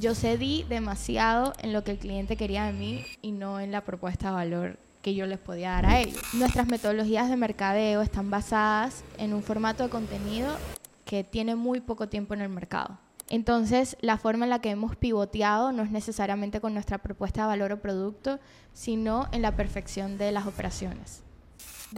yo 0.00 0.14
cedí 0.14 0.64
demasiado 0.66 1.52
en 1.58 1.74
lo 1.74 1.84
que 1.84 1.92
el 1.92 1.98
cliente 1.98 2.36
quería 2.36 2.64
de 2.64 2.72
mí 2.72 3.04
y 3.20 3.32
no 3.32 3.60
en 3.60 3.70
la 3.70 3.84
propuesta 3.84 4.28
de 4.28 4.34
valor 4.34 4.78
que 5.02 5.14
yo 5.14 5.26
les 5.26 5.38
podía 5.38 5.72
dar 5.72 5.86
a 5.86 6.00
ellos. 6.00 6.20
Nuestras 6.32 6.66
metodologías 6.66 7.28
de 7.28 7.36
mercadeo 7.36 8.00
están 8.00 8.30
basadas 8.30 9.04
en 9.18 9.34
un 9.34 9.42
formato 9.42 9.82
de 9.82 9.90
contenido 9.90 10.56
que 11.04 11.22
tiene 11.22 11.54
muy 11.54 11.80
poco 11.80 12.08
tiempo 12.08 12.32
en 12.32 12.40
el 12.40 12.48
mercado. 12.48 12.98
Entonces, 13.28 13.96
la 14.00 14.16
forma 14.16 14.46
en 14.46 14.50
la 14.50 14.60
que 14.60 14.70
hemos 14.70 14.96
pivoteado 14.96 15.70
no 15.70 15.82
es 15.82 15.90
necesariamente 15.90 16.60
con 16.60 16.72
nuestra 16.72 16.98
propuesta 16.98 17.42
de 17.42 17.48
valor 17.48 17.72
o 17.72 17.80
producto, 17.80 18.40
sino 18.72 19.28
en 19.32 19.42
la 19.42 19.54
perfección 19.54 20.16
de 20.16 20.32
las 20.32 20.46
operaciones. 20.46 21.22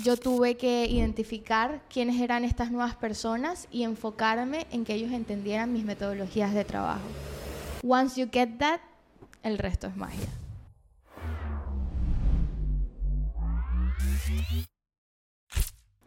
Yo 0.02 0.16
tuve 0.16 0.56
que 0.56 0.86
identificar 0.86 1.82
quiénes 1.88 2.20
eran 2.20 2.44
estas 2.44 2.72
nuevas 2.72 2.96
personas 2.96 3.68
y 3.70 3.84
enfocarme 3.84 4.66
en 4.72 4.84
que 4.84 4.94
ellos 4.94 5.12
entendieran 5.12 5.72
mis 5.72 5.84
metodologías 5.84 6.52
de 6.52 6.64
trabajo. 6.64 7.00
Once 7.84 8.16
you 8.16 8.28
get 8.30 8.58
that, 8.58 8.80
el 9.42 9.58
resto 9.58 9.88
es 9.88 9.96
magia. 9.96 10.28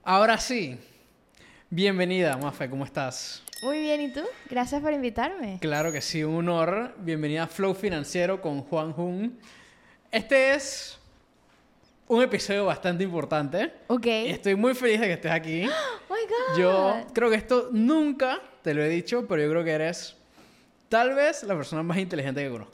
Ahora 0.01 0.37
sí, 0.37 0.77
bienvenida, 1.69 2.37
Mafe, 2.37 2.69
¿cómo 2.69 2.85
estás? 2.85 3.43
Muy 3.61 3.79
bien, 3.79 3.99
¿y 3.99 4.13
tú? 4.13 4.21
Gracias 4.49 4.81
por 4.81 4.93
invitarme. 4.93 5.57
Claro 5.59 5.91
que 5.91 5.99
sí, 5.99 6.23
un 6.23 6.47
honor. 6.47 6.93
Bienvenida 6.99 7.43
a 7.43 7.47
Flow 7.47 7.73
Financiero 7.73 8.41
con 8.41 8.61
Juan 8.61 8.93
Jun. 8.93 9.37
Este 10.11 10.53
es 10.53 10.97
un 12.07 12.23
episodio 12.23 12.63
bastante 12.63 13.03
importante. 13.03 13.73
Ok. 13.87 14.05
Y 14.05 14.29
estoy 14.29 14.55
muy 14.55 14.75
feliz 14.75 15.01
de 15.01 15.07
que 15.07 15.13
estés 15.13 15.31
aquí. 15.31 15.67
Oh 16.07 16.13
my 16.13 16.21
God. 16.21 16.57
Yo 16.57 17.07
creo 17.13 17.29
que 17.29 17.35
esto 17.35 17.69
nunca 17.73 18.39
te 18.61 18.73
lo 18.73 18.81
he 18.81 18.87
dicho, 18.87 19.27
pero 19.27 19.41
yo 19.41 19.49
creo 19.49 19.63
que 19.65 19.71
eres 19.71 20.15
tal 20.89 21.13
vez 21.15 21.43
la 21.43 21.55
persona 21.55 21.83
más 21.83 21.97
inteligente 21.97 22.43
que 22.43 22.49
conozco. 22.49 22.73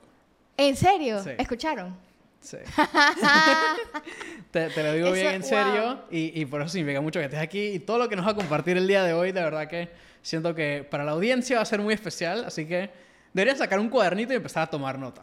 ¿En 0.58 0.76
serio? 0.76 1.24
Sí. 1.24 1.32
¿Escucharon? 1.38 1.96
Sí. 2.42 2.58
te, 4.52 4.70
te 4.70 4.84
lo 4.84 4.94
digo 4.94 5.08
Eso- 5.08 5.16
bien 5.16 5.27
en 5.35 5.44
serio 5.44 5.84
wow. 5.96 5.98
y, 6.12 6.41
y 6.41 6.46
por 6.46 6.62
eso 6.62 6.70
significa 6.70 7.02
mucho 7.02 7.20
que 7.20 7.26
estés 7.26 7.40
aquí 7.40 7.68
y 7.68 7.80
todo 7.80 7.98
lo 8.00 8.10
que 8.10 8.16
nos 8.16 8.26
va 8.26 8.32
a 8.32 8.35
compartir 8.35 8.77
el 8.77 8.88
día 8.88 9.04
de 9.04 9.13
hoy, 9.13 9.32
de 9.32 9.41
verdad 9.41 9.68
que 9.68 9.90
siento 10.22 10.54
que 10.55 10.85
para 10.90 11.04
la 11.04 11.12
audiencia 11.12 11.58
va 11.58 11.62
a 11.63 11.66
ser 11.66 11.80
muy 11.80 11.94
especial, 11.94 12.44
así 12.46 12.66
que 12.66 12.90
deberías 13.34 13.60
sacar 13.60 13.80
un 13.80 13.90
cuadernito 13.90 14.34
y 14.34 14.38
empezar 14.38 14.63
a 14.63 14.68
tomar 14.70 14.98
nota. 15.00 15.22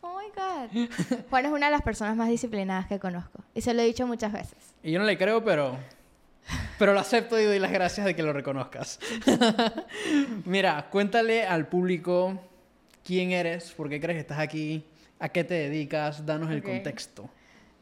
Oh 0.00 0.18
my 0.18 0.28
God. 0.34 0.88
Juan 1.30 1.46
es 1.46 1.52
una 1.52 1.66
de 1.66 1.72
las 1.72 1.82
personas 1.82 2.16
más 2.16 2.28
disciplinadas 2.28 2.86
que 2.86 2.98
conozco. 2.98 3.40
Y 3.54 3.60
se 3.60 3.72
lo 3.74 3.82
he 3.82 3.84
dicho 3.84 4.06
muchas 4.06 4.32
veces. 4.32 4.56
Y 4.82 4.92
yo 4.92 4.98
no 4.98 5.04
le 5.04 5.16
creo, 5.18 5.44
pero, 5.44 5.78
pero 6.78 6.92
lo 6.92 7.00
acepto 7.00 7.38
y 7.40 7.44
doy 7.44 7.58
las 7.58 7.72
gracias 7.72 8.06
de 8.06 8.14
que 8.14 8.22
lo 8.22 8.32
reconozcas. 8.32 8.98
Mira, 10.44 10.88
cuéntale 10.90 11.46
al 11.46 11.68
público 11.68 12.40
quién 13.04 13.32
eres, 13.32 13.72
por 13.72 13.88
qué 13.88 14.00
crees 14.00 14.16
que 14.16 14.20
estás 14.20 14.38
aquí, 14.38 14.84
a 15.18 15.28
qué 15.28 15.44
te 15.44 15.54
dedicas, 15.54 16.24
danos 16.24 16.50
el 16.50 16.62
contexto. 16.62 17.28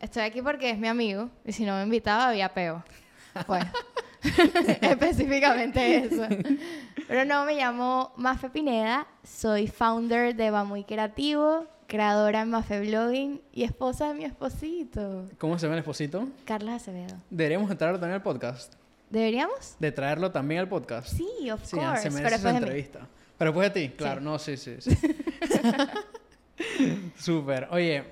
Estoy 0.01 0.23
aquí 0.23 0.43
porque 0.43 0.71
es 0.71 0.79
mi 0.79 0.89
amigo. 0.89 1.31
Y 1.45 1.53
si 1.53 1.65
no 1.65 1.77
me 1.77 1.83
invitaba, 1.83 2.29
había 2.29 2.53
peo. 2.53 2.85
Bueno. 3.47 3.71
Específicamente 4.81 5.97
eso. 5.99 6.27
Pero 7.07 7.25
no, 7.25 7.45
me 7.45 7.57
llamo 7.57 8.13
Mafe 8.17 8.49
Pineda. 8.49 9.07
Soy 9.23 9.67
founder 9.67 10.35
de 10.35 10.51
Va 10.51 10.65
Muy 10.65 10.85
Creativo, 10.85 11.67
creadora 11.87 12.43
en 12.43 12.51
Mafe 12.51 12.81
Blogging 12.81 13.41
y 13.53 13.65
esposa 13.65 14.09
de 14.09 14.15
mi 14.15 14.25
esposito, 14.25 15.29
¿Cómo 15.39 15.59
se 15.59 15.67
llama 15.67 15.75
el 15.77 15.81
esposito? 15.81 16.29
Carlos 16.45 16.75
Acevedo. 16.75 17.17
Deberíamos 17.31 17.71
entrarlo 17.71 17.99
también 17.99 18.17
al 18.17 18.23
podcast. 18.23 18.75
¿Deberíamos? 19.11 19.77
De 19.79 19.93
traerlo 19.93 20.31
también 20.33 20.61
al 20.61 20.69
podcast. 20.69 21.09
Sí, 21.09 21.51
of 21.51 21.65
Sí, 21.65 21.77
course. 21.77 22.03
se 22.03 22.09
pero 22.11 22.15
merece 22.23 22.35
esa 22.37 22.49
de 22.49 22.53
mí. 22.53 22.59
entrevista. 22.59 23.09
Pero 23.39 23.51
después 23.53 23.73
de 23.73 23.81
ti, 23.89 23.95
claro. 23.95 24.21
No, 24.21 24.39
sí, 24.39 24.57
sí, 24.57 24.77
sí. 24.81 24.91
Súper. 27.17 27.69
Oye, 27.71 28.05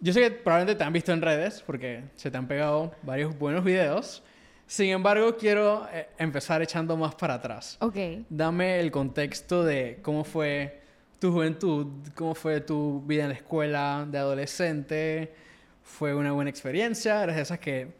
yo 0.00 0.12
sé 0.12 0.20
que 0.20 0.30
probablemente 0.30 0.78
te 0.78 0.84
han 0.84 0.92
visto 0.92 1.12
en 1.12 1.22
redes 1.22 1.62
porque 1.66 2.04
se 2.16 2.30
te 2.30 2.36
han 2.36 2.46
pegado 2.48 2.92
varios 3.02 3.36
buenos 3.38 3.64
videos. 3.64 4.22
Sin 4.66 4.90
embargo, 4.90 5.36
quiero 5.36 5.86
eh, 5.92 6.08
empezar 6.18 6.60
echando 6.62 6.96
más 6.96 7.14
para 7.14 7.34
atrás. 7.34 7.76
Ok. 7.80 7.96
Dame 8.28 8.80
el 8.80 8.90
contexto 8.90 9.64
de 9.64 10.00
cómo 10.02 10.24
fue 10.24 10.82
tu 11.18 11.32
juventud, 11.32 11.86
cómo 12.14 12.34
fue 12.34 12.60
tu 12.60 13.02
vida 13.06 13.24
en 13.24 13.30
la 13.30 13.34
escuela 13.34 14.06
de 14.08 14.18
adolescente. 14.18 15.34
¿Fue 15.82 16.14
una 16.14 16.32
buena 16.32 16.50
experiencia? 16.50 17.22
¿Eres 17.22 17.36
de 17.36 17.42
esas 17.42 17.58
que 17.58 17.94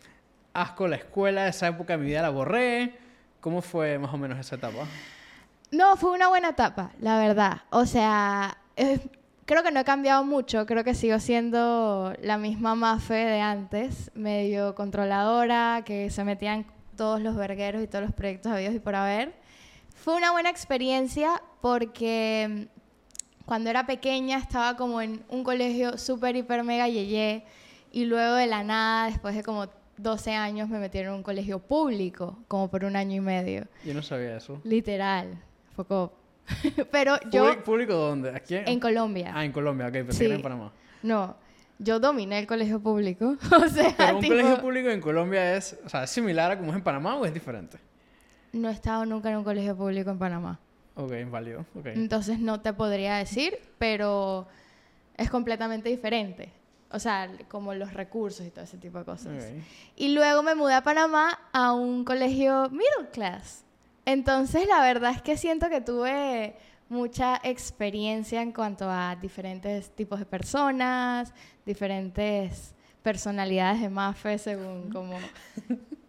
asco 0.53 0.88
la 0.88 0.97
escuela? 0.97 1.49
Esa 1.49 1.69
época 1.69 1.94
de 1.94 1.99
mi 1.99 2.06
vida 2.06 2.22
la 2.22 2.31
borré. 2.31 2.94
¿Cómo 3.41 3.62
fue 3.62 3.99
más 3.99 4.12
o 4.12 4.19
menos 4.19 4.38
esa 4.38 4.56
etapa? 4.56 4.87
No, 5.71 5.97
fue 5.97 6.10
una 6.12 6.28
buena 6.28 6.50
etapa, 6.50 6.91
la 7.00 7.19
verdad. 7.19 7.62
O 7.71 7.87
sea, 7.87 8.59
eh, 8.77 9.00
creo 9.47 9.62
que 9.62 9.71
no 9.71 9.81
he 9.81 9.84
cambiado 9.84 10.25
mucho. 10.25 10.66
Creo 10.66 10.84
que 10.84 10.94
sigo 10.94 11.19
siendo 11.19 12.12
la 12.21 12.38
misma 12.38 12.75
Mafe 12.75 13.15
de 13.15 13.41
antes, 13.41 14.10
medio 14.15 14.75
controladora, 14.75 15.83
que 15.84 16.10
se 16.10 16.25
metía 16.25 16.54
en 16.54 16.66
todos 16.97 17.21
los 17.21 17.37
vergueros 17.37 17.83
y 17.83 17.87
todos 17.87 18.04
los 18.04 18.15
proyectos 18.15 18.53
habidos 18.53 18.75
y 18.75 18.81
por 18.81 18.94
haber. 18.94 19.34
Fue 19.94 20.15
una 20.15 20.33
buena 20.33 20.50
experiencia 20.50 21.43
porque 21.60 22.69
cuando 23.47 23.71
era 23.71 23.87
pequeña 23.87 24.37
estaba 24.39 24.77
como 24.77 25.01
en 25.01 25.25
un 25.29 25.45
colegio 25.45 25.97
súper, 25.97 26.37
hiper, 26.37 26.65
mega 26.65 26.89
yeye 26.89 27.45
y 27.93 28.05
luego 28.05 28.34
de 28.34 28.47
la 28.47 28.62
nada, 28.65 29.07
después 29.07 29.34
de 29.34 29.43
como 29.43 29.69
12 29.97 30.34
años, 30.34 30.69
me 30.69 30.79
metieron 30.79 31.12
en 31.12 31.17
un 31.19 31.23
colegio 31.23 31.59
público, 31.61 32.39
como 32.49 32.69
por 32.69 32.84
un 32.84 32.97
año 32.97 33.17
y 33.17 33.21
medio. 33.21 33.67
Yo 33.84 33.95
no 33.95 34.03
sabía 34.03 34.37
eso. 34.37 34.61
Literal. 34.65 35.43
Fue 35.75 35.87
como... 35.87 36.12
Pero 36.91 37.17
yo... 37.31 37.62
¿Público, 37.65 37.95
dónde? 37.95 38.31
¿Aquí? 38.31 38.57
En 38.57 38.79
Colombia. 38.79 39.33
Ah, 39.34 39.45
en 39.45 39.53
Colombia, 39.53 39.87
ok, 39.87 39.93
pensé 39.93 40.13
Sí. 40.13 40.19
que 40.19 40.27
era 40.27 40.34
en 40.37 40.43
Panamá. 40.43 40.73
No, 41.03 41.37
yo 41.78 41.99
dominé 42.01 42.39
el 42.41 42.47
colegio 42.47 42.81
público. 42.81 43.37
o 43.65 43.69
sea, 43.69 43.95
Pero 43.97 44.17
un 44.17 44.21
tipo, 44.21 44.34
colegio 44.34 44.61
público 44.61 44.91
en 44.91 45.01
Colombia 45.01 45.57
es, 45.57 45.78
o 45.84 45.89
sea, 45.89 46.05
¿es 46.05 46.11
similar 46.11 46.51
a 46.51 46.59
como 46.59 46.73
es 46.73 46.77
en 46.77 46.83
Panamá 46.83 47.17
o 47.17 47.25
es 47.25 47.33
diferente? 47.33 47.78
no 48.53 48.71
he 48.71 48.73
estado 48.73 49.05
nunca 49.05 49.31
en 49.31 49.37
un 49.37 49.45
colegio 49.45 49.77
público 49.77 50.11
en 50.11 50.19
Panamá. 50.19 50.59
Ok, 50.97 51.12
válido, 51.31 51.67
ok. 51.75 51.87
Entonces 51.89 52.41
no 52.41 52.61
te 52.61 52.73
podría 52.73 53.17
decir, 53.17 53.59
pero 53.79 54.49
es 55.17 55.31
completamente 55.31 55.89
diferente. 55.89 56.51
O 56.91 56.99
sea, 56.99 57.31
como 57.49 57.75
los 57.75 57.93
recursos 57.93 58.47
y 58.47 58.51
todo 58.51 58.65
ese 58.65 58.79
tipo 58.79 58.99
de 58.99 59.05
cosas. 59.05 59.45
Ok. 59.45 59.62
Y 59.97 60.15
luego 60.15 60.43
me 60.43 60.55
mudé 60.55 60.75
a 60.75 60.83
Panamá 60.83 61.39
a 61.53 61.73
un 61.73 62.05
colegio 62.05 62.71
middle 62.71 63.11
class. 63.12 63.65
Entonces, 64.05 64.67
la 64.67 64.81
verdad 64.81 65.11
es 65.11 65.21
que 65.21 65.37
siento 65.37 65.69
que 65.69 65.81
tuve 65.81 66.57
mucha 66.89 67.41
experiencia 67.43 68.41
en 68.41 68.53
cuanto 68.53 68.89
a 68.89 69.17
diferentes 69.17 69.91
tipos 69.91 70.19
de 70.19 70.27
personas, 70.27 71.33
diferentes 71.65 72.75
personalidades 73.03 73.81
de 73.81 73.91
Mafe 73.91 74.39
según 74.39 74.91
como 74.93 75.19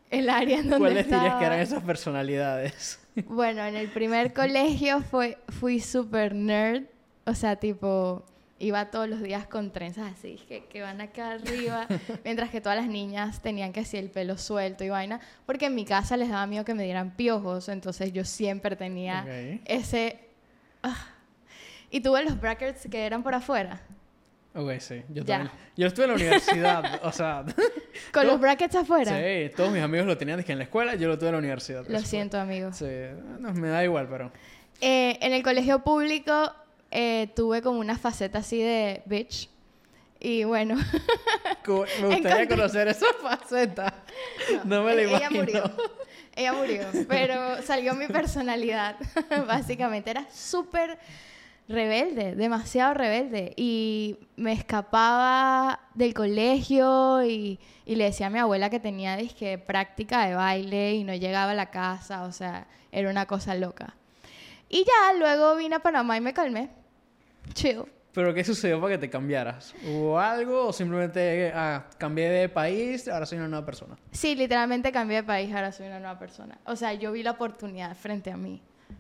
el 0.10 0.30
área 0.30 0.60
en 0.60 0.70
donde 0.70 0.78
¿Cuáles 0.78 1.06
dirías 1.06 1.36
que 1.36 1.46
eran 1.46 1.60
esas 1.60 1.84
personalidades? 1.84 3.00
Bueno, 3.26 3.64
en 3.66 3.76
el 3.76 3.90
primer 3.90 4.32
colegio 4.32 5.02
fue, 5.02 5.40
fui 5.50 5.80
súper 5.80 6.36
nerd, 6.36 6.84
o 7.26 7.34
sea, 7.34 7.56
tipo, 7.56 8.24
iba 8.60 8.92
todos 8.92 9.10
los 9.10 9.24
días 9.24 9.48
con 9.48 9.72
trenzas 9.72 10.14
así, 10.14 10.36
que, 10.48 10.66
que 10.66 10.84
van 10.84 11.02
acá 11.02 11.32
arriba, 11.32 11.88
mientras 12.24 12.52
que 12.52 12.62
todas 12.62 12.78
las 12.78 12.88
niñas 12.88 13.42
tenían 13.42 13.74
que 13.74 13.80
así 13.80 13.98
el 13.98 14.12
pelo 14.12 14.38
suelto 14.38 14.84
y 14.84 14.90
vaina, 14.90 15.20
porque 15.48 15.66
en 15.66 15.74
mi 15.74 15.84
casa 15.84 16.16
les 16.16 16.30
daba 16.30 16.46
miedo 16.46 16.64
que 16.64 16.76
me 16.76 16.84
dieran 16.84 17.16
piojos, 17.16 17.70
entonces 17.70 18.14
yo 18.14 18.24
siempre 18.24 18.76
tenía 18.76 19.26
ese... 19.66 20.20
ah. 20.84 21.08
Y 21.90 22.02
tuve 22.02 22.24
los 22.24 22.40
brackets 22.40 22.88
que 22.92 23.04
eran 23.04 23.24
por 23.24 23.34
afuera, 23.34 23.82
Ok, 24.58 24.80
sí. 24.80 25.04
Yo 25.10 25.24
Ya. 25.24 25.38
también. 25.38 25.52
Yo 25.76 25.88
estuve 25.88 26.06
en 26.06 26.10
la 26.12 26.16
universidad, 26.16 27.00
o 27.04 27.12
sea... 27.12 27.46
con 28.12 28.26
los 28.28 28.40
brackets 28.40 28.76
afuera. 28.76 29.12
Sí, 29.16 29.52
todos 29.56 29.72
mis 29.72 29.82
amigos 29.84 30.08
lo 30.08 30.18
tenían 30.18 30.40
dije, 30.40 30.52
en 30.52 30.58
la 30.58 30.64
escuela, 30.64 30.96
yo 30.96 31.08
lo 31.08 31.18
tuve 31.18 31.30
en 31.30 31.34
la 31.34 31.40
universidad. 31.40 31.86
Lo 31.88 32.00
siento, 32.00 32.40
amigo. 32.40 32.74
Sí, 32.74 32.86
no, 33.40 33.54
me 33.54 33.70
da 33.70 33.84
igual, 33.84 34.08
pero... 34.10 34.32
Eh, 34.82 35.18
en 35.22 35.34
el 35.34 35.44
colegio 35.44 35.80
público 35.84 36.52
eh, 36.92 37.30
tuve 37.36 37.62
como 37.62 37.80
una 37.80 37.98
faceta 37.98 38.40
así 38.40 38.60
de 38.62 39.02
bitch. 39.06 39.50
Y 40.20 40.44
bueno, 40.46 40.76
Me 42.02 42.08
gustaría 42.08 42.48
conocer 42.48 42.88
esa 42.88 43.06
faceta. 43.22 43.94
No, 44.64 44.84
me 44.84 44.96
la 44.96 45.02
ella 45.04 45.10
imagino. 45.30 45.40
murió. 45.44 45.72
Ella 46.36 46.54
murió, 46.54 46.82
pero 47.08 47.62
salió 47.62 47.94
mi 47.94 48.08
personalidad. 48.08 48.96
Básicamente 49.48 50.10
era 50.12 50.26
súper 50.32 50.98
rebelde, 51.68 52.36
demasiado 52.36 52.94
rebelde. 52.94 53.54
Y 53.56 54.18
me 54.36 54.54
escapaba 54.54 55.80
del 55.94 56.14
colegio 56.14 57.24
y, 57.24 57.60
y 57.86 57.96
le 57.96 58.06
decía 58.06 58.28
a 58.28 58.30
mi 58.30 58.40
abuela 58.40 58.70
que 58.70 58.80
tenía 58.80 59.16
disque, 59.18 59.58
práctica 59.58 60.26
de 60.28 60.36
baile 60.36 60.96
y 60.96 61.04
no 61.04 61.14
llegaba 61.14 61.52
a 61.52 61.56
la 61.56 61.72
casa. 61.72 62.24
O 62.24 62.32
sea, 62.32 62.68
era 62.92 63.10
una 63.10 63.26
cosa 63.26 63.56
loca. 63.56 63.96
Y 64.70 64.84
ya 64.84 65.18
luego 65.18 65.56
vine 65.56 65.76
a 65.76 65.80
Panamá 65.80 66.18
y 66.18 66.22
me 66.22 66.34
calmé. 66.34 66.70
Chill. 67.54 67.86
¿Pero 68.18 68.34
qué 68.34 68.44
sucedió 68.44 68.82
para 68.82 68.96
que 68.96 68.98
te 68.98 69.10
cambiaras? 69.12 69.76
¿Hubo 69.86 70.20
algo 70.20 70.70
o 70.70 70.74
simplemente 70.74 71.52
ah, 71.54 71.86
cambié 72.00 72.28
de 72.30 72.50
país, 72.50 73.08
ahora 73.08 73.28
soy 73.28 73.38
una 73.38 73.48
nueva 73.48 73.64
persona? 73.64 73.96
Sí, 74.12 74.34
literalmente 74.34 74.92
cambié 74.92 75.18
de 75.18 75.24
país, 75.24 75.54
ahora 75.54 75.72
soy 75.72 75.86
una 75.86 76.00
nueva 76.00 76.18
persona. 76.18 76.58
O 76.66 76.76
sea, 76.76 76.94
yo 76.94 77.12
vi 77.12 77.22
la 77.22 77.32
oportunidad 77.32 77.96
frente 77.96 78.32
a 78.32 78.36
mí. 78.38 78.60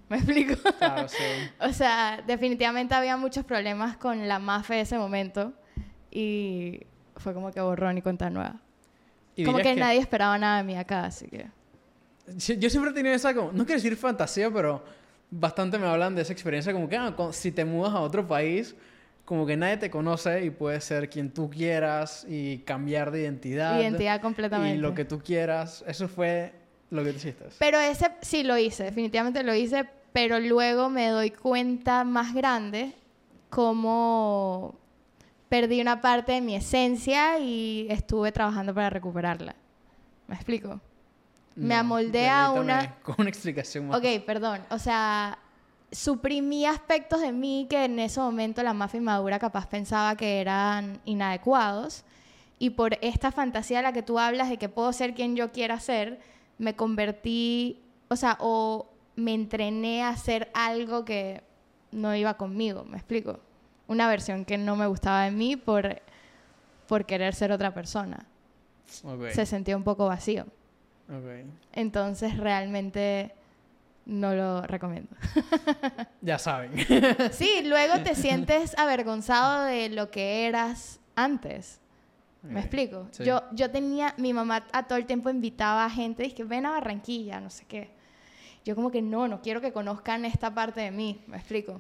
¿Me 0.10 0.18
explico? 0.18 0.56
Claro, 0.78 1.08
sí. 1.08 1.24
o 1.60 1.74
sea, 1.74 2.24
definitivamente 2.26 2.96
había 2.96 3.18
muchos 3.18 3.44
problemas 3.46 3.98
con 3.98 4.28
la 4.28 4.40
MAFE 4.40 4.76
de 4.76 4.82
ese 4.82 4.98
momento 4.98 5.54
y 6.12 6.82
fue 7.18 7.34
como 7.34 7.52
que 7.52 7.60
borrón 7.62 7.98
y 7.98 8.02
cuenta 8.02 8.30
nueva. 8.30 8.56
Y 9.36 9.44
como 9.44 9.58
que, 9.58 9.64
dirías 9.64 9.88
nadie 9.88 10.00
esperaba 10.00 10.38
nada 10.38 10.58
de 10.58 10.64
mí 10.64 10.76
acá, 10.76 11.06
así 11.06 11.28
que... 11.28 11.48
Yo 12.38 12.56
yo 12.56 12.70
siempre 12.70 12.92
he 12.92 12.94
tenido 12.94 13.16
esa, 13.16 13.34
como, 13.34 13.52
no 13.52 13.66
quiero 13.66 13.82
decir 13.82 13.96
fantasía, 13.96 14.52
pero 14.52 14.84
bastante 15.30 15.78
me 15.78 15.88
hablan 15.88 16.16
de 16.16 16.22
esa 16.22 16.34
experiencia, 16.34 16.74
como 16.74 16.90
que 16.90 16.98
ah, 16.98 17.14
si 17.32 17.52
te 17.52 17.66
mudas 17.66 17.94
a 17.94 18.00
otro 18.00 18.28
país, 18.28 18.76
como 19.26 19.46
que 19.46 19.58
nadie 19.58 19.78
te 19.78 19.90
conoce 19.90 20.46
y 20.46 20.50
puedes 20.50 20.86
ser 20.86 21.10
quien 21.10 21.32
tú 21.32 21.50
quieras 21.50 22.26
y 22.30 22.60
cambiar 22.60 23.12
de 23.12 23.24
identidad. 23.24 23.80
Identidad 23.80 24.22
completamente. 24.22 24.78
Y 24.78 24.80
lo 24.80 24.94
que 24.94 25.04
tú 25.04 25.20
quieras. 25.20 25.84
Eso 25.86 26.08
fue 26.08 26.54
lo 26.90 27.04
que 27.04 27.10
hiciste. 27.12 27.46
Pero 27.60 27.80
ese 27.80 28.12
sí 28.22 28.44
lo 28.44 28.58
hice, 28.58 28.84
definitivamente 28.86 29.44
lo 29.44 29.54
hice, 29.54 29.88
pero 30.14 30.40
luego 30.40 30.90
me 30.90 31.08
doy 31.10 31.32
cuenta 31.32 32.04
más 32.04 32.34
grande 32.34 32.94
cómo 33.50 34.76
perdí 35.50 35.82
una 35.82 36.02
parte 36.02 36.34
de 36.34 36.42
mi 36.42 36.56
esencia 36.56 37.40
y 37.40 37.88
estuve 37.90 38.32
trabajando 38.32 38.74
para 38.74 38.90
recuperarla. 38.90 39.56
¿Me 40.28 40.36
explico? 40.36 40.80
me 41.56 41.74
amoldé 41.74 42.30
a 42.30 42.52
una- 42.52 42.96
Con 43.02 43.16
una 43.18 43.30
explicación 43.30 43.88
más. 43.88 43.98
Ok, 43.98 44.06
perdón. 44.26 44.62
O 44.70 44.78
sea, 44.78 45.40
suprimí 45.92 46.66
aspectos 46.68 47.20
de 47.22 47.32
mí 47.32 47.66
que 47.68 47.86
en 47.86 47.98
ese 47.98 48.20
momento 48.20 48.62
la 48.62 48.74
mafia 48.74 49.00
inmadura 49.00 49.40
capaz 49.40 49.66
pensaba 49.68 50.16
que 50.16 50.40
eran 50.40 51.00
inadecuados. 51.06 52.04
Y 52.60 52.72
por 52.72 52.98
esta 53.02 53.32
fantasía 53.32 53.78
de 53.78 53.84
la 53.84 53.94
que 53.94 54.04
tú 54.04 54.20
hablas 54.20 54.50
de 54.50 54.58
que 54.58 54.70
puedo 54.70 54.94
ser 54.94 55.16
quien 55.16 55.36
yo 55.36 55.52
quiera 55.52 55.80
ser, 55.80 56.20
me 56.58 56.76
convertí, 56.76 57.82
o 58.10 58.16
sea, 58.16 58.38
o 58.40 58.88
me 59.16 59.34
entrené 59.34 60.04
a 60.04 60.10
hacer 60.10 60.50
algo 60.54 61.06
que 61.06 61.44
no 61.92 62.16
iba 62.16 62.36
conmigo, 62.36 62.84
¿me 62.84 62.98
explico? 62.98 63.40
Una 63.88 64.08
versión 64.10 64.46
que 64.46 64.58
no 64.58 64.76
me 64.76 64.88
gustaba 64.88 65.24
de 65.24 65.32
mí 65.32 65.56
por, 65.56 66.02
por 66.88 67.06
querer 67.06 67.34
ser 67.34 67.52
otra 67.52 67.74
persona. 67.74 68.26
Se 69.34 69.46
sentía 69.46 69.76
un 69.78 69.84
poco 69.84 70.08
vacío. 70.08 70.46
Entonces 71.74 72.38
realmente 72.38 73.34
no 74.06 74.34
lo 74.34 74.62
recomiendo. 74.64 75.10
Ya 76.22 76.38
saben. 76.40 76.72
Sí, 77.32 77.62
luego 77.64 78.02
te 78.04 78.16
sientes 78.16 78.78
avergonzado 78.78 79.64
de 79.66 79.90
lo 79.90 80.10
que 80.12 80.48
eras 80.48 81.00
antes. 81.16 81.80
¿Me 82.48 82.60
Ok, 82.60 82.66
explico? 82.66 83.08
sí. 83.12 83.24
Yo, 83.24 83.44
yo 83.52 83.70
tenía, 83.72 84.14
mi 84.18 84.34
mamá 84.34 84.66
a 84.72 84.88
todo 84.88 84.98
el 84.98 85.06
tiempo 85.06 85.30
invitaba 85.30 85.86
a 85.86 85.90
gente, 85.90 86.24
dice 86.24 86.36
que 86.36 86.44
ven 86.44 86.66
a 86.66 86.72
Barranquilla, 86.72 87.40
no 87.40 87.50
sé 87.50 87.66
qué. 87.68 87.90
Yo 88.66 88.76
como 88.76 88.92
que 88.92 89.02
no, 89.02 89.28
no 89.28 89.42
quiero 89.42 89.62
que 89.62 89.72
conozcan 89.72 90.26
esta 90.26 90.54
parte 90.54 90.82
de 90.82 90.92
mí, 90.92 91.22
¿me 91.28 91.38
explico? 91.38 91.80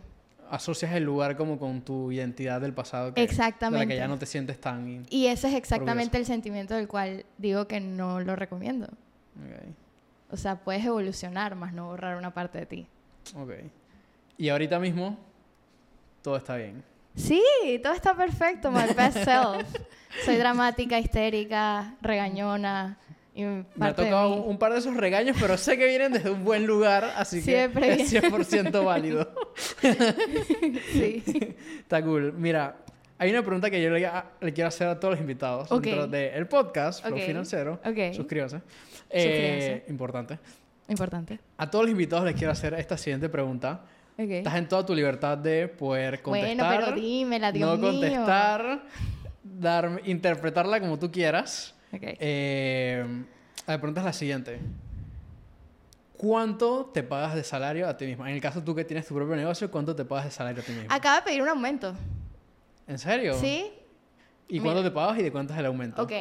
Asocias 0.49 0.93
el 0.93 1.03
lugar 1.03 1.35
como 1.35 1.59
con 1.59 1.81
tu 1.81 2.11
identidad 2.11 2.61
del 2.61 2.73
pasado. 2.73 3.13
Que, 3.13 3.19
De 3.21 3.27
la 3.27 3.31
Exactamente. 3.31 3.87
que 3.89 3.97
ya 3.97 4.07
no 4.07 4.17
te 4.17 4.25
sientes 4.25 4.59
tan... 4.61 5.05
Y 5.09 5.27
ese 5.27 5.49
es 5.49 5.55
exactamente 5.55 6.17
el 6.17 6.25
sentimiento 6.25 6.73
del 6.75 6.87
cual 6.87 7.25
digo 7.37 7.67
que 7.67 7.81
no 7.81 8.21
lo 8.21 8.35
recomiendo. 8.37 8.85
Ok. 8.85 9.73
O 10.31 10.37
sea, 10.37 10.55
puedes 10.63 10.85
evolucionar, 10.85 11.55
más 11.55 11.73
no 11.73 11.87
borrar 11.87 12.15
una 12.17 12.33
parte 12.33 12.59
de 12.59 12.65
ti. 12.65 12.87
Ok. 13.35 13.51
Y 14.37 14.47
ahorita 14.49 14.79
mismo, 14.79 15.17
todo 16.21 16.37
está 16.37 16.55
bien. 16.55 16.81
Sí, 17.17 17.41
todo 17.83 17.93
está 17.93 18.15
perfecto, 18.15 18.71
my 18.71 18.93
best 18.95 19.23
self. 19.23 19.67
Soy 20.23 20.35
dramática, 20.37 20.99
histérica, 20.99 21.95
regañona. 22.01 22.97
Y 23.33 23.43
Me 23.43 23.65
ha 23.81 23.87
de 23.87 23.93
tocado 23.93 24.41
un 24.43 24.57
par 24.57 24.71
de 24.73 24.79
esos 24.79 24.95
regaños, 24.95 25.35
pero 25.39 25.57
sé 25.57 25.77
que 25.77 25.87
vienen 25.87 26.11
desde 26.13 26.29
un 26.29 26.43
buen 26.43 26.65
lugar, 26.65 27.03
así 27.17 27.41
Siempre 27.41 27.97
que 27.97 28.03
es 28.03 28.13
100% 28.13 28.83
válido. 28.85 29.29
Sí. 30.91 31.23
Está 31.79 32.01
cool. 32.03 32.33
Mira, 32.33 32.77
hay 33.17 33.29
una 33.31 33.41
pregunta 33.41 33.69
que 33.69 33.81
yo 33.81 33.89
le, 33.89 34.09
le 34.41 34.53
quiero 34.53 34.67
hacer 34.67 34.87
a 34.87 34.99
todos 34.99 35.13
los 35.13 35.21
invitados 35.21 35.69
dentro 35.69 36.07
del 36.07 36.47
podcast, 36.47 37.05
Flow. 37.05 37.17
Financiero. 37.19 37.79
Ok. 37.85 38.13
Suscríbanse. 38.15 38.61
Eh, 39.09 39.21
Suscríbanse. 39.23 39.85
importante. 39.89 40.39
Importante. 40.87 41.39
A 41.57 41.69
todos 41.69 41.85
los 41.85 41.91
invitados 41.91 42.25
les 42.25 42.35
quiero 42.35 42.51
hacer 42.51 42.73
esta 42.75 42.97
siguiente 42.97 43.29
pregunta. 43.29 43.81
Estás 44.17 44.55
en 44.55 44.67
toda 44.67 44.85
tu 44.85 44.95
libertad 44.95 45.37
de 45.37 45.67
poder 45.67 46.21
contestar. 46.21 46.55
Bueno, 46.55 46.85
pero 46.85 46.91
dímela, 46.99 47.51
Dios 47.51 47.77
no 47.79 47.91
mío. 47.91 48.01
contestar, 48.01 48.83
dar, 49.43 50.01
interpretarla 50.05 50.79
como 50.79 50.97
tú 50.97 51.11
quieras. 51.11 51.75
Ok. 51.93 52.01
Eh, 52.03 53.05
la 53.67 53.77
pregunta 53.77 54.01
es 54.01 54.05
la 54.05 54.13
siguiente. 54.13 54.59
¿Cuánto 56.17 56.85
te 56.91 57.03
pagas 57.03 57.35
de 57.35 57.43
salario 57.43 57.87
a 57.87 57.95
ti 57.95 58.05
mismo? 58.07 58.25
En 58.25 58.33
el 58.33 58.41
caso 58.41 58.63
tú 58.63 58.73
que 58.73 58.83
tienes 58.83 59.05
tu 59.05 59.13
propio 59.13 59.35
negocio, 59.35 59.69
¿cuánto 59.69 59.95
te 59.95 60.03
pagas 60.03 60.25
de 60.25 60.31
salario 60.31 60.63
a 60.63 60.65
ti 60.65 60.71
mismo? 60.71 60.87
Acaba 60.91 61.17
de 61.17 61.21
pedir 61.21 61.43
un 61.43 61.49
aumento. 61.49 61.93
¿En 62.87 62.97
serio? 62.97 63.35
¿Sí? 63.35 63.71
¿Y 64.47 64.59
cuánto 64.59 64.81
te 64.81 64.89
pagas 64.89 65.19
y 65.19 65.23
de 65.23 65.31
cuánto 65.31 65.53
es 65.53 65.59
el 65.59 65.67
aumento? 65.67 66.01
Ok. 66.01 66.13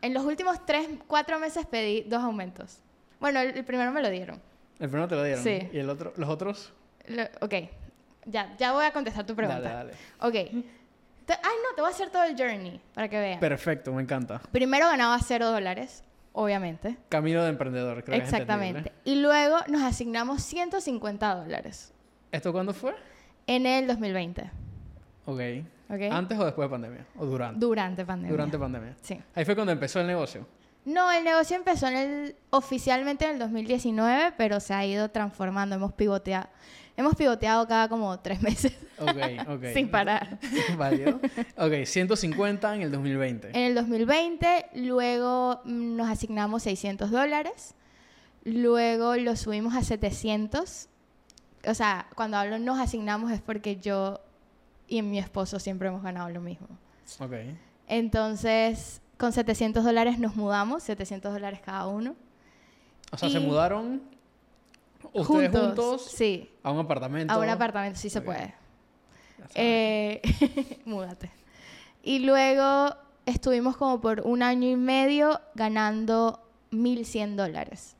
En 0.00 0.14
los 0.14 0.24
últimos 0.24 0.64
tres, 0.64 0.88
cuatro 1.06 1.38
meses 1.38 1.66
pedí 1.66 2.02
dos 2.08 2.22
aumentos. 2.22 2.78
Bueno, 3.20 3.40
el, 3.40 3.54
el 3.54 3.64
primero 3.64 3.90
me 3.92 4.00
lo 4.00 4.08
dieron. 4.08 4.40
El 4.78 4.88
primero 4.88 5.08
te 5.08 5.16
lo 5.16 5.24
dieron. 5.24 5.42
Sí. 5.44 5.68
¿Y 5.72 5.78
el 5.78 5.90
otro, 5.90 6.14
los 6.16 6.28
otros? 6.30 6.72
Lo- 7.08 7.46
ok. 7.46 7.54
Ya, 8.26 8.54
ya 8.58 8.72
voy 8.72 8.84
a 8.84 8.92
contestar 8.92 9.24
tu 9.24 9.34
pregunta. 9.34 9.60
Dale, 9.60 9.92
dale. 9.92 9.92
Ok. 10.20 10.64
Te- 11.24 11.34
ay, 11.34 11.56
no, 11.62 11.74
te 11.74 11.80
voy 11.82 11.90
a 11.90 11.94
hacer 11.94 12.10
todo 12.10 12.24
el 12.24 12.36
journey 12.36 12.80
para 12.94 13.08
que 13.08 13.18
vean. 13.18 13.40
Perfecto, 13.40 13.92
me 13.92 14.02
encanta. 14.02 14.40
Primero 14.52 14.86
ganaba 14.86 15.18
cero 15.20 15.50
dólares, 15.50 16.02
obviamente. 16.32 16.96
Camino 17.08 17.42
de 17.42 17.50
emprendedor, 17.50 18.02
creo 18.04 18.18
que 18.18 18.26
es. 18.26 18.86
Y 19.04 19.16
luego 19.16 19.58
nos 19.68 19.82
asignamos 19.82 20.42
150 20.42 21.34
dólares 21.34 21.92
¿Esto 22.32 22.52
cuándo 22.52 22.72
fue? 22.72 22.94
en 23.46 23.66
el 23.66 23.86
2020. 23.86 24.50
Ok. 25.26 25.40
¿Ok? 25.90 26.00
¿Antes 26.10 26.38
o 26.38 26.44
después 26.44 26.66
de 26.66 26.70
pandemia? 26.70 27.06
¿O 27.18 27.24
durante? 27.24 27.60
Durante 27.60 28.04
pandemia. 28.04 28.30
Durante 28.30 28.58
pandemia. 28.58 28.96
Sí. 29.00 29.18
Ahí 29.34 29.44
fue 29.44 29.54
cuando 29.54 29.72
empezó 29.72 30.00
el 30.00 30.06
negocio. 30.06 30.46
No, 30.84 31.10
el 31.12 31.24
negocio 31.24 31.56
empezó 31.56 31.86
en 31.88 31.96
el, 31.96 32.36
oficialmente 32.50 33.26
en 33.26 33.32
el 33.32 33.38
2019, 33.38 34.32
pero 34.38 34.60
se 34.60 34.72
ha 34.72 34.84
ido 34.86 35.10
transformando. 35.10 35.76
Hemos 35.76 35.92
pivoteado. 35.92 36.48
Hemos 36.98 37.14
pivoteado 37.14 37.68
cada 37.68 37.88
como 37.88 38.18
tres 38.18 38.42
meses 38.42 38.76
Ok, 38.98 39.16
ok. 39.48 39.64
sin 39.72 39.88
parar. 39.88 40.40
Válido. 40.76 41.20
Ok, 41.56 41.84
150 41.84 42.74
en 42.74 42.82
el 42.82 42.90
2020. 42.90 43.50
En 43.50 43.56
el 43.56 43.74
2020, 43.76 44.66
luego 44.74 45.60
mm, 45.64 45.94
nos 45.94 46.08
asignamos 46.08 46.64
600 46.64 47.12
dólares. 47.12 47.76
Luego 48.42 49.14
lo 49.14 49.36
subimos 49.36 49.76
a 49.76 49.84
700. 49.84 50.88
O 51.68 51.74
sea, 51.74 52.08
cuando 52.16 52.36
hablo 52.36 52.58
nos 52.58 52.80
asignamos 52.80 53.30
es 53.30 53.40
porque 53.42 53.76
yo 53.76 54.20
y 54.88 55.02
mi 55.02 55.20
esposo 55.20 55.60
siempre 55.60 55.86
hemos 55.86 56.02
ganado 56.02 56.30
lo 56.30 56.40
mismo. 56.40 56.66
Ok. 57.20 57.32
Entonces, 57.86 59.02
con 59.18 59.32
700 59.32 59.84
dólares 59.84 60.18
nos 60.18 60.34
mudamos, 60.34 60.82
700 60.82 61.32
dólares 61.32 61.60
cada 61.64 61.86
uno. 61.86 62.16
O 63.12 63.16
sea, 63.16 63.30
se 63.30 63.38
mudaron 63.38 64.02
ustedes 65.12 65.50
juntos, 65.52 66.02
Sí, 66.02 66.50
a 66.62 66.70
un 66.70 66.78
apartamento. 66.80 67.32
a 67.32 67.38
un 67.38 67.48
apartamento, 67.48 67.98
sí 67.98 68.10
se 68.10 68.20
puede. 68.20 68.54
Eh, 69.54 70.20
múdate. 70.84 71.30
Y 72.02 72.20
luego 72.20 72.94
estuvimos 73.26 73.76
como 73.76 74.00
por 74.00 74.20
un 74.22 74.42
año 74.42 74.68
y 74.68 74.76
medio 74.76 75.40
ganando 75.54 76.40
1.100 76.70 77.36
dólares. 77.36 77.96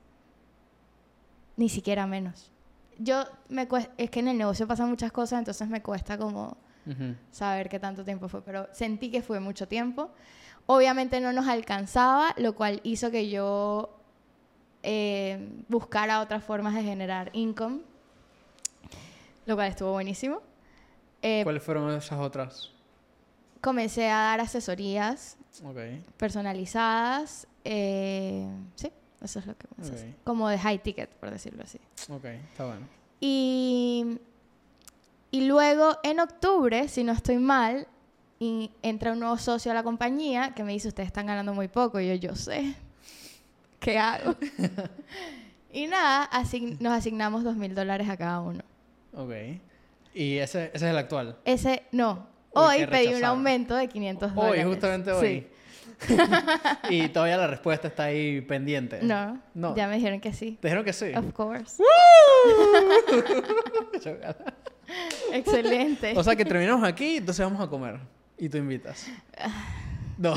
Ni 1.57 1.69
siquiera 1.69 2.07
menos. 2.07 2.51
Yo 2.99 3.25
me 3.49 3.69
cuesta, 3.69 3.93
es 3.97 4.11
que 4.11 4.21
en 4.21 4.29
el 4.29 4.39
negocio 4.39 4.67
pasan 4.67 4.89
muchas 4.89 5.13
cosas, 5.13 5.39
entonces 5.41 5.69
me 5.69 5.83
cuesta 5.83 6.19
como 6.19 6.57
Ujú. 6.87 7.15
saber 7.31 7.69
qué 7.69 7.79
tanto 7.79 8.05
tiempo 8.05 8.29
fue, 8.29 8.43
pero 8.43 8.69
sentí 8.73 9.11
que 9.11 9.23
fue 9.23 9.41
mucho 9.41 9.69
tiempo. 9.69 10.11
Obviamente 10.67 11.21
no 11.21 11.33
nos 11.33 11.47
alcanzaba, 11.49 12.35
lo 12.37 12.55
cual 12.55 12.81
hizo 12.85 13.11
que 13.11 13.29
yo 13.31 13.98
eh, 14.91 15.39
buscara 15.69 16.23
otras 16.23 16.43
formas 16.43 16.75
de 16.75 16.83
generar 16.83 17.29
income, 17.35 17.81
lo 19.45 19.55
cual 19.55 19.69
estuvo 19.69 19.93
buenísimo. 19.93 20.41
Eh, 21.21 21.43
¿Cuáles 21.45 21.63
fueron 21.63 21.91
esas 21.95 22.19
otras? 22.19 22.71
comencé 23.61 24.09
a 24.09 24.17
dar 24.19 24.41
asesorías 24.41 25.37
Ok. 25.65 25.77
personalizadas, 26.17 27.47
eh, 27.65 28.47
sí, 28.77 28.91
eso 29.21 29.41
es 29.41 29.47
lo 29.47 29.59
que 29.59 29.67
comencé 29.67 29.93
a 29.93 29.97
hacer. 29.97 30.09
Ok. 30.11 30.17
como 30.25 30.49
de 30.49 30.59
high 30.59 30.79
ticket, 30.83 31.11
por 31.17 31.31
decirlo 31.31 31.65
así. 31.65 31.79
Ok, 32.09 32.25
está 32.25 32.65
bueno. 32.67 32.87
Y, 33.21 34.19
y 35.33 35.47
luego 35.49 35.99
en 36.03 36.21
octubre, 36.21 36.89
si 36.89 37.03
no 37.05 37.13
estoy 37.13 37.37
mal, 37.39 37.87
y 38.39 38.71
entra 38.83 39.13
un 39.13 39.19
nuevo 39.19 39.37
socio 39.37 39.73
a 39.73 39.75
la 39.75 39.83
compañía 39.83 40.55
que 40.55 40.63
me 40.63 40.73
dice, 40.73 40.89
ustedes 40.89 41.09
están 41.09 41.27
ganando 41.27 41.53
muy 41.53 41.67
poco. 41.69 41.99
Y 41.99 42.07
yo, 42.07 42.15
yo 42.15 42.37
sé. 42.37 42.75
¿Qué 43.81 43.99
hago? 43.99 44.35
y 45.73 45.87
nada, 45.87 46.29
asign- 46.33 46.79
nos 46.81 46.93
asignamos 46.93 47.45
dos 47.45 47.57
mil 47.57 47.75
dólares 47.75 48.09
a 48.09 48.17
cada 48.17 48.41
uno. 48.41 48.63
Ok. 49.15 49.33
¿Y 50.15 50.39
ese, 50.39 50.67
ese 50.75 50.87
es 50.87 50.91
el 50.91 50.97
actual? 50.99 51.37
Ese, 51.45 51.83
no. 51.93 52.27
Hoy 52.53 52.87
pedí 52.87 53.15
un 53.15 53.25
aumento 53.25 53.77
de 53.77 53.89
500 53.89 54.31
Hoy, 54.33 54.37
dólares. 54.37 54.67
justamente 54.67 55.13
hoy. 55.13 55.47
Sí. 56.01 56.01
y 56.91 57.09
todavía 57.09 57.37
la 57.37 57.47
respuesta 57.47 57.89
está 57.89 58.05
ahí 58.05 58.41
pendiente. 58.41 59.01
No, 59.03 59.41
No. 59.55 59.77
ya 59.77 59.87
me 59.89 59.97
dijeron 59.97 60.21
que 60.21 60.33
sí. 60.33 60.59
Te 60.61 60.69
dijeron 60.69 60.85
que 60.85 60.93
sí. 60.93 61.13
Of 61.15 61.33
course. 61.33 61.83
Excelente. 65.33 66.15
o 66.17 66.23
sea 66.25 66.35
que 66.37 66.45
terminamos 66.45 66.87
aquí, 66.89 67.17
entonces 67.19 67.45
vamos 67.45 67.61
a 67.61 67.69
comer. 67.69 67.99
Y 68.39 68.49
tú 68.49 68.59
invitas. 68.59 69.07
No, 70.21 70.35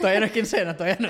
todavía 0.00 0.18
no 0.18 0.26
es 0.26 0.32
quincena, 0.32 0.76
todavía 0.76 0.96
no. 0.98 1.08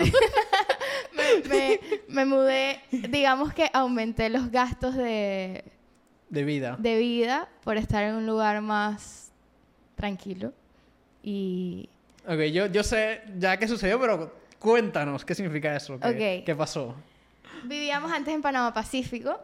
me, 2.08 2.24
mudé, 2.24 2.80
digamos 2.90 3.52
que 3.52 3.68
aumenté 3.72 4.28
los 4.28 4.50
gastos 4.50 4.94
de, 4.94 5.64
De 6.30 6.44
vida. 6.44 6.76
de 6.78 6.98
vida 6.98 7.48
por 7.64 7.76
estar 7.76 8.02
en 8.04 8.14
un 8.16 8.26
lugar 8.26 8.60
más 8.62 9.32
tranquilo. 9.94 10.52
Y 11.22 11.88
Ok, 12.28 12.40
yo, 12.52 12.66
yo 12.66 12.82
sé 12.82 13.22
ya 13.38 13.56
qué 13.56 13.68
sucedió, 13.68 14.00
pero 14.00 14.32
cuéntanos 14.58 15.24
qué 15.24 15.34
significa 15.34 15.74
eso. 15.76 15.98
¿Qué, 16.00 16.08
Ok. 16.40 16.44
¿qué 16.46 16.54
pasó? 16.56 16.94
vivíamos 17.64 18.12
antes 18.12 18.32
en 18.34 18.42
Panamá 18.42 18.72
Pacífico. 18.72 19.38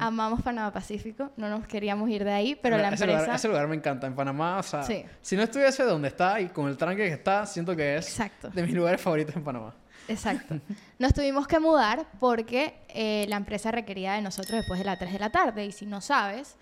Amamos 0.00 0.42
Panamá 0.42 0.70
Pacífico. 0.70 1.30
No 1.38 1.48
nos 1.48 1.66
queríamos 1.66 2.10
ir 2.10 2.24
de 2.24 2.32
ahí, 2.32 2.58
pero 2.60 2.76
la 2.76 2.88
ese, 2.90 3.04
empresa... 3.04 3.22
lugar, 3.22 3.36
ese 3.36 3.48
lugar 3.48 3.68
me 3.68 3.76
encanta. 3.76 4.06
En 4.06 4.14
Panamá, 4.14 4.58
o 4.58 4.62
sea, 4.62 4.82
Sí. 4.82 5.02
si 5.22 5.34
no 5.34 5.42
estuviese 5.44 5.82
donde 5.84 6.08
está 6.08 6.38
y 6.42 6.48
con 6.50 6.68
el 6.68 6.76
tranque 6.76 7.04
que 7.06 7.12
está, 7.14 7.46
siento 7.46 7.74
que 7.74 7.96
es 7.96 8.06
Exacto. 8.08 8.50
de 8.50 8.62
mis 8.64 8.74
lugares 8.74 9.00
favoritos 9.00 9.34
en 9.34 9.42
Panamá. 9.42 9.74
Exacto. 10.08 10.58
Nos 10.98 11.14
tuvimos 11.14 11.46
que 11.46 11.58
mudar 11.60 12.06
porque 12.20 12.74
eh, 12.88 13.26
la 13.28 13.36
empresa 13.36 13.70
requería 13.70 14.14
de 14.14 14.22
nosotros 14.22 14.58
después 14.60 14.78
de 14.78 14.84
las 14.84 14.98
3 14.98 15.12
de 15.12 15.18
la 15.18 15.30
tarde. 15.30 15.66
Y 15.66 15.72
si 15.72 15.86
no 15.86 16.00
sabes, 16.00 16.56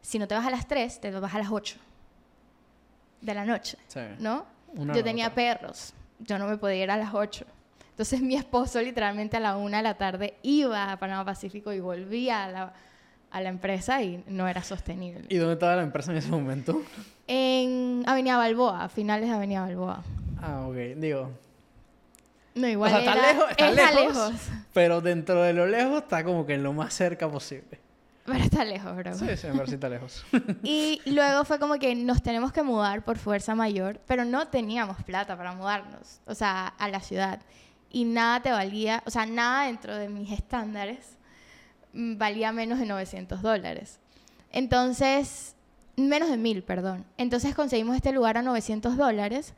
si 0.00 0.18
no 0.18 0.26
te 0.28 0.34
vas 0.34 0.46
a 0.46 0.50
las 0.50 0.66
3, 0.66 1.00
te 1.00 1.10
vas 1.12 1.34
a 1.34 1.38
las 1.38 1.50
8 1.50 1.76
de 3.20 3.34
la 3.34 3.44
noche, 3.44 3.76
Sí. 3.88 4.00
¿no? 4.18 4.46
Una 4.74 4.94
Yo 4.94 5.02
tenía 5.04 5.34
perros. 5.34 5.92
Yo 6.20 6.38
no 6.38 6.46
me 6.46 6.56
podía 6.56 6.84
ir 6.84 6.90
a 6.90 6.96
las 6.96 7.12
8. 7.14 7.44
Entonces 7.90 8.20
mi 8.22 8.34
esposo 8.36 8.80
literalmente 8.80 9.36
a 9.36 9.40
la 9.40 9.56
1 9.56 9.76
de 9.76 9.82
la 9.82 9.94
tarde 9.94 10.34
iba 10.42 10.90
a 10.92 10.98
Panamá 10.98 11.24
Pacífico 11.24 11.72
y 11.72 11.80
volvía 11.80 12.44
a 12.44 12.48
la, 12.48 12.72
a 13.30 13.40
la 13.40 13.48
empresa 13.50 14.02
y 14.02 14.24
no 14.26 14.48
era 14.48 14.62
sostenible. 14.62 15.24
¿Y 15.28 15.36
dónde 15.36 15.54
estaba 15.54 15.76
la 15.76 15.82
empresa 15.82 16.12
en 16.12 16.18
ese 16.18 16.30
momento? 16.30 16.82
En 17.26 18.02
Avenida 18.06 18.36
Balboa, 18.38 18.84
a 18.84 18.88
finales 18.88 19.28
de 19.28 19.34
Avenida 19.34 19.60
Balboa. 19.62 20.02
Ah, 20.40 20.66
ok. 20.66 20.74
Digo, 20.96 21.30
No, 22.54 22.68
igual 22.68 22.92
o 22.92 23.00
sea, 23.00 23.12
está 23.12 23.32
lejos, 23.32 23.50
está 23.50 23.70
está 23.70 23.92
lejos, 23.92 24.16
lejos. 24.16 24.40
pero 24.72 25.00
dentro 25.00 25.42
de 25.42 25.52
lo 25.52 25.66
lejos 25.66 26.02
está 26.02 26.24
como 26.24 26.46
que 26.46 26.54
en 26.54 26.62
lo 26.62 26.72
más 26.72 26.92
cerca 26.94 27.28
posible. 27.30 27.78
Pero 28.24 28.44
está 28.44 28.64
lejos, 28.64 28.96
bro. 28.96 29.14
Sí, 29.14 29.26
sí, 29.36 29.46
parece 29.48 29.64
que 29.66 29.74
está 29.74 29.88
lejos. 29.88 30.24
Y 30.62 31.00
luego 31.06 31.44
fue 31.44 31.58
como 31.58 31.74
que 31.78 31.94
nos 31.94 32.22
tenemos 32.22 32.52
que 32.52 32.62
mudar 32.62 33.04
por 33.04 33.18
fuerza 33.18 33.54
mayor, 33.54 34.00
pero 34.06 34.24
no 34.24 34.48
teníamos 34.48 35.02
plata 35.04 35.36
para 35.36 35.52
mudarnos, 35.52 36.20
o 36.26 36.34
sea, 36.34 36.68
a 36.68 36.88
la 36.88 37.00
ciudad. 37.00 37.40
Y 37.90 38.04
nada 38.04 38.40
te 38.40 38.50
valía, 38.50 39.02
o 39.06 39.10
sea, 39.10 39.26
nada 39.26 39.66
dentro 39.66 39.96
de 39.96 40.08
mis 40.08 40.30
estándares 40.30 41.16
mm, 41.92 42.18
valía 42.18 42.52
menos 42.52 42.78
de 42.78 42.86
900 42.86 43.42
dólares. 43.42 43.98
Entonces, 44.52 45.56
menos 45.96 46.30
de 46.30 46.36
mil, 46.36 46.62
perdón. 46.62 47.04
Entonces 47.16 47.54
conseguimos 47.54 47.96
este 47.96 48.12
lugar 48.12 48.38
a 48.38 48.42
900 48.42 48.96
dólares 48.96 49.54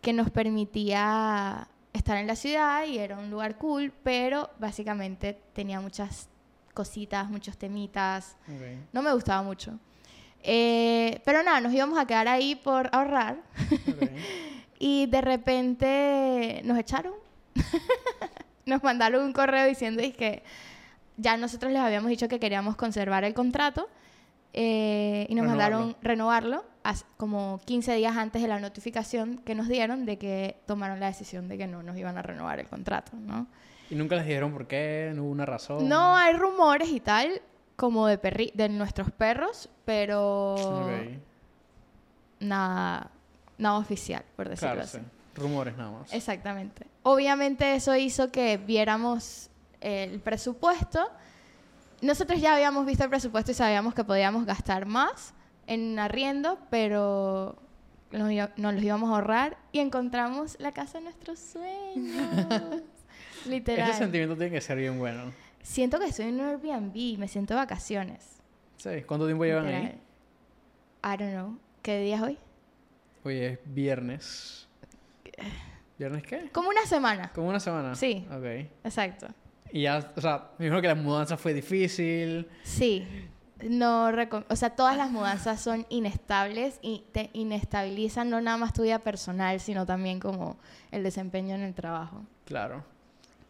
que 0.00 0.12
nos 0.12 0.30
permitía 0.30 1.68
estar 1.92 2.16
en 2.16 2.26
la 2.26 2.36
ciudad 2.36 2.84
y 2.86 2.98
era 2.98 3.18
un 3.18 3.30
lugar 3.30 3.56
cool, 3.56 3.92
pero 4.02 4.50
básicamente 4.58 5.38
tenía 5.52 5.80
muchas 5.80 6.28
cositas, 6.74 7.28
muchos 7.28 7.56
temitas. 7.56 8.36
No 8.92 9.02
me 9.02 9.12
gustaba 9.12 9.42
mucho. 9.42 9.78
Eh, 10.42 11.20
pero 11.24 11.42
nada, 11.42 11.60
nos 11.60 11.72
íbamos 11.72 11.98
a 11.98 12.06
quedar 12.06 12.26
ahí 12.28 12.56
por 12.56 12.88
ahorrar 12.92 13.38
y 14.78 15.06
de 15.06 15.20
repente 15.20 16.62
nos 16.64 16.78
echaron. 16.78 17.14
nos 18.66 18.82
mandaron 18.82 19.24
un 19.24 19.32
correo 19.32 19.66
diciendo 19.66 20.02
que 20.16 20.42
ya 21.16 21.36
nosotros 21.36 21.72
les 21.72 21.80
habíamos 21.80 22.08
dicho 22.08 22.28
que 22.28 22.40
queríamos 22.40 22.76
conservar 22.76 23.24
el 23.24 23.34
contrato 23.34 23.88
eh, 24.54 25.26
y 25.28 25.34
nos 25.34 25.44
Renovarlo. 25.46 25.78
mandaron 25.78 25.96
renovarlo 26.02 26.64
como 27.16 27.60
15 27.64 27.94
días 27.94 28.16
antes 28.16 28.42
de 28.42 28.48
la 28.48 28.58
notificación 28.58 29.38
que 29.38 29.54
nos 29.54 29.68
dieron 29.68 30.04
de 30.04 30.18
que 30.18 30.56
tomaron 30.66 30.98
la 31.00 31.06
decisión 31.06 31.48
de 31.48 31.56
que 31.56 31.66
no 31.66 31.82
nos 31.82 31.96
iban 31.96 32.18
a 32.18 32.22
renovar 32.22 32.58
el 32.58 32.68
contrato, 32.68 33.12
¿no? 33.16 33.46
¿Y 33.90 33.94
nunca 33.94 34.16
les 34.16 34.26
dijeron 34.26 34.52
por 34.52 34.66
qué? 34.66 35.12
¿No 35.14 35.22
hubo 35.24 35.30
una 35.30 35.46
razón? 35.46 35.88
No 35.88 36.16
hay 36.16 36.34
rumores 36.34 36.88
y 36.88 37.00
tal 37.00 37.40
como 37.76 38.06
de, 38.06 38.18
perri 38.18 38.50
de 38.54 38.68
nuestros 38.68 39.10
perros, 39.10 39.68
pero 39.84 40.54
Ok. 40.54 40.90
nada, 42.40 43.10
nada 43.58 43.78
oficial, 43.78 44.24
por 44.36 44.48
decirlo 44.48 44.74
Claro, 44.74 44.84
así. 44.88 44.98
sí. 44.98 45.04
Rumores 45.34 45.76
nada 45.76 45.90
más. 45.92 46.12
Exactamente. 46.12 46.86
Obviamente 47.04 47.74
eso 47.74 47.96
hizo 47.96 48.30
que 48.30 48.58
viéramos 48.58 49.48
el 49.80 50.20
presupuesto. 50.20 51.00
Nosotros 52.02 52.40
ya 52.40 52.54
habíamos 52.54 52.84
visto 52.84 53.04
el 53.04 53.10
presupuesto 53.10 53.52
y 53.52 53.54
sabíamos 53.54 53.94
que 53.94 54.02
podíamos 54.02 54.44
gastar 54.44 54.86
más 54.86 55.34
en 55.68 56.00
arriendo, 56.00 56.58
pero 56.68 57.56
nos, 58.10 58.30
los 58.56 58.82
íbamos 58.82 59.08
a 59.10 59.14
ahorrar 59.14 59.56
y 59.70 59.78
encontramos 59.78 60.56
la 60.58 60.72
casa 60.72 60.98
de 60.98 61.04
nuestros 61.04 61.38
sueños. 61.38 62.82
Literal. 63.46 63.88
Ese 63.88 63.98
sentimiento 64.00 64.36
tiene 64.36 64.50
que 64.50 64.60
ser 64.60 64.78
bien 64.78 64.98
bueno. 64.98 65.32
Siento 65.62 66.00
que 66.00 66.06
estoy 66.06 66.26
en 66.26 66.40
un 66.40 66.46
Airbnb, 66.48 67.18
me 67.18 67.28
siento 67.28 67.54
de 67.54 67.60
vacaciones. 67.60 68.40
Sí. 68.78 69.02
¿Cuánto 69.06 69.26
tiempo 69.26 69.44
llevan 69.44 69.66
Literal. 69.66 69.86
ahí? 71.02 71.14
I 71.14 71.16
don't 71.16 71.32
know. 71.32 71.58
¿Qué 71.82 72.00
día 72.00 72.16
es 72.16 72.22
hoy? 72.22 72.38
Hoy 73.22 73.38
es 73.38 73.58
viernes. 73.64 74.68
¿Viernes 75.96 76.24
qué? 76.24 76.50
Como 76.50 76.68
una 76.68 76.84
semana. 76.84 77.30
¿Como 77.32 77.48
una 77.48 77.60
semana? 77.60 77.94
Sí. 77.94 78.26
Ok. 78.28 78.44
Exacto. 78.82 79.28
Y 79.72 79.82
ya, 79.82 80.12
o 80.14 80.20
sea, 80.20 80.50
me 80.58 80.66
imagino 80.66 80.82
que 80.82 80.88
la 80.88 80.94
mudanza 80.94 81.36
fue 81.36 81.54
difícil. 81.54 82.46
Sí. 82.62 83.06
No 83.62 84.10
o 84.48 84.56
sea, 84.56 84.70
todas 84.70 84.96
las 84.96 85.10
mudanzas 85.10 85.60
son 85.60 85.86
inestables 85.88 86.78
y 86.82 87.04
te 87.12 87.30
inestabilizan 87.32 88.28
no 88.28 88.40
nada 88.40 88.56
más 88.56 88.72
tu 88.72 88.82
vida 88.82 88.98
personal, 88.98 89.60
sino 89.60 89.86
también 89.86 90.18
como 90.18 90.56
el 90.90 91.04
desempeño 91.04 91.54
en 91.54 91.62
el 91.62 91.72
trabajo. 91.72 92.22
Claro. 92.44 92.84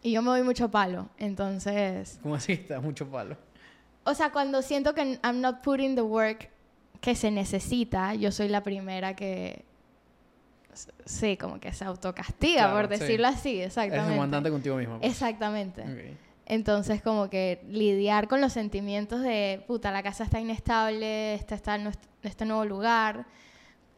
Y 0.03 0.13
yo 0.13 0.21
me 0.21 0.29
doy 0.29 0.43
mucho 0.43 0.71
palo, 0.71 1.09
entonces, 1.17 2.19
Como 2.23 2.35
así, 2.35 2.53
está 2.53 2.81
mucho 2.81 3.09
palo. 3.09 3.37
o 4.05 4.15
sea, 4.15 4.31
cuando 4.33 4.61
siento 4.61 4.95
que 4.95 5.19
I'm 5.25 5.41
not 5.41 5.63
putting 5.63 5.95
the 5.95 6.03
work 6.03 6.51
que 7.01 7.15
se 7.15 7.31
necesita, 7.31 8.15
yo 8.15 8.31
soy 8.33 8.49
la 8.49 8.63
primera 8.63 9.17
que 9.17 9.65
sí, 11.05 11.37
como 11.37 11.61
que 11.61 11.73
se 11.73 11.85
autocastiga, 11.85 12.69
Claro, 12.71 12.89
por 12.89 12.95
sí. 12.95 13.01
decirlo 13.01 13.29
así, 13.29 13.61
exactamente. 13.61 14.11
demandante 14.11 14.51
contigo 14.51 14.77
mismo. 14.77 14.99
pues. 14.99 15.11
Exactamente. 15.13 16.17
Entonces, 16.47 17.03
como 17.03 17.31
que 17.31 17.63
lidiar 17.69 18.29
con 18.29 18.41
los 18.41 18.53
sentimientos 18.53 19.21
de, 19.23 19.63
puta, 19.67 19.91
la 19.93 20.03
casa 20.03 20.25
está 20.25 20.41
inestable, 20.41 21.35
este 21.35 21.55
está 21.55 21.77
en 21.77 21.91
este 22.23 22.45
nuevo 22.45 22.65
lugar, 22.65 23.27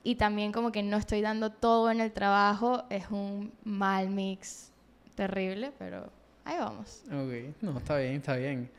y 0.03 0.17
también 0.17 0.53
como 0.53 0.71
que 0.71 0.83
no 0.83 0.97
estoy 0.99 1.23
dando 1.23 1.51
todo 1.51 1.91
en 1.91 2.01
el 2.01 2.13
trabajo, 2.13 2.85
es 2.91 3.11
un 3.11 3.53
mal 3.65 4.11
mix 4.11 4.71
terrible, 5.15 5.73
pero 5.79 6.11
ahí 6.45 6.57
vamos. 6.59 7.03
Ok, 7.07 7.57
no, 7.63 7.79
está 7.79 7.97
bien, 7.97 8.15
está 8.17 8.37
bien. 8.37 8.71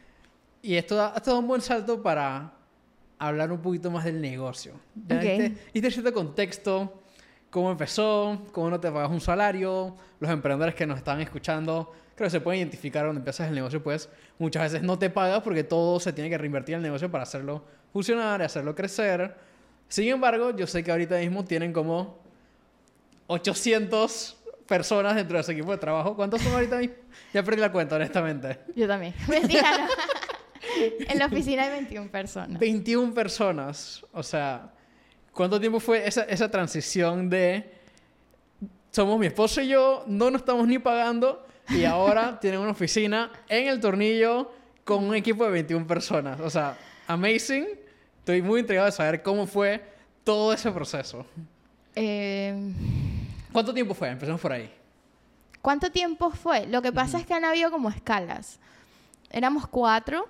Y 0.62 0.76
esto 0.76 0.96
da, 0.96 1.14
esto 1.16 1.32
da 1.32 1.40
un 1.40 1.48
buen 1.48 1.62
salto 1.62 2.02
para 2.04 2.54
hablar 3.18 3.52
un 3.52 3.60
poquito 3.62 3.90
más 3.90 4.04
del 4.06 4.22
negocio. 4.22 4.74
Ya 5.08 5.16
Ok. 5.18 5.22
diste- 5.24 5.58
diste 5.74 5.92
cierto 5.92 6.14
contexto, 6.14 7.02
cómo 7.56 7.72
empezó, 7.72 8.38
cómo 8.52 8.70
no 8.70 8.82
te 8.82 8.92
pagas 8.92 9.10
un 9.10 9.22
salario, 9.22 9.96
los 10.20 10.30
emprendedores 10.30 10.76
que 10.76 10.86
nos 10.86 10.98
están 10.98 11.22
escuchando, 11.22 11.90
creo 12.14 12.26
que 12.26 12.30
se 12.30 12.42
pueden 12.42 12.60
identificar 12.60 13.06
donde 13.06 13.20
empiezas 13.20 13.48
el 13.48 13.56
negocio, 13.56 13.82
pues 13.82 14.10
muchas 14.38 14.64
veces 14.64 14.86
no 14.86 15.00
te 15.00 15.10
pagas 15.10 15.42
porque 15.42 15.64
todo 15.64 15.98
se 16.02 16.12
tiene 16.12 16.30
que 16.30 16.38
reinvertir 16.38 16.74
en 16.76 16.80
el 16.80 16.84
negocio 16.84 17.10
para 17.10 17.24
hacerlo 17.24 17.64
funcionar 17.94 18.42
y 18.42 18.44
hacerlo 18.44 18.76
crecer. 18.76 19.38
Sin 19.88 20.10
embargo, 20.10 20.54
yo 20.54 20.68
sé 20.68 20.84
que 20.84 20.92
ahorita 20.92 21.18
mismo 21.20 21.46
tienen 21.46 21.72
como 21.72 22.20
800 23.28 24.36
personas 24.68 25.16
dentro 25.16 25.38
de 25.38 25.44
su 25.44 25.52
equipo 25.52 25.72
de 25.72 25.78
trabajo. 25.78 26.14
¿Cuántos 26.14 26.42
son 26.42 26.52
ahorita 26.52 26.80
mismo? 26.80 26.96
Ya 27.34 27.42
perdí 27.42 27.62
la 27.62 27.72
cuenta, 27.72 27.96
honestamente. 27.96 28.60
Yo 28.76 28.86
también. 28.86 29.14
Mentira, 29.30 29.78
no. 29.78 29.88
en 31.08 31.20
la 31.20 31.28
oficina 31.28 31.64
hay 31.64 31.70
21 31.70 32.12
personas. 32.12 32.60
21 32.60 33.14
personas. 33.14 34.06
O 34.12 34.24
sea, 34.24 34.75
¿cuánto 35.36 35.60
tiempo 35.60 35.80
fue 35.80 36.08
esa, 36.08 36.24
esa 36.24 36.50
transición 36.50 37.30
de 37.30 37.72
somos 38.92 39.20
mi 39.20 39.28
esposo 39.28 39.62
y 39.62 39.68
yo, 39.68 40.04
no 40.08 40.32
nos 40.32 40.42
estamos 40.42 40.68
ni 40.68 40.80
pagando 40.80 41.46
y 41.70 41.84
ahora 41.84 42.40
tienen 42.42 42.60
una 42.62 42.72
oficina 42.72 43.32
en 43.50 43.68
el 43.68 43.80
tornillo 43.80 44.52
con 44.84 45.04
un 45.04 45.14
equipo 45.16 45.44
de 45.46 45.52
21 45.52 45.86
personas? 45.86 46.40
O 46.40 46.50
sea, 46.50 46.78
amazing. 47.08 47.68
Estoy 48.20 48.42
muy 48.42 48.62
intrigado 48.62 48.88
de 48.88 48.92
saber 48.92 49.22
cómo 49.22 49.46
fue 49.46 49.84
todo 50.24 50.52
ese 50.54 50.72
proceso. 50.72 51.26
Eh, 51.96 52.72
¿Cuánto 53.52 53.74
tiempo 53.74 53.94
fue? 53.94 54.10
Empecemos 54.10 54.42
por 54.42 54.52
ahí. 54.54 54.72
¿Cuánto 55.62 55.92
tiempo 55.92 56.32
fue? 56.32 56.66
Lo 56.68 56.82
que 56.82 56.92
pasa 56.92 57.20
es 57.20 57.26
que 57.26 57.34
han 57.34 57.46
habido 57.46 57.70
como 57.72 57.90
escalas. 57.90 58.60
Éramos 59.30 59.68
cuatro, 59.68 60.28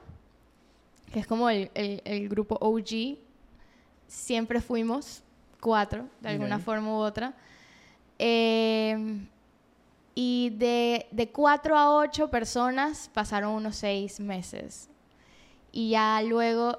que 1.14 1.20
es 1.20 1.28
como 1.28 1.50
el, 1.50 1.70
el- 1.76 2.02
el 2.06 2.28
grupo 2.30 2.58
OG. 2.60 3.18
Siempre 4.08 4.62
fuimos 4.62 5.22
cuatro, 5.60 6.08
de 6.22 6.30
alguna 6.30 6.60
forma 6.60 6.90
u 6.92 6.96
otra. 6.96 7.34
Eh, 8.20 9.26
Y 10.18 10.52
de, 10.52 11.08
de 11.12 11.30
cuatro 11.30 11.78
a 11.78 11.94
ocho 11.94 12.30
personas 12.30 13.10
pasaron 13.14 13.52
unos 13.52 13.76
seis 13.76 14.20
meses. 14.22 14.90
Y 15.74 15.90
ya 15.90 16.22
luego 16.22 16.78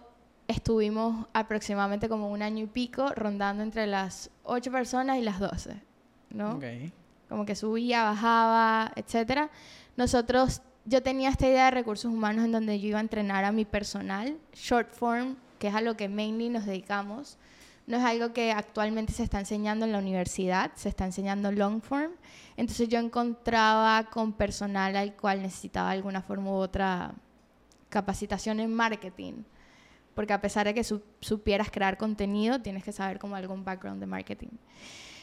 estuvimos 0.49 1.27
aproximadamente 1.35 2.09
como 2.09 2.31
un 2.31 2.41
año 2.41 2.65
y 2.65 2.67
pico 2.67 3.11
rondando 3.15 3.63
entre 3.63 3.87
las 3.87 4.31
ocho 4.43 4.71
personas 4.73 5.19
y 5.19 5.23
las 5.23 5.39
doce, 5.39 5.83
¿no? 6.31 6.55
Como 7.29 7.45
que 7.45 7.55
subía, 7.55 8.05
bajaba, 8.05 8.91
etcétera. 8.97 9.51
Nosotros, 9.99 10.63
yo 10.87 11.03
tenía 11.03 11.29
esta 11.29 11.47
idea 11.47 11.67
de 11.67 11.73
recursos 11.73 12.11
humanos 12.11 12.47
en 12.47 12.53
donde 12.53 12.81
yo 12.81 12.89
iba 12.89 12.99
a 12.99 13.03
entrenar 13.03 13.45
a 13.45 13.53
mi 13.53 13.67
personal, 13.67 14.39
short 14.55 14.95
form, 14.95 15.37
que 15.59 15.69
es 15.69 15.75
a 15.75 15.81
lo 15.81 15.97
que 15.97 16.09
mainly 16.09 16.49
nos 16.49 16.67
dedicamos. 16.67 17.39
No 17.87 17.97
es 17.99 18.05
algo 18.05 18.33
que 18.33 18.51
actualmente 18.51 19.13
se 19.13 19.23
está 19.23 19.39
enseñando 19.39 19.85
en 19.87 19.93
la 19.93 19.99
universidad, 19.99 20.73
se 20.75 20.89
está 20.89 21.05
enseñando 21.05 21.53
long 21.53 21.81
form. 21.81 22.11
Entonces 22.57 22.89
yo 22.89 22.99
encontraba 22.99 24.05
con 24.11 24.33
personal 24.33 24.97
al 24.97 25.15
cual 25.15 25.43
necesitaba 25.43 25.91
alguna 25.91 26.21
forma 26.21 26.51
u 26.51 26.55
otra 26.55 27.15
capacitación 27.89 28.61
en 28.61 28.75
marketing. 28.75 29.45
Porque 30.15 30.33
a 30.33 30.41
pesar 30.41 30.67
de 30.67 30.75
que 30.75 30.83
su- 30.83 31.03
supieras 31.21 31.71
crear 31.71 31.97
contenido, 31.97 32.61
tienes 32.61 32.83
que 32.83 32.93
saber 32.93 33.19
como 33.19 33.37
algún 33.37 33.65
background 33.65 34.01
de 34.01 34.07
marketing. 34.07 34.49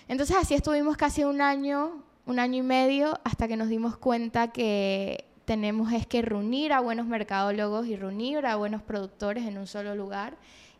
Entonces 0.07 0.35
así 0.39 0.53
estuvimos 0.53 0.95
casi 0.97 1.23
un 1.23 1.41
año, 1.41 2.03
un 2.25 2.39
año 2.39 2.59
y 2.59 2.61
medio, 2.61 3.19
hasta 3.23 3.47
que 3.47 3.57
nos 3.57 3.69
dimos 3.69 3.97
cuenta 3.97 4.51
que 4.51 5.25
tenemos 5.45 5.91
es 5.91 6.07
que 6.07 6.21
reunir 6.21 6.73
a 6.73 6.79
buenos 6.79 7.05
mercadólogos 7.07 7.87
y 7.87 7.95
reunir 7.95 8.45
a 8.45 8.55
buenos 8.55 8.81
productores 8.81 9.45
en 9.45 9.57
un 9.57 9.67
solo 9.67 9.95
lugar 9.95 10.35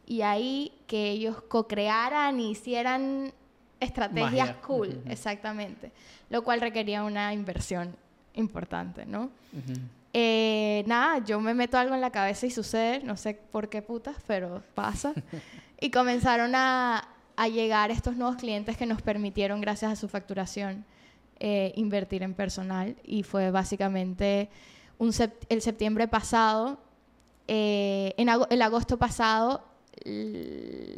y 0.06 0.22
ahí 0.22 0.72
que 0.88 1.10
ellos 1.12 1.42
co-crearan 1.48 2.40
y 2.40 2.52
hicieran 2.52 3.32
estrategias 3.80 4.48
Magia. 4.48 4.62
cool, 4.62 4.90
Ujú. 4.90 5.02
exactamente, 5.10 5.92
lo 6.30 6.44
cual 6.44 6.62
requería 6.62 7.04
una 7.04 7.34
inversión 7.34 7.96
importante, 8.34 9.06
¿no? 9.06 9.24
Ujú. 9.52 9.74
Eh, 10.14 10.84
nada, 10.88 11.24
yo 11.26 11.40
me 11.40 11.54
meto 11.54 11.78
algo 11.78 11.96
en 11.96 12.02
la 12.02 12.12
cabeza 12.12 12.46
y 12.46 12.52
sucede, 12.52 13.02
no 13.04 13.18
sé 13.18 13.34
por 13.52 13.70
qué 13.70 13.82
putas, 13.82 14.16
pero 14.28 14.64
pasa. 14.76 15.14
y 15.82 15.90
comenzaron 15.90 16.54
a, 16.56 17.08
a 17.36 17.48
llegar 17.48 17.92
estos 17.92 18.16
nuevos 18.16 18.38
clientes 18.38 18.78
que 18.78 18.86
nos 18.86 19.02
permitieron, 19.02 19.60
gracias 19.60 19.92
a 19.92 19.96
su 19.96 20.08
facturación, 20.08 20.86
eh, 21.40 21.74
invertir 21.76 22.24
en 22.24 22.34
personal. 22.34 22.96
Y 23.04 23.24
fue 23.24 23.52
básicamente 23.52 24.50
un 24.98 25.12
el 25.50 25.62
septiembre 25.62 26.08
pasado, 26.08 26.80
eh, 27.48 28.14
en 28.18 28.30
el 28.30 28.62
agosto 28.62 28.98
pasado, 28.98 29.64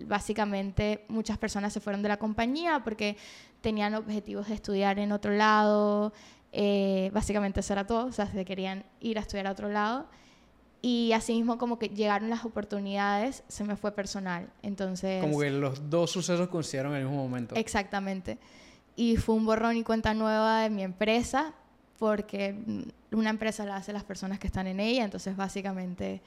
básicamente 0.06 1.06
muchas 1.10 1.38
personas 1.38 1.74
se 1.74 1.80
fueron 1.80 2.02
de 2.02 2.10
la 2.10 2.18
compañía 2.18 2.82
porque 2.84 3.18
tenían 3.62 3.94
objetivos 3.96 4.48
de 4.48 4.56
estudiar 4.56 5.00
en 5.00 5.12
otro 5.12 5.32
lado, 5.32 6.14
eh, 6.52 7.10
básicamente 7.14 7.60
eso 7.60 7.74
era 7.74 7.86
todo, 7.86 8.06
o 8.06 8.12
sea, 8.12 8.28
se 8.28 8.46
querían 8.46 8.86
ir 9.02 9.18
a 9.18 9.22
estudiar 9.22 9.48
a 9.48 9.52
otro 9.52 9.70
lado. 9.70 10.06
Y 10.82 11.12
así 11.14 11.34
mismo 11.34 11.58
como 11.58 11.80
que 11.80 11.90
llegaron 11.90 12.30
las 12.30 12.46
oportunidades, 12.46 13.44
se 13.48 13.64
me 13.64 13.76
fue 13.76 13.92
personal. 13.92 14.50
Entonces... 14.62 15.20
Como 15.22 15.40
que 15.40 15.50
los 15.50 15.90
dos 15.90 16.12
sucesos 16.12 16.48
coincidieron 16.48 16.94
en 16.94 17.00
el 17.00 17.08
mismo 17.08 17.24
momento. 17.24 17.56
Exactamente. 17.56 18.38
Y 18.96 19.18
fue 19.18 19.36
un 19.36 19.46
borrón 19.46 19.78
y 19.78 19.84
cuenta 19.84 20.14
nueva 20.14 20.62
de 20.62 20.70
mi 20.70 20.84
empresa, 20.84 21.54
porque 22.00 22.54
mm, 22.54 23.16
una 23.16 23.30
empresa 23.30 23.66
la 23.66 23.78
hace 23.78 23.94
las 23.94 24.04
personas 24.04 24.40
que 24.40 24.48
están 24.48 24.68
en 24.68 24.80
ella, 24.80 25.04
entonces 25.04 25.36
básicamente 25.36 26.22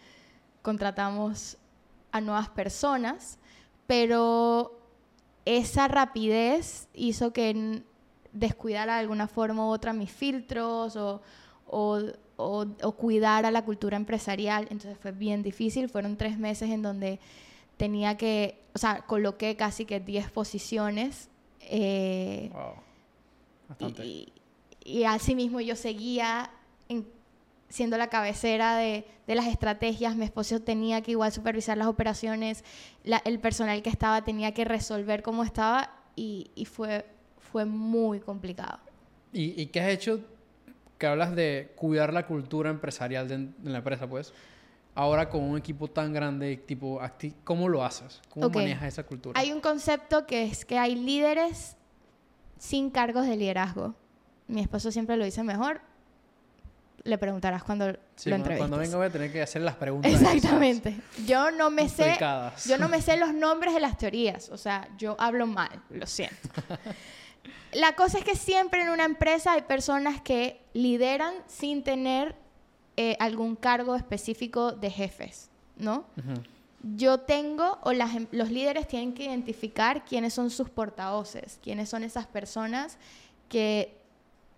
contratamos 0.62 1.56
a 2.12 2.20
nuevas 2.20 2.48
personas, 2.48 3.38
pero 3.86 4.78
esa 5.44 5.88
rapidez 5.88 6.88
hizo 6.94 7.32
que 7.32 7.82
descuidara 8.32 8.94
de 8.94 9.00
alguna 9.00 9.28
forma 9.28 9.66
u 9.66 9.70
otra 9.70 9.92
mis 9.92 10.10
filtros 10.10 10.96
o, 10.96 11.22
o, 11.66 12.00
o, 12.36 12.66
o 12.82 12.92
cuidara 12.92 13.50
la 13.50 13.64
cultura 13.64 13.96
empresarial, 13.96 14.68
entonces 14.70 14.98
fue 14.98 15.12
bien 15.12 15.42
difícil, 15.42 15.88
fueron 15.88 16.16
tres 16.16 16.38
meses 16.38 16.70
en 16.70 16.82
donde 16.82 17.18
tenía 17.78 18.16
que, 18.16 18.60
o 18.74 18.78
sea, 18.78 19.02
coloqué 19.06 19.56
casi 19.56 19.86
que 19.86 20.00
10 20.00 20.30
posiciones. 20.30 21.30
Eh, 21.68 22.50
Wow. 22.52 22.74
Bastante. 23.68 24.04
y, 24.04 24.32
y, 24.84 24.98
y 25.00 25.04
así 25.04 25.34
mismo 25.34 25.60
yo 25.60 25.76
seguía 25.76 26.50
en- 26.88 27.06
siendo 27.68 27.98
la 27.98 28.08
cabecera 28.08 28.76
de, 28.76 29.04
de 29.26 29.34
las 29.34 29.46
estrategias. 29.46 30.16
Mi 30.16 30.24
esposo 30.24 30.60
tenía 30.62 31.02
que 31.02 31.10
igual 31.12 31.30
supervisar 31.32 31.76
las 31.76 31.86
operaciones. 31.88 32.64
la- 33.04 33.22
el 33.24 33.38
personal 33.40 33.82
que 33.82 33.90
estaba 33.90 34.24
tenía 34.24 34.52
que 34.54 34.64
resolver 34.64 35.22
cómo 35.22 35.44
estaba 35.44 35.94
y, 36.16 36.50
y 36.54 36.64
fue, 36.64 37.04
fue 37.38 37.64
muy 37.66 38.20
complicado. 38.20 38.78
¿Y, 39.32 39.60
y 39.60 39.66
qué 39.66 39.80
has 39.80 39.88
hecho? 39.90 40.20
Que 40.96 41.06
hablas 41.06 41.36
de 41.36 41.72
cuidar 41.76 42.12
la 42.14 42.26
cultura 42.26 42.70
empresarial 42.70 43.28
de, 43.28 43.36
de 43.58 43.70
la 43.70 43.78
empresa, 43.78 44.08
pues. 44.08 44.32
Ahora 44.98 45.28
con 45.28 45.44
un 45.44 45.56
equipo 45.56 45.86
tan 45.86 46.12
grande, 46.12 46.56
tipo, 46.56 47.00
¿cómo 47.44 47.68
lo 47.68 47.84
haces? 47.84 48.20
¿Cómo 48.30 48.46
Ok. 48.46 48.56
manejas 48.56 48.88
esa 48.94 49.04
cultura? 49.04 49.38
Hay 49.38 49.52
un 49.52 49.60
concepto 49.60 50.26
que 50.26 50.42
es 50.42 50.64
que 50.64 50.76
hay 50.76 50.96
líderes 50.96 51.76
sin 52.58 52.90
cargos 52.90 53.24
de 53.28 53.36
liderazgo. 53.36 53.94
Mi 54.48 54.60
esposo 54.60 54.90
siempre 54.90 55.16
lo 55.16 55.24
dice 55.24 55.44
mejor. 55.44 55.80
Le 57.04 57.16
preguntarás 57.16 57.62
cuando 57.62 57.92
Sí, 58.16 58.28
lo 58.28 58.34
entrevistes. 58.34 58.58
cuando 58.58 58.76
venga 58.78 58.96
voy 58.96 59.06
a 59.06 59.10
tener 59.10 59.30
que 59.32 59.40
hacer 59.40 59.62
las 59.62 59.76
preguntas. 59.76 60.10
Exactamente. 60.10 60.96
Yo 61.28 61.52
no 61.52 61.70
me 61.70 61.88
sé, 61.88 62.18
yo 62.66 62.76
no 62.76 62.88
me 62.88 63.00
sé 63.00 63.16
los 63.18 63.32
nombres 63.32 63.74
de 63.74 63.80
las 63.80 63.96
teorías, 63.98 64.48
o 64.48 64.56
sea, 64.56 64.88
yo 64.98 65.14
hablo 65.20 65.46
mal, 65.46 65.80
lo 65.90 66.08
siento. 66.08 66.48
La 67.72 67.94
cosa 67.94 68.18
es 68.18 68.24
que 68.24 68.34
siempre 68.34 68.82
en 68.82 68.88
una 68.88 69.04
empresa 69.04 69.52
hay 69.52 69.62
personas 69.62 70.20
que 70.22 70.60
lideran 70.72 71.34
sin 71.46 71.84
tener 71.84 72.34
eh, 73.00 73.16
algún 73.20 73.54
cargo 73.54 73.94
específico 73.94 74.72
de 74.72 74.90
jefes, 74.90 75.50
¿no? 75.76 76.04
Yo 76.96 77.20
tengo, 77.20 77.78
o 77.82 77.92
las 77.92 78.14
em- 78.16 78.26
los 78.32 78.50
líderes 78.50 78.88
tienen 78.88 79.12
que 79.14 79.24
identificar 79.24 80.04
quiénes 80.04 80.34
son 80.34 80.50
sus 80.50 80.68
portavoces, 80.68 81.58
quiénes 81.62 81.88
son 81.88 82.02
esas 82.02 82.26
personas 82.26 82.98
que 83.48 83.96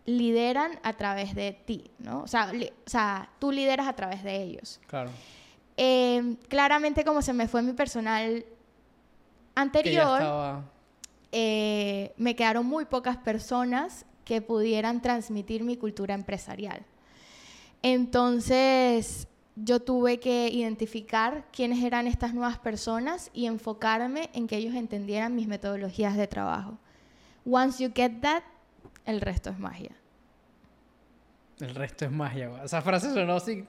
lideran 0.07 0.79
a 0.83 0.93
través 0.95 1.35
de 1.35 1.53
ti, 1.53 1.91
¿no? 1.99 2.23
O 2.23 2.27
sea, 2.27 2.51
li- 2.53 2.73
o 2.87 2.91
sea 2.91 3.29
tú 3.39 3.53
lideras 3.53 3.87
a 3.87 3.93
través 3.95 4.23
de 4.25 4.43
ellos. 4.43 4.81
Claro. 4.87 5.11
Eh, 5.77 6.37
claramente, 6.49 7.05
como 7.05 7.21
se 7.23 7.33
me 7.35 7.47
fue 7.47 7.61
mi 7.63 7.73
personal 7.75 8.43
Que 8.43 9.61
anterior, 9.61 10.21
estaba... 10.21 10.65
eh, 11.33 12.13
me 12.17 12.35
quedaron 12.37 12.65
muy 12.67 12.85
pocas 12.87 13.17
personas 13.19 14.05
que 14.25 14.41
pudieran 14.41 15.01
transmitir 15.03 15.63
mi 15.65 15.77
cultura 15.77 16.15
empresarial. 16.15 16.83
Entonces, 17.83 19.29
yo 19.57 19.81
tuve 19.81 20.21
que 20.21 20.49
identificar 20.49 21.47
quiénes 21.53 21.83
eran 21.83 22.07
estas 22.07 22.35
nuevas 22.35 22.59
personas 22.59 23.31
y 23.33 23.47
enfocarme 23.47 24.31
en 24.33 24.47
que 24.47 24.57
ellos 24.57 24.75
entendieran 24.75 25.35
mis 25.35 25.47
metodologías 25.47 26.17
de 26.17 26.27
trabajo. 26.27 26.79
Once 27.45 27.83
you 27.83 27.91
get 27.95 28.21
that, 28.21 28.43
el 29.05 29.21
resto 29.21 29.51
es 29.51 29.59
magia. 29.59 29.91
El 31.61 31.75
resto 31.75 32.05
es 32.05 32.11
magia. 32.11 32.51
Esa 32.65 32.81
frase 32.83 33.13
sonó 33.13 33.35
así 33.35 33.65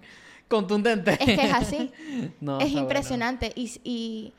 contundente. 0.48 1.12
Es 1.12 1.20
que 1.20 1.46
es 1.46 1.54
así. 1.54 1.92
No, 2.42 2.60
es 2.60 2.68
está 2.68 2.74
bueno. 2.74 2.80
impresionante. 2.82 3.52
Y, 3.56 3.72
y, 3.84 4.34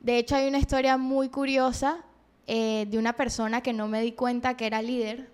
de 0.00 0.18
hecho 0.18 0.36
hay 0.36 0.48
una 0.48 0.58
historia 0.58 0.96
muy 0.96 1.28
curiosa 1.28 1.98
eh, 2.46 2.86
de 2.90 2.98
una 2.98 3.12
persona 3.12 3.60
que 3.60 3.72
no 3.72 3.86
me 3.88 4.00
di 4.00 4.12
cuenta 4.12 4.56
que 4.56 4.66
era 4.66 4.82
líder. 4.82 5.30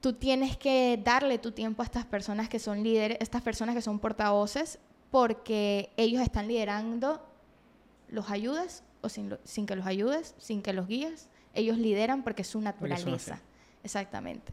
Tú 0.00 0.14
tienes 0.14 0.56
que 0.56 1.00
darle 1.04 1.38
tu 1.38 1.52
tiempo 1.52 1.82
a 1.82 1.84
estas 1.84 2.06
personas 2.06 2.48
que 2.48 2.58
son 2.58 2.82
líderes, 2.82 3.18
estas 3.20 3.42
personas 3.42 3.74
que 3.74 3.82
son 3.82 3.98
portavoces, 3.98 4.78
porque 5.10 5.90
ellos 5.96 6.22
están 6.22 6.48
liderando, 6.48 7.20
los 8.08 8.30
ayudes 8.30 8.82
o 9.02 9.08
sin, 9.08 9.28
lo- 9.30 9.38
sin 9.44 9.66
que 9.66 9.76
los 9.76 9.86
ayudes, 9.86 10.34
sin 10.38 10.62
que 10.62 10.72
los 10.72 10.86
guíes. 10.86 11.28
Ellos 11.54 11.76
lideran 11.78 12.22
porque 12.22 12.42
es 12.42 12.48
su 12.48 12.60
naturaleza. 12.60 13.04
Exactamente. 13.82 14.52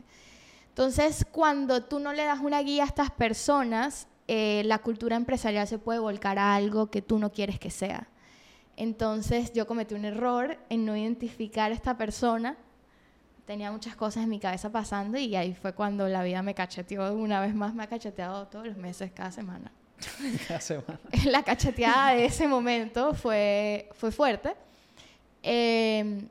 Entonces, 0.70 1.26
cuando 1.32 1.84
tú 1.84 2.00
no 2.00 2.14
le 2.14 2.26
das 2.26 2.40
una 2.40 2.62
guía 2.62 2.84
a 2.84 2.88
estas 2.88 3.10
personas, 3.12 4.08
eh, 4.28 4.64
la 4.66 4.80
cultura 4.80 5.16
empresarial 5.16 5.68
se 5.68 5.80
puede 5.80 6.00
volcar 6.00 6.38
a 6.40 6.56
algo 6.56 6.92
que 6.92 7.02
tú 7.02 7.20
no 7.20 7.32
quieres 7.32 7.60
que 7.60 7.70
sea. 7.72 8.10
Entonces, 8.76 9.54
yo 9.54 9.66
cometí 9.66 9.96
un 9.96 10.06
error 10.06 10.58
en 10.70 10.86
no 10.86 10.96
identificar 10.96 11.72
a 11.72 11.74
esta 11.76 11.98
persona. 11.98 12.58
Tenía 13.48 13.72
muchas 13.72 13.96
cosas 13.96 14.24
en 14.24 14.30
mi 14.30 14.40
cabeza 14.40 14.70
pasando 14.72 15.18
y 15.18 15.34
ahí 15.36 15.56
fue 15.56 15.74
cuando 15.74 16.08
la 16.10 16.22
vida 16.22 16.42
me 16.44 16.54
cacheteó. 16.54 17.14
Una 17.14 17.40
vez 17.40 17.56
más 17.56 17.74
me 17.74 17.82
ha 17.84 17.88
cacheteado 17.88 18.46
todos 18.48 18.68
los 18.68 18.78
meses, 18.78 19.10
cada 19.16 19.32
semana. 19.32 19.72
Cada 20.48 20.60
semana. 20.62 21.00
la 21.26 21.42
cacheteada 21.42 22.12
de 22.14 22.26
ese 22.26 22.48
momento 22.48 23.16
fue, 23.16 23.90
fue 23.94 24.12
fuerte. 24.12 24.54
eh, 25.42 26.28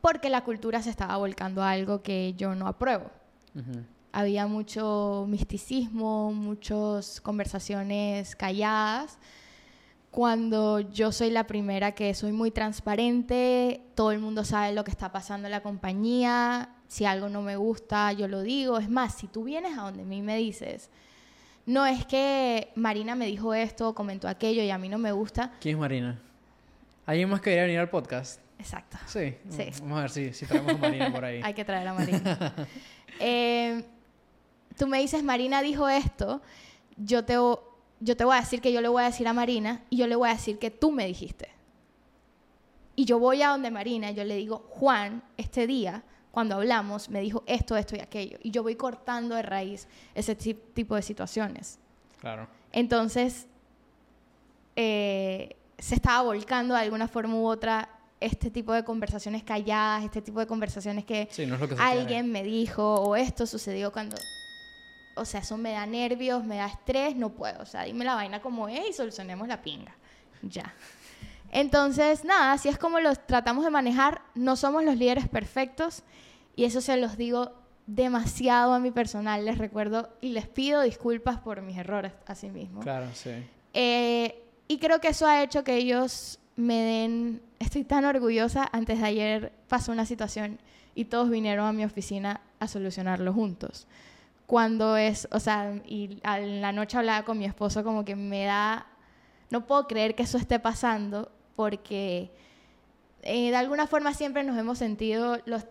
porque 0.00 0.28
la 0.30 0.44
cultura 0.44 0.80
se 0.82 0.90
estaba 0.90 1.16
volcando 1.16 1.64
a 1.64 1.70
algo 1.72 2.00
que 2.02 2.34
yo 2.36 2.54
no 2.54 2.68
apruebo. 2.68 3.10
Había 4.12 4.46
mucho 4.46 5.24
misticismo, 5.28 6.32
muchas 6.32 7.20
conversaciones 7.20 8.36
calladas, 8.36 9.18
cuando 10.16 10.80
yo 10.80 11.12
soy 11.12 11.28
la 11.28 11.46
primera 11.46 11.92
que 11.92 12.14
soy 12.14 12.32
muy 12.32 12.50
transparente, 12.50 13.82
todo 13.94 14.12
el 14.12 14.18
mundo 14.18 14.46
sabe 14.46 14.72
lo 14.72 14.82
que 14.82 14.90
está 14.90 15.12
pasando 15.12 15.46
en 15.46 15.52
la 15.52 15.60
compañía, 15.60 16.70
si 16.88 17.04
algo 17.04 17.28
no 17.28 17.42
me 17.42 17.56
gusta, 17.56 18.10
yo 18.14 18.26
lo 18.26 18.40
digo. 18.40 18.78
Es 18.78 18.88
más, 18.88 19.14
si 19.14 19.26
tú 19.26 19.44
vienes 19.44 19.76
a 19.76 19.82
donde 19.82 20.04
a 20.04 20.06
mí 20.06 20.22
me 20.22 20.38
dices, 20.38 20.88
no 21.66 21.84
es 21.84 22.06
que 22.06 22.72
Marina 22.76 23.14
me 23.14 23.26
dijo 23.26 23.52
esto, 23.52 23.94
comentó 23.94 24.26
aquello 24.26 24.62
y 24.62 24.70
a 24.70 24.78
mí 24.78 24.88
no 24.88 24.96
me 24.96 25.12
gusta. 25.12 25.52
¿Quién 25.60 25.74
es 25.74 25.80
Marina? 25.80 26.18
¿Alguien 27.04 27.28
más 27.28 27.40
que 27.40 27.50
quería 27.50 27.64
venir 27.64 27.80
al 27.80 27.90
podcast? 27.90 28.40
Exacto. 28.58 28.96
Sí. 29.04 29.36
Sí. 29.50 29.68
Vamos 29.82 29.98
a 29.98 30.00
ver 30.00 30.10
si, 30.10 30.32
si 30.32 30.46
traemos 30.46 30.76
a 30.76 30.78
Marina 30.78 31.12
por 31.12 31.26
ahí. 31.26 31.42
Hay 31.44 31.52
que 31.52 31.64
traer 31.66 31.88
a 31.88 31.92
Marina. 31.92 32.54
Eh, 33.20 33.82
tú 34.76 34.86
me 34.86 34.98
dices, 34.98 35.22
Marina 35.22 35.62
dijo 35.62 35.88
esto, 35.88 36.42
yo 36.98 37.24
te, 37.24 37.38
yo 38.00 38.16
te 38.16 38.24
voy 38.24 38.36
a 38.36 38.40
decir 38.40 38.60
que 38.60 38.72
yo 38.72 38.80
le 38.80 38.88
voy 38.88 39.02
a 39.02 39.06
decir 39.06 39.26
a 39.28 39.32
Marina 39.32 39.82
y 39.90 39.96
yo 39.96 40.06
le 40.06 40.16
voy 40.16 40.28
a 40.28 40.32
decir 40.32 40.58
que 40.58 40.70
tú 40.70 40.90
me 40.92 41.06
dijiste. 41.06 41.48
Y 42.94 43.04
yo 43.04 43.18
voy 43.18 43.42
a 43.42 43.48
donde 43.48 43.70
Marina, 43.70 44.10
yo 44.10 44.24
le 44.24 44.36
digo, 44.36 44.66
Juan, 44.70 45.22
este 45.36 45.66
día, 45.66 46.02
cuando 46.30 46.54
hablamos, 46.56 47.08
me 47.10 47.20
dijo 47.20 47.42
esto, 47.46 47.76
esto 47.76 47.96
y 47.96 48.00
aquello. 48.00 48.38
Y 48.42 48.50
yo 48.50 48.62
voy 48.62 48.74
cortando 48.76 49.34
de 49.34 49.42
raíz 49.42 49.86
ese 50.14 50.34
ti- 50.34 50.54
tipo 50.74 50.94
de 50.94 51.02
situaciones. 51.02 51.78
Claro. 52.20 52.46
Entonces, 52.72 53.46
eh, 54.76 55.56
se 55.78 55.94
estaba 55.94 56.22
volcando 56.22 56.74
de 56.74 56.80
alguna 56.80 57.08
forma 57.08 57.34
u 57.34 57.46
otra 57.46 57.88
este 58.18 58.50
tipo 58.50 58.72
de 58.72 58.82
conversaciones 58.84 59.42
calladas, 59.44 60.04
este 60.04 60.22
tipo 60.22 60.40
de 60.40 60.46
conversaciones 60.46 61.04
que 61.04 61.28
Sí, 61.30 61.44
no 61.46 61.54
es 61.56 61.60
lo 61.60 61.68
que 61.68 61.76
alguien 61.78 62.30
me 62.32 62.42
dijo 62.42 62.94
o 62.94 63.14
esto 63.16 63.46
sucedió 63.46 63.92
cuando... 63.92 64.16
O 65.16 65.24
sea, 65.24 65.40
eso 65.40 65.56
me 65.56 65.72
da 65.72 65.86
nervios, 65.86 66.44
me 66.44 66.56
da 66.56 66.66
estrés, 66.66 67.16
no 67.16 67.30
puedo. 67.30 67.62
O 67.62 67.66
sea, 67.66 67.84
dime 67.84 68.04
la 68.04 68.14
vaina 68.14 68.40
como 68.40 68.68
es 68.68 68.90
y 68.90 68.92
solucionemos 68.92 69.48
la 69.48 69.62
pinga. 69.62 69.94
Ya. 70.42 70.74
Entonces, 71.50 72.24
nada, 72.24 72.52
así 72.52 72.68
es 72.68 72.78
como 72.78 73.00
los 73.00 73.26
tratamos 73.26 73.64
de 73.64 73.70
manejar. 73.70 74.22
No 74.34 74.56
somos 74.56 74.84
los 74.84 74.96
líderes 74.96 75.28
perfectos 75.28 76.02
y 76.54 76.64
eso 76.64 76.80
se 76.80 76.96
los 76.96 77.16
digo 77.16 77.52
demasiado 77.86 78.74
a 78.74 78.78
mi 78.78 78.90
personal. 78.90 79.44
Les 79.44 79.58
recuerdo 79.58 80.10
y 80.20 80.30
les 80.30 80.46
pido 80.46 80.82
disculpas 80.82 81.38
por 81.38 81.62
mis 81.62 81.78
errores 81.78 82.12
a 82.26 82.34
sí 82.34 82.50
mismo. 82.50 82.80
Claro, 82.80 83.06
sí. 83.14 83.30
Eh, 83.72 84.42
y 84.68 84.78
creo 84.78 85.00
que 85.00 85.08
eso 85.08 85.26
ha 85.26 85.42
hecho 85.42 85.64
que 85.64 85.76
ellos 85.76 86.38
me 86.56 86.82
den... 86.82 87.42
Estoy 87.58 87.84
tan 87.84 88.04
orgullosa. 88.04 88.68
Antes 88.72 89.00
de 89.00 89.06
ayer 89.06 89.52
pasó 89.68 89.92
una 89.92 90.04
situación 90.04 90.58
y 90.94 91.06
todos 91.06 91.30
vinieron 91.30 91.66
a 91.66 91.72
mi 91.72 91.84
oficina 91.84 92.40
a 92.58 92.68
solucionarlo 92.68 93.32
juntos. 93.32 93.86
Cuando 94.46 94.96
es, 94.96 95.26
o 95.32 95.40
sea, 95.40 95.80
y 95.86 96.20
a 96.22 96.38
la 96.38 96.72
noche 96.72 96.96
hablaba 96.98 97.24
con 97.24 97.38
mi 97.38 97.44
esposo 97.46 97.82
como 97.84 98.04
que 98.04 98.14
me 98.16 98.44
da... 98.44 98.86
No 99.50 99.66
puedo 99.66 99.86
creer 99.86 100.14
que 100.14 100.22
eso 100.24 100.38
esté 100.38 100.58
pasando 100.58 101.30
porque 101.56 102.30
eh, 103.22 103.50
de 103.50 103.56
alguna 103.56 103.86
forma 103.86 104.12
siempre 104.14 104.42
nos 104.44 104.56
hemos 104.58 104.78
sentido 104.78 105.38
los, 105.46 105.66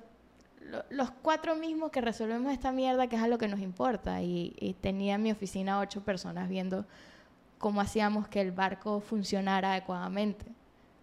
lo- 0.62 0.84
los 0.90 1.12
cuatro 1.12 1.56
mismos 1.56 1.92
que 1.92 2.02
resolvemos 2.02 2.52
esta 2.52 2.72
mierda, 2.72 3.08
que 3.08 3.16
es 3.16 3.22
a 3.22 3.28
lo 3.28 3.38
que 3.38 3.48
nos 3.48 3.60
importa. 3.62 4.22
Y 4.22 4.76
tenía 4.82 5.16
en 5.16 5.24
mi 5.24 5.32
oficina 5.32 5.80
ocho 5.80 6.04
personas 6.04 6.50
viendo 6.50 6.86
cómo 7.58 7.80
hacíamos 7.82 8.28
que 8.28 8.42
el 8.42 8.52
barco 8.52 9.00
funcionara 9.00 9.72
adecuadamente. 9.72 10.46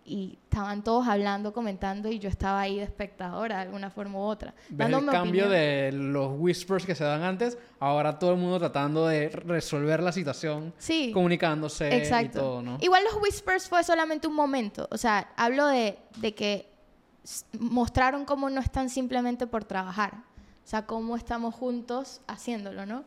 Y 0.05 0.37
estaban 0.45 0.83
todos 0.83 1.07
hablando, 1.07 1.53
comentando, 1.53 2.11
y 2.11 2.19
yo 2.19 2.29
estaba 2.29 2.61
ahí 2.61 2.77
de 2.77 2.83
espectadora 2.83 3.57
de 3.57 3.63
alguna 3.63 3.89
forma 3.89 4.19
u 4.19 4.23
otra. 4.23 4.53
¿Ves 4.69 4.89
el 4.89 4.93
cambio 5.07 5.21
opinión. 5.21 5.51
de 5.51 5.93
los 5.93 6.33
whispers 6.39 6.85
que 6.85 6.95
se 6.97 7.05
dan 7.05 7.23
antes? 7.23 7.57
Ahora 7.79 8.19
todo 8.19 8.33
el 8.33 8.39
mundo 8.39 8.59
tratando 8.59 9.07
de 9.07 9.29
resolver 9.29 10.03
la 10.03 10.11
situación, 10.11 10.75
Sí, 10.79 11.13
comunicándose 11.15 11.97
exacto. 11.97 12.27
y 12.39 12.41
todo, 12.41 12.63
¿no? 12.63 12.79
Igual 12.81 13.05
los 13.05 13.23
whispers 13.23 13.69
fue 13.69 13.85
solamente 13.85 14.27
un 14.27 14.35
momento. 14.35 14.89
O 14.91 14.99
sea, 14.99 15.29
hablo 15.37 15.67
de, 15.69 15.97
de 16.17 16.35
que 16.35 16.69
mostraron 17.61 18.25
cómo 18.25 18.51
no 18.51 18.61
están 18.61 18.91
simplemente 18.91 19.47
por 19.47 19.65
trabajar. 19.65 20.15
O 20.65 20.69
sea, 20.69 20.85
cómo 20.87 21.17
estamos 21.17 21.55
juntos 21.55 22.21
haciéndolo, 22.27 22.87
¿no? 22.87 23.05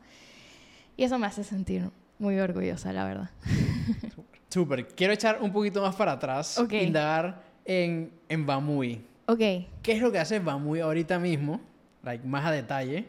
Y 0.97 1.03
eso 1.03 1.19
me 1.19 1.27
hace 1.27 1.43
sentir 1.43 1.89
muy 2.19 2.39
orgullosa, 2.39 2.93
la 2.93 3.03
verdad. 3.05 3.29
Súper. 4.55 4.87
Quiero 4.87 5.11
echar 5.11 5.39
un 5.41 5.51
poquito 5.51 5.81
más 5.81 5.93
para 5.97 6.13
atrás, 6.13 6.57
Ok. 6.57 6.71
indagar 6.71 7.43
en, 7.65 8.09
en 8.29 8.45
Bamui. 8.45 9.05
Ok. 9.25 9.37
¿Qué 9.37 9.91
es 9.91 10.01
lo 10.01 10.13
que 10.13 10.19
hace 10.19 10.39
Bamui 10.39 10.79
ahorita 10.79 11.19
mismo? 11.19 11.59
Like, 12.03 12.25
más 12.25 12.45
a 12.45 12.51
detalle. 12.51 13.05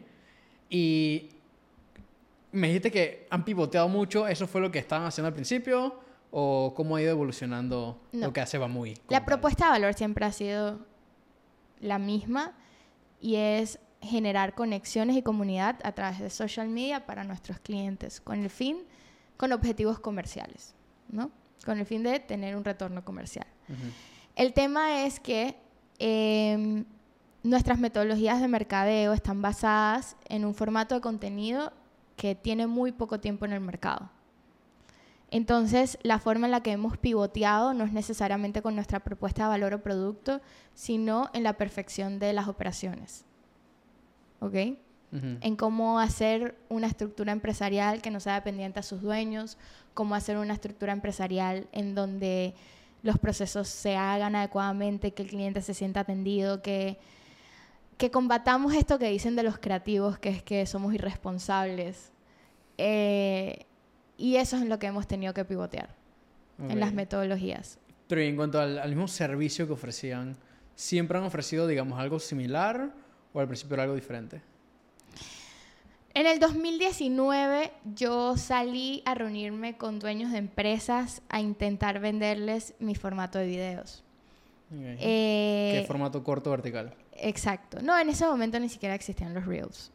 Y 0.69 1.29
me 2.51 2.67
dijiste 2.67 2.91
que 2.91 3.27
han 3.29 3.45
pivoteado 3.45 3.87
mucho. 3.87 4.27
¿Eso 4.27 4.45
fue 4.45 4.59
lo 4.59 4.71
que 4.71 4.79
estaban 4.79 5.07
haciendo 5.07 5.27
al 5.29 5.33
principio? 5.33 6.01
¿O 6.31 6.73
cómo 6.75 6.97
ha 6.97 7.01
ido 7.01 7.11
evolucionando 7.11 7.97
No. 8.11 8.27
lo 8.27 8.33
que 8.33 8.41
hace 8.41 8.57
Bamui? 8.57 8.95
La 9.07 9.23
propuesta 9.23 9.67
de 9.67 9.71
valor 9.71 9.93
siempre 9.93 10.25
ha 10.25 10.33
sido 10.33 10.79
la 11.79 11.97
misma 11.97 12.57
y 13.21 13.35
es 13.37 13.79
generar 14.01 14.53
conexiones 14.53 15.15
y 15.15 15.21
comunidad 15.21 15.79
a 15.85 15.93
través 15.93 16.19
de 16.19 16.29
social 16.29 16.67
media 16.67 17.05
para 17.05 17.23
nuestros 17.23 17.57
clientes 17.59 18.19
con 18.19 18.43
el 18.43 18.49
fin, 18.49 18.79
con 19.37 19.53
objetivos 19.53 19.99
comerciales, 19.99 20.75
¿no? 21.09 21.31
Con 21.65 21.79
el 21.79 21.85
fin 21.85 22.03
de 22.03 22.19
tener 22.19 22.55
un 22.55 22.63
retorno 22.63 23.03
comercial. 23.03 23.47
El 24.35 24.53
tema 24.53 25.05
es 25.05 25.19
que 25.19 25.57
em, 25.99 26.85
nuestras 27.43 27.79
metodologías 27.79 28.39
de 28.39 28.47
mercadeo 28.47 29.13
están 29.13 29.41
basadas 29.41 30.15
en 30.29 30.45
un 30.45 30.53
formato 30.53 30.95
de 30.95 31.01
contenido 31.01 31.73
que 32.15 32.35
tiene 32.35 32.67
muy 32.67 32.91
poco 32.91 33.19
tiempo 33.19 33.45
en 33.45 33.53
el 33.53 33.61
mercado. 33.61 34.09
Entonces, 35.29 35.99
la 36.03 36.19
forma 36.19 36.47
en 36.47 36.51
la 36.51 36.63
que 36.63 36.71
hemos 36.71 36.97
pivoteado 36.97 37.73
no 37.73 37.83
es 37.83 37.91
necesariamente 37.91 38.61
con 38.61 38.75
nuestra 38.75 39.01
propuesta 39.01 39.43
de 39.43 39.49
valor 39.49 39.73
o 39.73 39.83
producto, 39.83 40.41
sino 40.73 41.29
en 41.33 41.43
la 41.43 41.57
perfección 41.57 42.17
de 42.17 42.31
las 42.31 42.47
operaciones. 42.47 43.25
¿Ok? 44.39 44.77
Ujú. 45.11 45.37
en 45.39 45.55
cómo 45.55 45.99
hacer 46.01 46.55
una 46.67 46.87
estructura 46.87 47.31
empresarial 47.31 48.01
que 48.01 48.11
no 48.11 48.19
sea 48.19 48.35
dependiente 48.35 48.81
a 48.81 48.83
sus 48.83 49.01
dueños, 49.01 49.57
cómo 49.93 50.15
hacer 50.15 50.37
una 50.37 50.53
estructura 50.53 50.91
empresarial 50.91 51.67
en 51.71 51.95
donde 51.95 52.53
los 53.03 53.17
procesos 53.17 53.69
se 53.69 53.95
hagan 53.95 54.35
adecuadamente, 54.35 55.13
que 55.13 55.23
el 55.23 55.29
cliente 55.29 55.61
se 55.61 55.73
sienta 55.73 56.01
atendido, 56.01 56.61
que, 56.61 56.97
que 57.97 58.11
combatamos 58.11 58.73
esto 58.73 58.99
que 58.99 59.09
dicen 59.09 59.37
de 59.37 59.43
los 59.43 59.57
creativos, 59.57 60.19
que 60.19 60.29
es 60.29 60.43
que 60.43 60.65
somos 60.65 60.93
irresponsables. 60.93 62.11
Eh, 62.77 63.65
y 64.17 64.35
eso 64.35 64.57
es 64.57 64.63
en 64.63 64.69
lo 64.69 64.77
que 64.77 64.87
hemos 64.87 65.07
tenido 65.07 65.33
que 65.33 65.45
pivotear, 65.45 65.89
en 66.59 66.79
las 66.79 66.93
metodologías. 66.93 67.79
Pero 68.07 68.21
y 68.21 68.27
en 68.27 68.35
cuanto 68.35 68.59
al, 68.59 68.77
al 68.77 68.89
mismo 68.89 69.07
servicio 69.07 69.67
que 69.67 69.73
ofrecían, 69.73 70.35
¿siempre 70.75 71.17
han 71.17 71.23
ofrecido, 71.23 71.65
digamos, 71.65 71.97
algo 71.97 72.19
similar 72.19 72.91
o 73.33 73.39
al 73.39 73.47
principio 73.47 73.75
era 73.75 73.83
algo 73.83 73.95
diferente? 73.95 74.41
En 76.17 76.25
el 76.25 76.39
2019 76.39 77.71
yo 77.93 78.37
salí 78.37 79.03
a 79.05 79.13
reunirme 79.13 79.77
con 79.77 79.99
dueños 79.99 80.31
de 80.31 80.39
empresas 80.39 81.21
a 81.29 81.41
intentar 81.41 81.99
venderles 81.99 82.73
mi 82.79 82.95
formato 82.95 83.37
de 83.37 83.45
videos. 83.45 84.03
Ok. 84.71 84.79
Eh, 84.99 85.77
¿Qué 85.79 85.85
formato 85.85 86.23
corto 86.23 86.49
vertical? 86.49 86.95
exacto. 87.19 87.83
No, 87.83 87.99
en 87.99 88.09
ese 88.09 88.25
momento 88.25 88.59
ni 88.59 88.67
siquiera 88.67 88.95
existían 88.95 89.35
los 89.35 89.45
reels. 89.45 89.91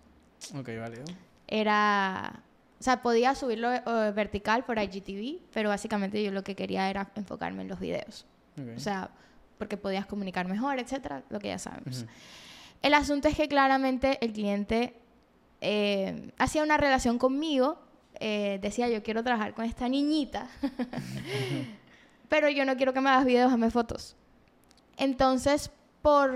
Ok, 0.54 0.68
válido. 0.78 1.02
Era, 1.48 2.40
o 2.78 2.84
sea, 2.84 3.02
podía 3.02 3.34
subirlo 3.34 3.72
eh, 3.72 4.12
vertical 4.14 4.64
por 4.64 4.78
IGTV, 4.78 5.40
pero 5.52 5.70
básicamente 5.70 6.22
yo 6.22 6.30
lo 6.30 6.44
que 6.44 6.54
quería 6.54 6.88
era 6.88 7.10
enfocarme 7.16 7.62
en 7.62 7.68
los 7.68 7.80
videos. 7.80 8.26
Ok. 8.60 8.76
O 8.76 8.80
sea, 8.80 9.10
porque 9.58 9.76
podías 9.76 10.06
comunicar 10.06 10.46
mejor, 10.46 10.78
etcétera, 10.78 11.24
lo 11.30 11.40
que 11.40 11.48
ya 11.48 11.58
sabemos. 11.58 12.06
El 12.80 12.94
asunto 12.94 13.26
es 13.26 13.36
que 13.36 13.48
claramente 13.48 14.24
el 14.24 14.32
cliente 14.32 15.01
eh, 15.64 16.32
hacía 16.38 16.64
una 16.64 16.76
relación 16.76 17.18
conmigo, 17.18 17.78
eh, 18.18 18.58
decía 18.60 18.88
yo 18.88 19.04
quiero 19.04 19.22
trabajar 19.22 19.54
con 19.54 19.64
esta 19.64 19.88
niñita, 19.88 20.48
pero 22.28 22.48
yo 22.48 22.64
no 22.64 22.76
quiero 22.76 22.92
que 22.92 23.00
me 23.00 23.10
hagas 23.10 23.24
videos, 23.24 23.52
hazme 23.52 23.70
fotos. 23.70 24.16
Entonces, 24.96 25.70
por 26.02 26.32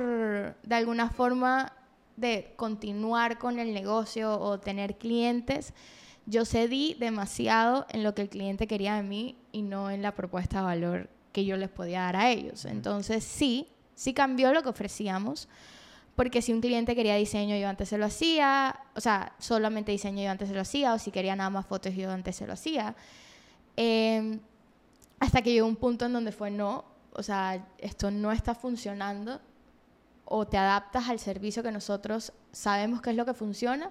de 0.63 0.75
alguna 0.77 1.11
forma 1.11 1.73
de 2.17 2.55
continuar 2.55 3.37
con 3.39 3.59
el 3.59 3.75
negocio 3.75 4.39
o 4.39 4.61
tener 4.61 4.97
clientes, 4.97 5.75
yo 6.27 6.45
cedí 6.45 6.95
demasiado 6.95 7.85
en 7.91 8.05
lo 8.05 8.15
que 8.15 8.23
el 8.23 8.29
cliente 8.29 8.69
quería 8.69 8.95
de 8.95 9.03
mí 9.03 9.37
y 9.51 9.63
no 9.63 9.91
en 9.91 10.03
la 10.03 10.15
propuesta 10.15 10.59
de 10.59 10.65
valor 10.67 11.11
que 11.33 11.45
yo 11.45 11.57
les 11.57 11.69
podía 11.69 12.03
dar 12.03 12.15
a 12.15 12.31
ellos. 12.31 12.65
Entonces, 12.65 13.25
sí, 13.25 13.69
sí 13.97 14.15
cambió 14.15 14.53
lo 14.53 14.63
que 14.63 14.69
ofrecíamos, 14.69 15.49
porque 16.17 16.41
si 16.41 16.53
un 16.53 16.63
cliente 16.63 16.97
quería 16.97 17.15
diseño, 17.15 17.57
yo 17.57 17.69
antes 17.69 17.91
se 17.91 17.99
lo 17.99 18.07
hacía, 18.07 18.81
o 18.95 19.01
sea, 19.01 19.35
solamente 19.39 19.93
diseño 19.93 20.25
yo 20.25 20.31
antes 20.31 20.49
se 20.49 20.55
lo 20.55 20.63
hacía, 20.63 20.95
o 20.95 20.99
si 20.99 21.11
quería 21.11 21.37
nada 21.37 21.51
más 21.51 21.67
fotos, 21.67 21.95
yo 21.95 22.11
antes 22.11 22.37
se 22.37 22.47
lo 22.47 22.55
hacía. 22.55 22.97
Eh, 23.77 24.41
hasta 25.21 25.43
que 25.43 25.53
llegó 25.53 25.67
un 25.67 25.77
punto 25.77 26.07
en 26.07 26.15
donde 26.15 26.33
fue 26.33 26.51
no, 26.51 26.87
o 27.13 27.23
sea, 27.23 27.67
esto 27.79 28.11
no 28.11 28.33
está 28.33 28.55
funcionando, 28.55 29.41
o 30.25 30.47
te 30.47 30.57
adaptas 30.57 31.09
al 31.09 31.19
servicio 31.19 31.63
que 31.63 31.71
nosotros 31.71 32.33
sabemos 32.51 33.03
que 33.03 33.11
es 33.11 33.17
lo 33.17 33.27
que 33.27 33.35
funciona, 33.35 33.91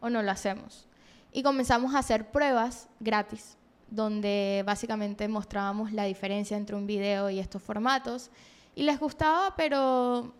o 0.00 0.08
no 0.08 0.22
lo 0.22 0.30
hacemos. 0.30 0.86
Y 1.30 1.42
comenzamos 1.42 1.94
a 1.94 1.98
hacer 1.98 2.30
pruebas 2.30 2.88
gratis, 3.00 3.58
donde 3.90 4.62
básicamente 4.66 5.28
mostrábamos 5.28 5.92
la 5.92 6.04
diferencia 6.04 6.56
entre 6.56 6.74
un 6.74 6.86
video 6.86 7.28
y 7.28 7.38
estos 7.38 7.62
formatos. 7.62 8.30
Y 8.74 8.82
les 8.82 8.98
gustaba, 8.98 9.54
pero 9.56 10.32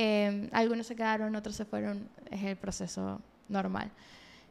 eh, 0.00 0.48
algunos 0.52 0.86
se 0.86 0.94
quedaron, 0.94 1.34
otros 1.34 1.56
se 1.56 1.64
fueron. 1.64 2.08
Es 2.30 2.44
el 2.44 2.56
proceso 2.56 3.20
normal. 3.48 3.90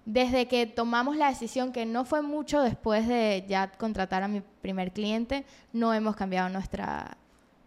Desde 0.04 0.50
que 0.50 0.66
tomamos 0.66 1.16
la 1.16 1.30
decisión, 1.30 1.72
que 1.72 1.86
no 1.86 2.04
fue 2.04 2.22
mucho 2.22 2.62
después 2.62 3.08
de 3.08 3.46
ya 3.48 3.72
contratar 3.72 4.24
a 4.24 4.28
mi 4.28 4.42
primer 4.62 4.92
cliente, 4.92 5.46
no 5.72 5.94
hemos 5.94 6.18
cambiado 6.18 6.50
nuestra 6.50 7.16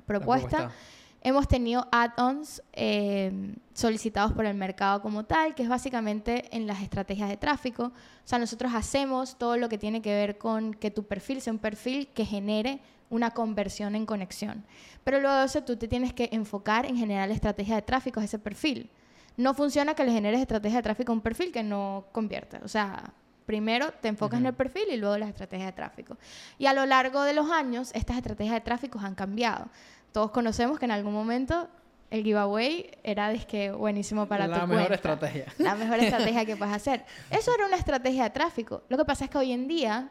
propuesta. 0.05 0.59
propuesta. 0.59 0.77
Hemos 1.23 1.49
tenido 1.49 1.87
add-ons 1.91 2.63
eh, 2.75 3.55
solicitados 3.73 4.33
por 4.33 4.45
el 4.45 4.55
mercado 4.55 5.01
como 5.01 5.25
tal, 5.25 5.55
que 5.55 5.63
es 5.63 5.69
básicamente 5.69 6.55
en 6.55 6.67
las 6.67 6.83
estrategias 6.83 7.31
de 7.31 7.39
tráfico. 7.39 7.85
O 7.85 7.93
sea, 8.29 8.39
nosotros 8.39 8.73
hacemos 8.75 9.39
todo 9.39 9.57
lo 9.57 9.71
que 9.71 9.79
tiene 9.79 10.03
que 10.03 10.15
ver 10.15 10.37
con 10.37 10.75
que 10.75 10.91
tu 10.91 11.05
perfil 11.05 11.41
sea 11.41 11.53
un 11.53 11.59
perfil 11.59 12.09
que 12.09 12.27
genere 12.27 12.81
una 13.11 13.33
conversión 13.33 13.95
en 13.95 14.07
conexión. 14.07 14.65
Pero 15.05 15.21
luego 15.21 15.37
de 15.37 15.45
eso 15.47 15.63
tú 15.63 15.77
te 15.77 15.89
tienes 15.89 16.13
que 16.15 16.29
enfocar 16.33 16.87
en 16.87 16.97
generar 16.97 17.31
estrategia 17.31 17.75
de 17.75 17.83
tráfico 17.83 18.21
a 18.21 18.25
ese 18.25 18.39
perfil. 18.39 18.91
No 19.37 19.55
funciona 19.55 19.95
que 19.95 20.05
le 20.05 20.13
generes 20.13 20.41
estrategia 20.41 20.79
de 20.79 20.83
tráfico 20.83 21.13
a 21.13 21.15
un 21.15 21.21
perfil 21.21 21.53
que 21.53 21.63
no 21.63 22.07
convierte. 22.13 22.59
O 22.65 22.69
sea, 22.69 23.13
primero 23.47 23.93
te 24.01 24.09
enfocas 24.09 24.41
en 24.41 24.47
el 24.47 24.55
perfil 24.55 24.85
y 24.91 24.97
luego 24.97 25.19
las 25.19 25.29
estrategias 25.29 25.67
de 25.69 25.73
tráfico. 25.73 26.17
Y 26.59 26.67
a 26.67 26.73
lo 26.73 26.87
largo 26.87 27.23
de 27.23 27.33
los 27.33 27.51
años, 27.51 27.91
estas 27.95 28.17
estrategias 28.17 28.55
de 28.55 28.61
tráfico 28.61 28.99
han 29.01 29.15
cambiado. 29.15 29.69
Todos 30.13 30.31
conocemos 30.31 30.79
que 30.79 30.85
en 30.85 30.91
algún 30.93 31.13
momento 31.13 31.69
el 32.11 32.25
giveaway 32.25 32.91
era 33.05 33.33
que 33.47 33.71
buenísimo 33.71 34.27
para 34.27 34.47
La 34.47 34.61
tu 34.61 34.67
mejor 34.67 34.77
cuenta. 34.89 34.95
estrategia. 34.95 35.47
La 35.59 35.75
mejor 35.75 35.99
estrategia 36.01 36.45
que 36.45 36.57
puedes 36.57 36.75
hacer. 36.75 37.05
Eso 37.31 37.55
era 37.55 37.67
una 37.67 37.77
estrategia 37.77 38.25
de 38.25 38.31
tráfico. 38.31 38.83
Lo 38.89 38.97
que 38.99 39.05
pasa 39.05 39.25
es 39.25 39.31
que 39.31 39.39
hoy 39.39 39.53
en 39.53 39.69
día 39.69 40.11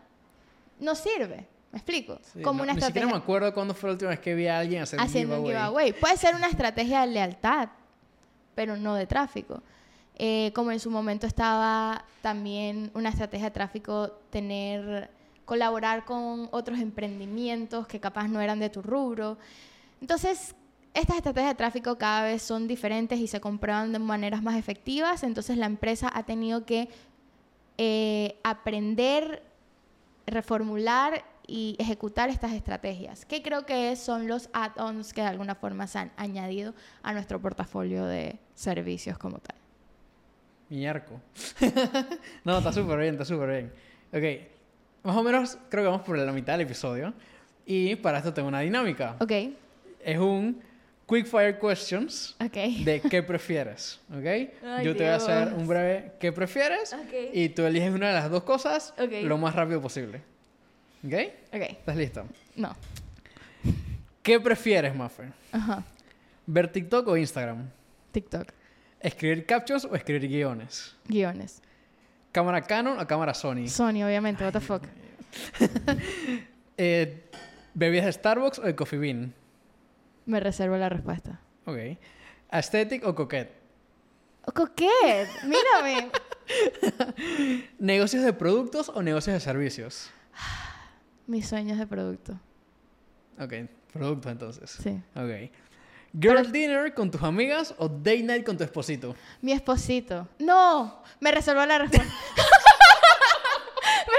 no 0.79 0.95
sirve. 0.95 1.47
¿Me 1.71 1.77
explico? 1.77 2.19
Sí, 2.33 2.41
Como 2.41 2.59
no- 2.59 2.63
una 2.63 2.73
Ni 2.73 2.79
estrategia 2.79 3.01
siquiera 3.03 3.07
me 3.19 3.23
acuerdo 3.23 3.53
cuándo 3.53 3.73
fue 3.73 3.89
la 3.89 3.93
última 3.93 4.09
vez 4.09 4.19
que 4.19 4.33
vi 4.35 4.47
a 4.47 4.59
alguien 4.59 4.81
hacer 4.81 4.99
haciendo 4.99 5.35
un 5.35 5.41
un 5.41 5.45
giveaway. 5.47 5.85
giveaway. 5.87 6.01
Puede 6.01 6.17
ser 6.17 6.35
una 6.35 6.47
estrategia 6.47 7.01
de 7.01 7.07
lealtad, 7.07 7.69
pero 8.55 8.75
no 8.75 8.95
de 8.95 9.05
tráfico. 9.05 9.61
Eh, 10.21 10.51
como 10.53 10.71
en 10.71 10.79
su 10.79 10.89
momento 10.91 11.27
estaba 11.27 12.03
también 12.21 12.91
una 12.93 13.09
estrategia 13.09 13.45
de 13.45 13.51
tráfico 13.51 14.09
tener 14.31 15.09
colaborar 15.45 16.05
con 16.05 16.49
otros 16.51 16.79
emprendimientos 16.79 17.87
que 17.87 17.99
capaz 17.99 18.27
no 18.27 18.41
eran 18.41 18.59
de 18.59 18.69
tu 18.69 18.81
rubro. 18.81 19.37
Entonces, 20.01 20.55
estas 20.93 21.17
estrategias 21.17 21.51
de 21.51 21.55
tráfico 21.55 21.97
cada 21.97 22.23
vez 22.23 22.41
son 22.41 22.67
diferentes 22.67 23.19
y 23.19 23.27
se 23.27 23.39
comprueban 23.39 23.93
de 23.93 23.99
maneras 23.99 24.41
más 24.43 24.55
efectivas. 24.57 25.23
Entonces, 25.23 25.57
la 25.57 25.65
empresa 25.67 26.11
ha 26.13 26.23
tenido 26.23 26.65
que 26.65 26.89
eh, 27.77 28.37
aprender, 28.43 29.41
reformular 30.27 31.23
y 31.49 31.75
ejecutar 31.79 32.29
estas 32.29 32.53
estrategias, 32.53 33.25
que 33.25 33.41
creo 33.41 33.65
que 33.65 33.95
son 33.95 34.27
los 34.27 34.49
add-ons 34.53 35.13
que 35.13 35.21
de 35.21 35.27
alguna 35.27 35.55
forma 35.55 35.87
se 35.87 35.97
han 35.99 36.11
añadido 36.15 36.73
a 37.01 37.11
nuestro 37.13 37.41
portafolio 37.41 38.05
de 38.05 38.37
servicios 38.53 39.17
como 39.17 39.39
tal. 39.39 39.55
Miarco. 40.69 41.19
no, 42.43 42.57
está 42.59 42.71
súper 42.71 42.99
bien, 42.99 43.13
está 43.15 43.25
súper 43.25 43.49
bien. 43.49 43.73
Ok, 44.13 44.47
más 45.03 45.15
o 45.17 45.23
menos 45.23 45.57
creo 45.69 45.83
que 45.83 45.89
vamos 45.89 46.05
por 46.05 46.17
la 46.17 46.31
mitad 46.31 46.53
del 46.53 46.61
episodio. 46.61 47.13
Y 47.65 47.95
para 47.95 48.19
esto 48.19 48.33
tengo 48.33 48.47
una 48.47 48.59
dinámica. 48.61 49.15
Ok, 49.19 49.31
Es 50.03 50.17
un 50.19 50.61
quick 51.07 51.25
fire 51.25 51.57
questions 51.59 52.35
ok. 52.39 52.53
de 52.83 53.01
qué 53.09 53.23
prefieres. 53.23 53.99
¿Ok? 54.11 54.25
Ay, 54.63 54.85
Yo 54.85 54.95
te 54.95 55.03
voy 55.03 55.11
a 55.11 55.15
hacer 55.15 55.49
Dios. 55.49 55.59
un 55.59 55.67
breve 55.67 56.11
qué 56.19 56.31
prefieres 56.31 56.93
Ok. 56.93 57.13
y 57.33 57.49
tú 57.49 57.63
eliges 57.63 57.91
una 57.93 58.07
de 58.09 58.13
las 58.13 58.29
dos 58.29 58.43
cosas 58.43 58.93
Ok. 58.99 59.23
lo 59.23 59.37
más 59.39 59.55
rápido 59.55 59.81
posible. 59.81 60.21
¿Ok? 61.05 61.13
Ok, 61.53 61.61
¿Estás 61.61 61.95
listo? 61.95 62.25
no. 62.55 62.75
¿Qué 64.21 64.39
prefieres, 64.39 64.93
Mafe? 64.95 65.31
Ajá. 65.51 65.83
¿Ver 66.45 66.71
TikTok 66.71 67.07
o 67.07 67.17
Instagram? 67.17 67.69
TikTok. 68.11 68.49
¿Escribir 68.99 69.45
captchas 69.45 69.85
o 69.85 69.95
escribir 69.95 70.27
guiones? 70.29 70.95
Guiones. 71.07 71.61
¿Cámara 72.31 72.61
Canon 72.61 72.99
o 72.99 73.07
cámara 73.07 73.33
Sony? 73.33 73.67
Sony, 73.67 74.03
obviamente, 74.03 74.43
what 74.43 74.51
the 74.53 74.59
fuck. 74.59 74.83
Eh, 76.81 77.29
¿Bebidas 77.73 78.05
de 78.05 78.13
Starbucks 78.13 78.59
o 78.59 78.61
de 78.61 78.73
Coffee 78.73 78.99
Bean? 78.99 79.33
Me 80.25 80.39
reservo 80.39 80.77
la 80.77 80.87
respuesta. 80.87 81.41
Ok. 81.65 81.77
¿Aesthetic 82.51 83.05
o 83.05 83.13
coquette? 83.13 83.51
Oh, 84.45 84.53
Coquette, 84.53 85.27
mírame. 85.43 86.09
¿Negocios 87.79 88.23
de 88.23 88.31
productos 88.31 88.87
o 88.89 89.01
negocios 89.01 89.33
de 89.33 89.39
servicios? 89.41 90.09
Mis 91.29 91.47
sueños 91.47 91.77
de 91.77 91.85
producto. 91.85 92.39
Ok, 93.39 93.53
productos 93.93 94.31
entonces. 94.31 94.69
Sí. 94.71 94.99
Ok. 95.15 95.51
¿Girl 96.19 96.51
dinner 96.51 96.91
con 96.95 97.11
tus 97.11 97.21
amigas 97.21 97.75
o 97.77 97.87
date 97.87 98.23
night 98.23 98.43
con 98.43 98.57
tu 98.57 98.63
esposito? 98.63 99.15
Mi 99.41 99.51
esposito. 99.51 100.27
No, 100.39 101.03
me 101.19 101.31
reservó 101.31 101.63
la 101.67 101.77
respuesta. 101.77 102.11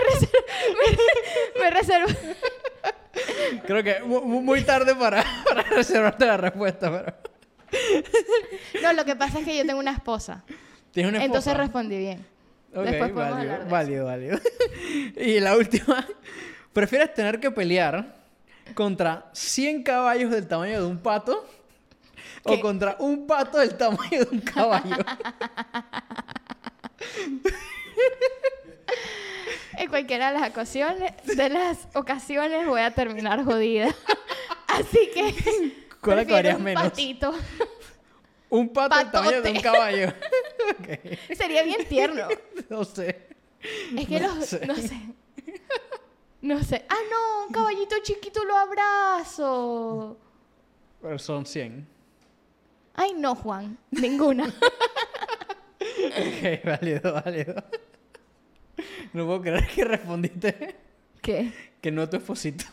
me, 1.61 1.71
reservo, 1.71 2.07
me. 2.09 3.61
Creo 3.63 3.83
que 3.83 4.01
mu- 4.05 4.23
mu- 4.23 4.41
muy 4.43 4.63
tarde 4.63 4.95
para, 4.95 5.25
para 5.49 5.63
reservarte 5.65 6.27
la 6.27 6.37
respuesta, 6.37 6.91
pero... 6.91 7.17
No, 8.83 8.93
lo 8.93 9.05
que 9.05 9.17
pasa 9.17 9.41
es 9.41 9.45
que 9.45 9.57
yo 9.57 9.67
tengo 9.67 9.81
una 9.81 9.93
esposa. 9.93 10.45
¿Tienes 10.93 11.13
una 11.13 11.25
Entonces 11.25 11.49
esposa? 11.53 11.65
respondí 11.65 11.99
bien. 11.99 12.25
Ok, 12.75 12.85
Después 12.85 13.13
válido, 13.69 14.05
válido. 14.07 14.39
y 15.17 15.41
la 15.41 15.57
última. 15.57 16.07
¿Prefieres 16.73 17.13
tener 17.15 17.41
que 17.41 17.51
pelear 17.51 18.15
contra 18.75 19.29
100 19.33 19.83
caballos 19.83 20.31
del 20.31 20.47
tamaño 20.47 20.81
de 20.83 20.87
un 20.87 20.99
pato 20.99 21.45
o 22.45 22.61
contra 22.61 22.97
un 23.01 23.27
pato 23.27 23.59
del 23.59 23.77
tamaño 23.77 24.25
de 24.25 24.29
un 24.31 24.41
caballo? 24.41 24.97
En 29.79 29.89
cualquiera 29.89 30.33
de 30.33 30.39
las 30.41 30.51
ocasiones, 30.51 31.13
de 31.25 31.49
las 31.49 31.79
ocasiones 31.95 32.67
voy 32.67 32.81
a 32.83 32.91
terminar 32.93 33.43
jodida. 33.45 33.95
Así 34.69 35.11
que 35.15 35.35
¿Cuál 36.01 36.25
prefiero 36.27 36.57
un 36.59 36.63
menos? 36.65 36.83
patito. 36.85 37.35
Un 38.51 38.69
pato 38.73 38.97
del 38.97 39.11
tamaño 39.11 39.43
de 39.43 39.51
un 39.53 39.61
caballo. 39.61 40.13
Sería 41.37 41.63
bien 41.63 41.87
tierno. 41.89 42.29
No 42.69 42.85
sé. 42.85 43.29
Es 43.97 44.07
que 44.09 44.21
No 44.21 44.35
los, 44.35 44.47
sé. 44.47 44.67
no 44.67 44.75
sé. 44.77 45.01
No 46.43 46.63
sé. 46.63 46.85
Ah, 46.89 46.97
no, 47.11 47.47
un 47.47 47.53
caballito 47.53 47.97
chiquito 48.03 48.45
lo 48.45 48.57
abrazo. 48.57 50.17
Pero 51.03 51.19
son 51.19 51.45
100. 51.47 51.87
Ay, 52.95 53.15
no, 53.15 53.35
Juan. 53.35 53.79
Ninguna. 53.91 54.53
Ok, 55.83 56.65
válido, 56.65 57.13
válido. 57.15 57.55
No 59.13 59.27
puedo 59.27 59.41
creer 59.43 59.67
que 59.67 59.85
respondiste 59.85 60.77
¿Qué? 61.23 61.53
que 61.81 61.91
no 61.91 62.09
tu 62.09 62.17
esposito. 62.19 62.65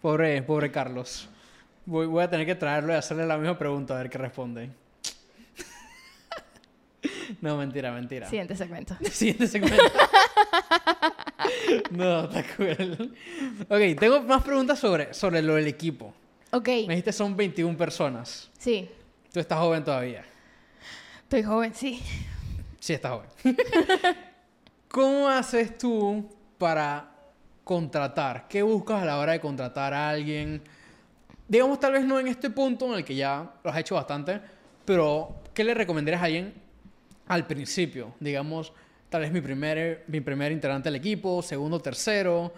pobre, 0.00 0.40
pobre 0.42 0.70
Carlos. 0.70 1.28
Voy, 1.84 2.06
voy 2.06 2.22
a 2.24 2.30
tener 2.30 2.46
que 2.46 2.54
traerlo 2.54 2.92
y 2.92 2.96
hacerle 2.96 3.26
la 3.26 3.36
misma 3.36 3.58
pregunta 3.58 3.94
a 3.94 3.98
ver 3.98 4.10
qué 4.10 4.18
responde. 4.18 4.70
no, 7.40 7.56
mentira, 7.56 7.92
mentira. 7.92 8.28
Siguiente 8.28 8.56
segmento. 8.56 8.96
Siguiente 9.10 9.46
segmento. 9.48 9.82
No, 11.90 12.24
está 12.24 12.44
cool. 12.56 13.14
Ok, 13.68 13.98
tengo 13.98 14.22
más 14.22 14.42
preguntas 14.42 14.78
sobre, 14.78 15.14
sobre 15.14 15.42
lo 15.42 15.54
del 15.54 15.66
equipo. 15.66 16.12
Ok. 16.52 16.66
Me 16.66 16.94
dijiste 16.94 17.12
son 17.12 17.36
21 17.36 17.76
personas. 17.76 18.50
Sí. 18.58 18.88
Tú 19.32 19.40
estás 19.40 19.58
joven 19.58 19.84
todavía. 19.84 20.24
Estoy 21.22 21.42
joven, 21.42 21.74
sí. 21.74 22.02
Sí, 22.80 22.94
estás 22.94 23.12
joven. 23.12 23.56
¿Cómo 24.88 25.28
haces 25.28 25.78
tú 25.78 26.28
para 26.58 27.08
contratar? 27.62 28.48
¿Qué 28.48 28.62
buscas 28.62 29.02
a 29.02 29.04
la 29.04 29.18
hora 29.18 29.32
de 29.32 29.40
contratar 29.40 29.94
a 29.94 30.08
alguien? 30.08 30.60
Digamos, 31.46 31.78
tal 31.78 31.92
vez 31.92 32.04
no 32.04 32.18
en 32.18 32.26
este 32.26 32.50
punto 32.50 32.86
en 32.86 32.94
el 32.94 33.04
que 33.04 33.14
ya 33.14 33.52
lo 33.62 33.70
has 33.70 33.78
hecho 33.78 33.94
bastante, 33.94 34.40
pero 34.84 35.36
¿qué 35.54 35.62
le 35.62 35.74
recomendarías 35.74 36.22
a 36.22 36.24
alguien 36.24 36.54
al 37.28 37.46
principio? 37.46 38.14
Digamos, 38.18 38.72
tal 39.10 39.22
vez 39.22 39.32
mi 39.32 39.40
primer, 39.40 40.04
mi 40.06 40.20
primer 40.20 40.52
integrante 40.52 40.88
del 40.88 40.96
equipo, 40.96 41.42
segundo, 41.42 41.80
tercero, 41.80 42.52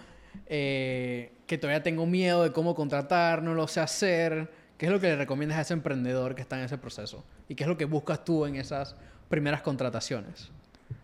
eh, 0.47 1.33
que 1.47 1.59
todavía 1.59 1.83
tengo 1.83 2.07
miedo 2.07 2.45
de 2.45 2.53
cómo 2.53 2.75
contratar, 2.75 3.43
no 3.43 3.55
lo 3.55 3.67
sé 3.67 3.81
hacer. 3.81 4.63
¿Qué 4.77 4.87
es 4.87 4.93
lo 4.93 5.01
que 5.01 5.09
le 5.09 5.17
recomiendas 5.17 5.59
a 5.59 5.63
ese 5.63 5.73
emprendedor 5.73 6.35
que 6.35 6.43
está 6.43 6.59
en 6.59 6.65
ese 6.65 6.77
proceso? 6.79 7.25
¿Y 7.49 7.55
qué 7.55 7.65
es 7.65 7.69
lo 7.69 7.77
que 7.77 7.87
buscas 7.87 8.25
tú 8.25 8.45
en 8.47 8.57
esas 8.57 8.97
primeras 9.29 9.63
contrataciones? 9.63 10.51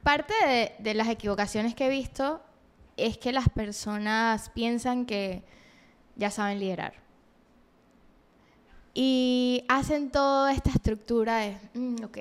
Parte 0.03 0.35
de, 0.47 0.73
de 0.79 0.95
las 0.95 1.09
equivocaciones 1.09 1.75
que 1.75 1.87
he 1.87 1.91
visto 1.91 2.43
es 2.97 3.17
que 3.17 3.33
las 3.33 3.49
personas 3.49 4.51
piensan 4.51 5.07
que 5.07 5.43
ya 6.17 6.31
saben 6.31 6.59
liderar. 6.59 7.08
Y 9.01 9.63
hacen 9.69 10.11
toda 10.11 10.51
esta 10.51 10.71
estructura 10.71 11.37
de, 11.37 11.57
mm, 11.75 12.03
ok, 12.03 12.19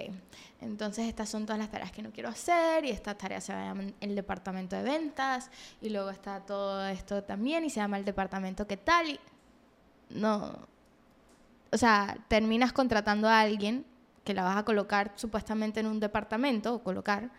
entonces 0.62 1.08
estas 1.08 1.28
son 1.28 1.48
todas 1.48 1.58
las 1.58 1.72
tareas 1.72 1.92
que 1.92 2.04
no 2.04 2.12
quiero 2.12 2.30
hacer 2.30 2.86
y 2.86 2.92
estas 2.92 3.18
tareas 3.18 3.46
se 3.46 3.52
llaman 3.52 3.96
el 4.00 4.13
departamento 4.13 4.76
de 4.76 4.84
ventas 4.84 5.50
y 5.82 5.90
luego 5.90 6.12
está 6.12 6.40
todo 6.42 6.86
esto 6.86 7.24
también 7.24 7.66
y 7.66 7.72
se 7.72 7.80
llama 7.80 7.98
el 7.98 8.06
departamento 8.06 8.68
qué 8.68 8.78
tal. 8.78 9.20
No, 10.12 10.68
o 11.72 11.78
sea, 11.80 12.16
terminas 12.28 12.74
contratando 12.74 13.28
a 13.28 13.40
alguien 13.40 13.84
que 14.24 14.36
la 14.36 14.44
vas 14.44 14.58
a 14.58 14.63
colocar 14.63 15.13
supuestamente 15.16 15.80
en 15.80 15.88
un 15.88 16.00
departamento 16.00 16.76
o 16.76 16.84
colocar 16.84 17.32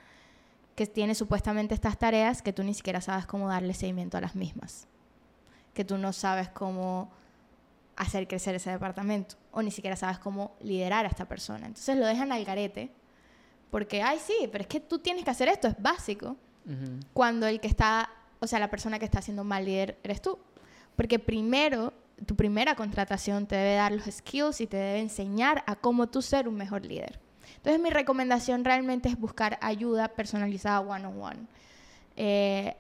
que 0.74 0.88
tiene 0.88 1.14
supuestamente 1.14 1.74
estas 1.74 1.96
tareas 1.96 2.42
que 2.42 2.53
tú 2.53 2.64
ni 2.64 2.74
siquiera 2.74 3.01
sabes 3.01 3.27
cómo 3.27 3.46
darle 3.46 3.74
seguimiento 3.74 4.18
a 4.18 4.20
las 4.20 4.35
mismas, 4.35 4.88
que 5.74 5.85
tú 5.85 5.96
no 5.96 6.12
sabes 6.12 6.48
cómo 6.48 7.12
hacer 7.98 8.28
crecer 8.28 8.54
ese 8.54 8.70
departamento 8.70 9.34
o 9.50 9.61
ni 9.61 9.70
siquiera 9.70 9.96
sabes 9.96 10.18
cómo 10.18 10.56
liderar 10.61 11.04
a 11.04 11.08
esta 11.08 11.26
persona. 11.26 11.66
Entonces 11.66 11.96
lo 11.96 12.06
dejan 12.06 12.32
al 12.32 12.44
garete 12.44 12.90
porque, 13.70 14.02
ay, 14.02 14.18
sí, 14.24 14.48
pero 14.50 14.62
es 14.62 14.68
que 14.68 14.80
tú 14.80 14.98
tienes 14.98 15.24
que 15.24 15.30
hacer 15.30 15.48
esto, 15.48 15.68
es 15.68 15.74
básico, 15.78 16.37
cuando 17.14 17.46
el 17.46 17.61
que 17.61 17.68
está, 17.68 18.11
o 18.40 18.46
sea, 18.46 18.58
la 18.58 18.68
persona 18.68 18.98
que 18.98 19.06
está 19.06 19.22
siendo 19.22 19.42
mal 19.42 19.64
líder 19.64 19.98
eres 20.02 20.20
tú. 20.20 20.38
Porque 20.96 21.18
primero, 21.18 21.94
tu 22.26 22.37
primera 22.37 22.74
contratación 22.74 23.46
te 23.46 23.56
debe 23.56 23.74
dar 23.76 23.92
los 23.92 24.04
skills 24.04 24.61
y 24.61 24.66
te 24.66 24.76
debe 24.76 25.00
enseñar 25.00 25.64
a 25.66 25.76
cómo 25.76 26.08
tú 26.08 26.20
ser 26.20 26.46
un 26.46 26.56
mejor 26.56 26.84
líder. 26.84 27.18
Entonces 27.56 27.80
mi 27.80 27.88
recomendación 27.88 28.64
realmente 28.64 29.08
es 29.08 29.18
buscar 29.18 29.58
ayuda 29.62 30.08
personalizada 30.08 30.80
one-on-one. 30.80 31.46
Eh, 32.16 32.76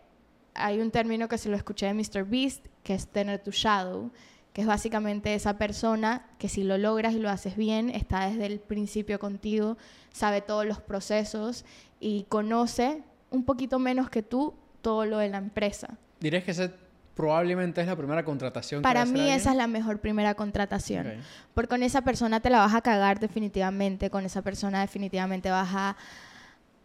hay 0.54 0.80
un 0.80 0.90
término 0.90 1.28
que 1.28 1.38
se 1.38 1.48
lo 1.48 1.56
escuché 1.56 1.86
de 1.86 1.94
Mr. 1.94 2.24
Beast, 2.24 2.66
que 2.82 2.94
es 2.94 3.06
tener 3.08 3.42
tu 3.42 3.52
shadow, 3.52 4.10
que 4.58 4.62
es 4.62 4.66
básicamente 4.66 5.34
esa 5.34 5.56
persona 5.56 6.26
que 6.36 6.48
si 6.48 6.64
lo 6.64 6.78
logras 6.78 7.14
y 7.14 7.20
lo 7.20 7.30
haces 7.30 7.54
bien, 7.54 7.90
está 7.90 8.28
desde 8.28 8.46
el 8.46 8.58
principio 8.58 9.20
contigo, 9.20 9.76
sabe 10.10 10.40
todos 10.40 10.66
los 10.66 10.80
procesos 10.80 11.64
y 12.00 12.24
conoce 12.28 13.04
un 13.30 13.44
poquito 13.44 13.78
menos 13.78 14.10
que 14.10 14.24
tú 14.24 14.54
todo 14.82 15.06
lo 15.06 15.18
de 15.18 15.28
la 15.28 15.38
empresa. 15.38 15.96
¿Dirías 16.18 16.42
que 16.42 16.50
ese 16.50 16.72
probablemente 17.14 17.82
es 17.82 17.86
la 17.86 17.94
primera 17.94 18.24
contratación? 18.24 18.82
Para 18.82 19.04
mí 19.04 19.30
esa 19.30 19.52
es 19.52 19.56
la 19.56 19.68
mejor 19.68 20.00
primera 20.00 20.34
contratación. 20.34 21.06
Porque 21.54 21.68
con 21.68 21.84
esa 21.84 22.02
persona 22.02 22.40
te 22.40 22.50
la 22.50 22.58
vas 22.58 22.74
a 22.74 22.80
cagar 22.80 23.20
definitivamente, 23.20 24.10
con 24.10 24.24
esa 24.24 24.42
persona 24.42 24.80
definitivamente 24.80 25.50
vas 25.50 25.68
a... 25.72 25.96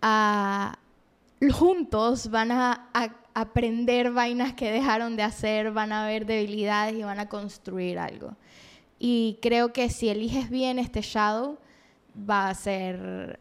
a 0.03 0.77
juntos 1.51 2.29
van 2.29 2.51
a 2.51 2.89
aprender 3.33 4.11
vainas 4.11 4.53
que 4.53 4.71
dejaron 4.71 5.15
de 5.15 5.23
hacer, 5.23 5.71
van 5.71 5.91
a 5.91 6.05
ver 6.05 6.25
debilidades 6.25 6.95
y 6.95 7.03
van 7.03 7.19
a 7.19 7.29
construir 7.29 7.99
algo. 7.99 8.35
Y 8.99 9.39
creo 9.41 9.73
que 9.73 9.89
si 9.89 10.09
eliges 10.09 10.49
bien 10.49 10.79
este 10.79 11.01
shadow, 11.01 11.57
va 12.17 12.49
a 12.49 12.53
ser 12.53 13.39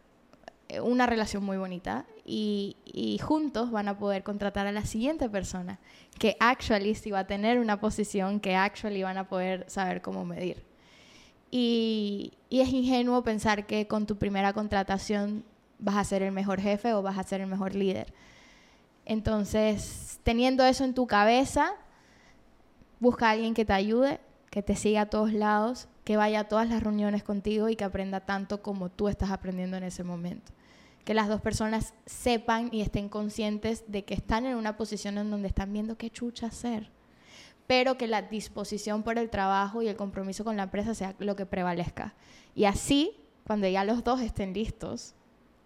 una 0.81 1.05
relación 1.05 1.43
muy 1.43 1.57
bonita 1.57 2.05
y, 2.25 2.75
juntos 3.21 3.71
van 3.71 3.87
a 3.87 3.97
poder 3.97 4.23
contratar 4.23 4.67
a 4.67 4.71
la 4.71 4.85
siguiente 4.85 5.29
persona 5.29 5.79
que 6.19 6.35
actually 6.39 6.95
sí 6.95 7.11
va 7.11 7.19
a 7.19 7.27
tener 7.27 7.59
una 7.59 7.79
posición 7.79 8.39
que 8.39 8.55
actually 8.55 9.03
van 9.03 9.17
a 9.17 9.27
poder 9.27 9.65
saber 9.69 10.01
cómo 10.01 10.25
medir. 10.25 10.63
Y 11.51 12.33
es 12.49 12.69
ingenuo 12.69 13.23
pensar 13.23 13.67
que 13.67 13.87
con 13.87 14.07
tu 14.07 14.17
primera 14.17 14.53
contratación 14.53 15.43
vas 15.83 15.97
a 15.97 16.03
ser 16.03 16.23
el 16.23 16.31
mejor 16.31 16.59
jefe 16.59 16.93
o 16.93 17.01
vas 17.01 17.17
a 17.17 17.23
ser 17.23 17.41
el 17.41 17.47
mejor 17.47 17.75
líder 17.75 18.13
entonces, 19.05 20.19
teniendo 20.23 20.63
eso 20.63 20.85
en 20.85 20.93
tu 20.93 21.07
cabeza, 21.07 21.73
busca 22.99 23.27
a 23.27 23.31
alguien 23.31 23.53
que 23.53 23.65
te 23.65 23.73
ayude, 23.73 24.19
que 24.49 24.63
te 24.63 24.75
siga 24.75 25.01
a 25.01 25.05
todos 25.07 25.33
lados, 25.33 25.87
que 26.03 26.17
vaya 26.17 26.41
a 26.41 26.47
todas 26.47 26.69
las 26.69 26.83
reuniones 26.83 27.23
contigo 27.23 27.69
y 27.69 27.75
que 27.75 27.83
aprenda 27.83 28.21
tanto 28.21 28.61
como 28.61 28.89
tú 28.89 29.09
estás 29.09 29.31
aprendiendo 29.31 29.77
en 29.77 29.83
ese 29.83 30.03
momento. 30.03 30.51
Que 31.03 31.13
las 31.13 31.27
dos 31.27 31.41
personas 31.41 31.93
sepan 32.05 32.69
y 32.71 32.81
estén 32.81 33.09
conscientes 33.09 33.83
de 33.87 34.05
que 34.05 34.13
están 34.13 34.45
en 34.45 34.55
una 34.55 34.77
posición 34.77 35.17
en 35.17 35.31
donde 35.31 35.49
están 35.49 35.73
viendo 35.73 35.97
qué 35.97 36.09
chucha 36.09 36.47
hacer, 36.47 36.89
pero 37.67 37.97
que 37.97 38.07
la 38.07 38.21
disposición 38.21 39.03
por 39.03 39.17
el 39.17 39.29
trabajo 39.29 39.81
y 39.81 39.89
el 39.89 39.97
compromiso 39.97 40.45
con 40.45 40.55
la 40.55 40.63
empresa 40.63 40.93
sea 40.93 41.15
lo 41.19 41.35
que 41.35 41.45
prevalezca. 41.45 42.13
Y 42.55 42.65
así, 42.65 43.17
cuando 43.45 43.67
ya 43.67 43.83
los 43.83 44.05
dos 44.05 44.21
estén 44.21 44.53
listos, 44.53 45.13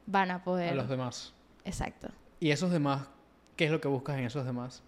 van 0.07 0.31
a 0.31 0.43
poder... 0.43 0.71
A 0.71 0.75
los 0.75 0.89
demás. 0.89 1.33
Exacto. 1.63 2.09
¿Y 2.39 2.51
esos 2.51 2.71
demás 2.71 3.07
¿Qué 3.57 3.65
es 3.65 3.71
lo 3.71 3.81
que 3.81 3.87
buscas 3.87 4.19
en 4.19 4.25
esos 4.25 4.45
demás? 4.45 4.83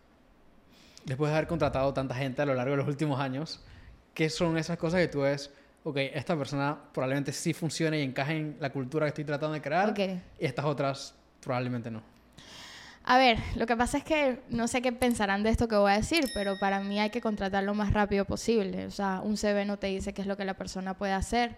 Después 1.03 1.31
de 1.31 1.37
haber 1.37 1.47
contratado 1.47 1.91
tanta 1.91 2.13
gente 2.13 2.43
a 2.43 2.45
lo 2.45 2.53
largo 2.53 2.71
de 2.71 2.77
los 2.77 2.87
últimos 2.87 3.19
años, 3.19 3.59
¿qué 4.13 4.29
son 4.29 4.59
esas 4.59 4.77
cosas 4.77 5.01
que 5.01 5.07
tú 5.07 5.21
ves? 5.21 5.51
Ok, 5.83 5.97
esta 5.97 6.37
persona 6.37 6.77
probablemente 6.93 7.33
sí 7.33 7.53
funcione 7.53 7.99
y 7.99 8.03
encaje 8.03 8.37
en 8.37 8.57
la 8.59 8.69
cultura 8.69 9.07
que 9.07 9.09
estoy 9.09 9.23
tratando 9.23 9.55
de 9.55 9.61
crear. 9.61 9.99
Y 9.99 10.45
estas 10.45 10.65
otras 10.65 11.15
probablemente 11.41 11.89
no. 11.89 12.03
A 13.05 13.17
ver, 13.17 13.39
lo 13.55 13.65
que 13.65 13.75
pasa 13.75 13.97
es 13.97 14.03
que 14.03 14.39
no 14.49 14.67
sé 14.67 14.83
qué 14.83 14.91
pensarán 14.91 15.41
de 15.41 15.49
esto 15.49 15.67
que 15.67 15.75
voy 15.75 15.93
a 15.93 15.95
decir, 15.95 16.29
pero 16.35 16.59
para 16.59 16.79
mí 16.79 16.99
hay 16.99 17.09
que 17.09 17.21
contratar 17.21 17.63
lo 17.63 17.73
más 17.73 17.91
rápido 17.91 18.25
posible. 18.25 18.85
O 18.85 18.91
sea, 18.91 19.21
un 19.23 19.35
CV 19.35 19.65
no 19.65 19.77
te 19.77 19.87
dice 19.87 20.13
qué 20.13 20.21
es 20.21 20.27
lo 20.27 20.37
que 20.37 20.45
la 20.45 20.53
persona 20.53 20.93
puede 20.93 21.13
hacer, 21.13 21.57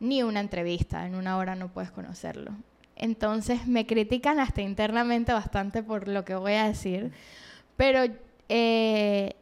ni 0.00 0.22
una 0.22 0.40
entrevista. 0.40 1.06
En 1.06 1.16
una 1.16 1.36
hora 1.36 1.54
no 1.54 1.68
puedes 1.68 1.90
conocerlo. 1.90 2.52
Entonces 2.96 3.66
me 3.66 3.86
critican 3.86 4.40
hasta 4.40 4.62
internamente 4.62 5.32
bastante 5.32 5.82
por 5.82 6.08
lo 6.08 6.24
que 6.24 6.34
voy 6.34 6.54
a 6.54 6.66
decir, 6.66 7.12
pero 7.76 8.12
eh, 8.48 9.36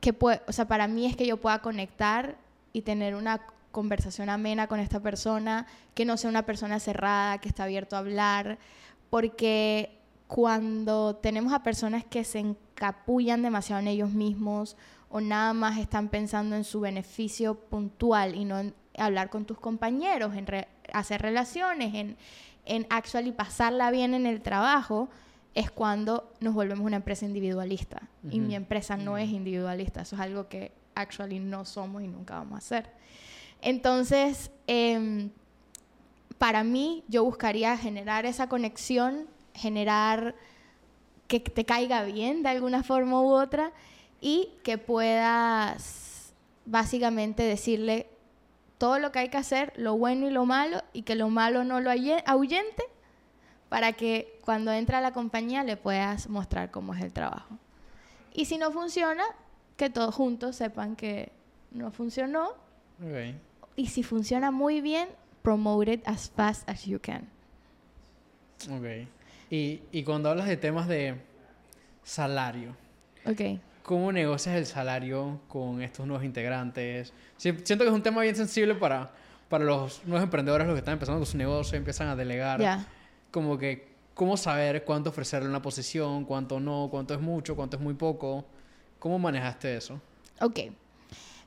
que 0.00 0.14
o 0.20 0.52
sea, 0.52 0.68
para 0.68 0.86
mí 0.88 1.06
es 1.06 1.16
que 1.16 1.26
yo 1.26 1.38
pueda 1.38 1.60
conectar 1.60 2.36
y 2.72 2.82
tener 2.82 3.14
una 3.14 3.40
conversación 3.72 4.28
amena 4.28 4.66
con 4.66 4.80
esta 4.80 5.00
persona, 5.00 5.66
que 5.94 6.04
no 6.04 6.16
sea 6.16 6.30
una 6.30 6.44
persona 6.44 6.80
cerrada, 6.80 7.38
que 7.38 7.48
está 7.48 7.64
abierto 7.64 7.96
a 7.96 8.00
hablar, 8.00 8.58
porque 9.10 9.98
cuando 10.26 11.16
tenemos 11.16 11.52
a 11.52 11.62
personas 11.62 12.04
que 12.04 12.24
se 12.24 12.40
encapullan 12.40 13.42
demasiado 13.42 13.80
en 13.80 13.88
ellos 13.88 14.10
mismos 14.10 14.76
o 15.08 15.20
nada 15.20 15.54
más 15.54 15.78
están 15.78 16.08
pensando 16.08 16.54
en 16.54 16.64
su 16.64 16.80
beneficio 16.80 17.54
puntual 17.54 18.34
y 18.34 18.44
no 18.44 18.58
en 18.58 18.74
hablar 18.98 19.30
con 19.30 19.46
tus 19.46 19.58
compañeros, 19.58 20.34
en 20.34 20.46
hacer 20.92 21.22
relaciones, 21.22 21.94
en, 21.94 22.16
en 22.68 22.86
actually 22.90 23.32
pasarla 23.32 23.90
bien 23.90 24.14
en 24.14 24.26
el 24.26 24.40
trabajo, 24.42 25.08
es 25.54 25.70
cuando 25.70 26.32
nos 26.40 26.54
volvemos 26.54 26.86
una 26.86 26.96
empresa 26.96 27.24
individualista. 27.24 28.02
Y 28.30 28.40
mi 28.40 28.54
empresa 28.54 28.96
no 28.96 29.18
es 29.18 29.30
individualista. 29.30 30.02
Eso 30.02 30.14
es 30.14 30.22
algo 30.22 30.48
que 30.48 30.70
actually 30.94 31.40
no 31.40 31.64
somos 31.64 32.02
y 32.02 32.06
nunca 32.06 32.34
vamos 32.34 32.54
a 32.54 32.58
hacer. 32.58 32.90
Entonces, 33.60 34.50
em, 34.66 35.30
para 36.36 36.62
mí, 36.62 37.02
yo 37.08 37.24
buscaría 37.24 37.76
generar 37.76 38.26
esa 38.26 38.48
conexión, 38.48 39.26
generar 39.54 40.36
que 41.26 41.40
te 41.40 41.64
caiga 41.64 42.04
bien 42.04 42.42
de 42.42 42.50
alguna 42.50 42.82
forma 42.82 43.20
u 43.20 43.30
otra 43.30 43.72
y 44.20 44.50
que 44.62 44.78
puedas 44.78 46.32
básicamente 46.66 47.42
decirle 47.42 48.06
todo 48.78 48.98
lo 48.98 49.12
que 49.12 49.18
hay 49.18 49.28
que 49.28 49.36
hacer, 49.36 49.72
lo 49.76 49.96
bueno 49.96 50.26
y 50.26 50.30
lo 50.30 50.46
malo, 50.46 50.82
y 50.92 51.02
que 51.02 51.14
lo 51.14 51.28
malo 51.28 51.64
no 51.64 51.80
lo 51.80 51.90
ahuyente, 51.90 52.82
para 53.68 53.92
que 53.92 54.38
cuando 54.44 54.72
entra 54.72 54.98
a 54.98 55.00
la 55.00 55.12
compañía 55.12 55.64
le 55.64 55.76
puedas 55.76 56.28
mostrar 56.28 56.70
cómo 56.70 56.94
es 56.94 57.02
el 57.02 57.12
trabajo. 57.12 57.58
Y 58.32 58.46
si 58.46 58.56
no 58.56 58.70
funciona, 58.70 59.24
que 59.76 59.90
todos 59.90 60.14
juntos 60.14 60.56
sepan 60.56 60.96
que 60.96 61.32
no 61.70 61.90
funcionó. 61.90 62.52
Y 63.76 63.88
si 63.88 64.02
funciona 64.02 64.50
muy 64.50 64.80
bien, 64.80 65.08
promote 65.42 65.92
it 65.92 66.02
as 66.06 66.30
fast 66.30 66.68
as 66.68 66.84
you 66.84 67.00
can. 67.00 67.28
Ok. 68.70 69.08
Y, 69.50 69.80
y 69.92 70.02
cuando 70.02 70.30
hablas 70.30 70.48
de 70.48 70.56
temas 70.56 70.88
de 70.88 71.16
salario. 72.04 72.76
Ok. 73.24 73.60
¿Cómo 73.88 74.12
negocias 74.12 74.54
el 74.54 74.66
salario 74.66 75.40
con 75.48 75.80
estos 75.80 76.06
nuevos 76.06 76.22
integrantes? 76.22 77.10
Siento 77.38 77.78
que 77.78 77.86
es 77.86 77.90
un 77.90 78.02
tema 78.02 78.20
bien 78.20 78.36
sensible 78.36 78.74
para, 78.74 79.10
para 79.48 79.64
los 79.64 80.04
nuevos 80.04 80.24
emprendedores, 80.24 80.66
los 80.66 80.74
que 80.74 80.80
están 80.80 80.92
empezando 80.92 81.20
con 81.20 81.24
su 81.26 81.38
negocio, 81.38 81.78
empiezan 81.78 82.08
a 82.08 82.14
delegar. 82.14 82.84
Como 83.30 83.56
que, 83.56 83.88
¿cómo 84.12 84.36
saber 84.36 84.84
cuánto 84.84 85.08
ofrecerle 85.08 85.48
una 85.48 85.62
posición, 85.62 86.26
cuánto 86.26 86.60
no, 86.60 86.88
cuánto 86.90 87.14
es 87.14 87.20
mucho, 87.22 87.56
cuánto 87.56 87.78
es 87.78 87.82
muy 87.82 87.94
poco? 87.94 88.44
¿Cómo 88.98 89.18
manejaste 89.18 89.78
eso? 89.78 89.98
Ok. 90.42 90.60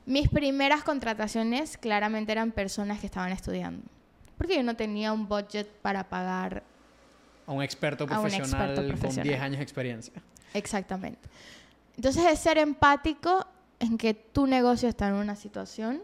Mis 0.04 0.28
primeras 0.28 0.82
contrataciones 0.82 1.78
claramente 1.78 2.32
eran 2.32 2.50
personas 2.50 2.98
que 2.98 3.06
estaban 3.06 3.30
estudiando. 3.30 3.84
Porque 4.36 4.56
yo 4.56 4.64
no 4.64 4.74
tenía 4.74 5.12
un 5.12 5.28
budget 5.28 5.68
para 5.80 6.08
pagar 6.08 6.64
a 7.46 7.52
un 7.52 7.62
experto 7.62 8.04
profesional, 8.04 8.48
un 8.48 8.56
experto 8.56 8.88
profesional. 8.88 9.14
con 9.14 9.28
10 9.28 9.40
años 9.40 9.58
de 9.58 9.62
experiencia. 9.62 10.22
Exactamente. 10.54 11.28
Entonces 11.96 12.24
es 12.26 12.38
ser 12.38 12.58
empático 12.58 13.46
en 13.78 13.98
que 13.98 14.14
tu 14.14 14.46
negocio 14.46 14.88
está 14.88 15.08
en 15.08 15.14
una 15.14 15.36
situación 15.36 16.02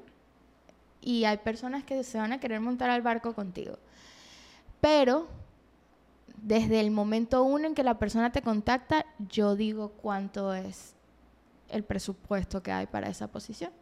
y 1.01 1.25
hay 1.25 1.39
personas 1.39 1.85
que 1.85 2.03
se 2.05 2.19
van 2.19 2.33
a 2.33 2.41
querer 2.41 2.61
montar 2.61 2.91
al 2.91 3.03
barco 3.03 3.35
contigo. 3.35 3.79
Pero 4.81 5.29
desde 6.43 6.81
el 6.81 6.91
momento 6.91 7.43
uno 7.43 7.67
en 7.67 7.75
que 7.75 7.83
la 7.83 7.99
persona 7.99 8.31
te 8.33 8.43
contacta, 8.43 9.07
yo 9.19 9.57
digo 9.57 9.91
cuánto 9.91 10.55
es 10.55 10.95
el 11.69 11.85
presupuesto 11.85 12.63
que 12.63 12.73
hay 12.73 12.87
para 12.87 13.09
esa 13.09 13.29
posición. 13.29 13.73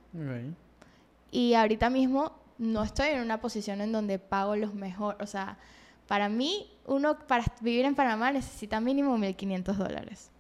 Y 1.31 1.55
ahorita 1.55 1.91
mismo 1.91 2.33
no 2.59 2.83
estoy 2.83 3.09
en 3.09 3.21
una 3.21 3.41
posición 3.41 3.81
en 3.81 3.93
donde 3.93 4.19
pago 4.19 4.57
los 4.57 4.75
mejores. 4.75 5.21
O 5.21 5.27
sea, 5.27 5.59
para 6.07 6.29
mí, 6.29 6.71
uno 6.87 7.19
para 7.19 7.45
vivir 7.61 7.85
en 7.85 7.95
Panamá 7.95 8.31
necesita 8.33 8.81
mínimo 8.81 9.17
1.500 9.19 9.75
dólares. 9.75 10.31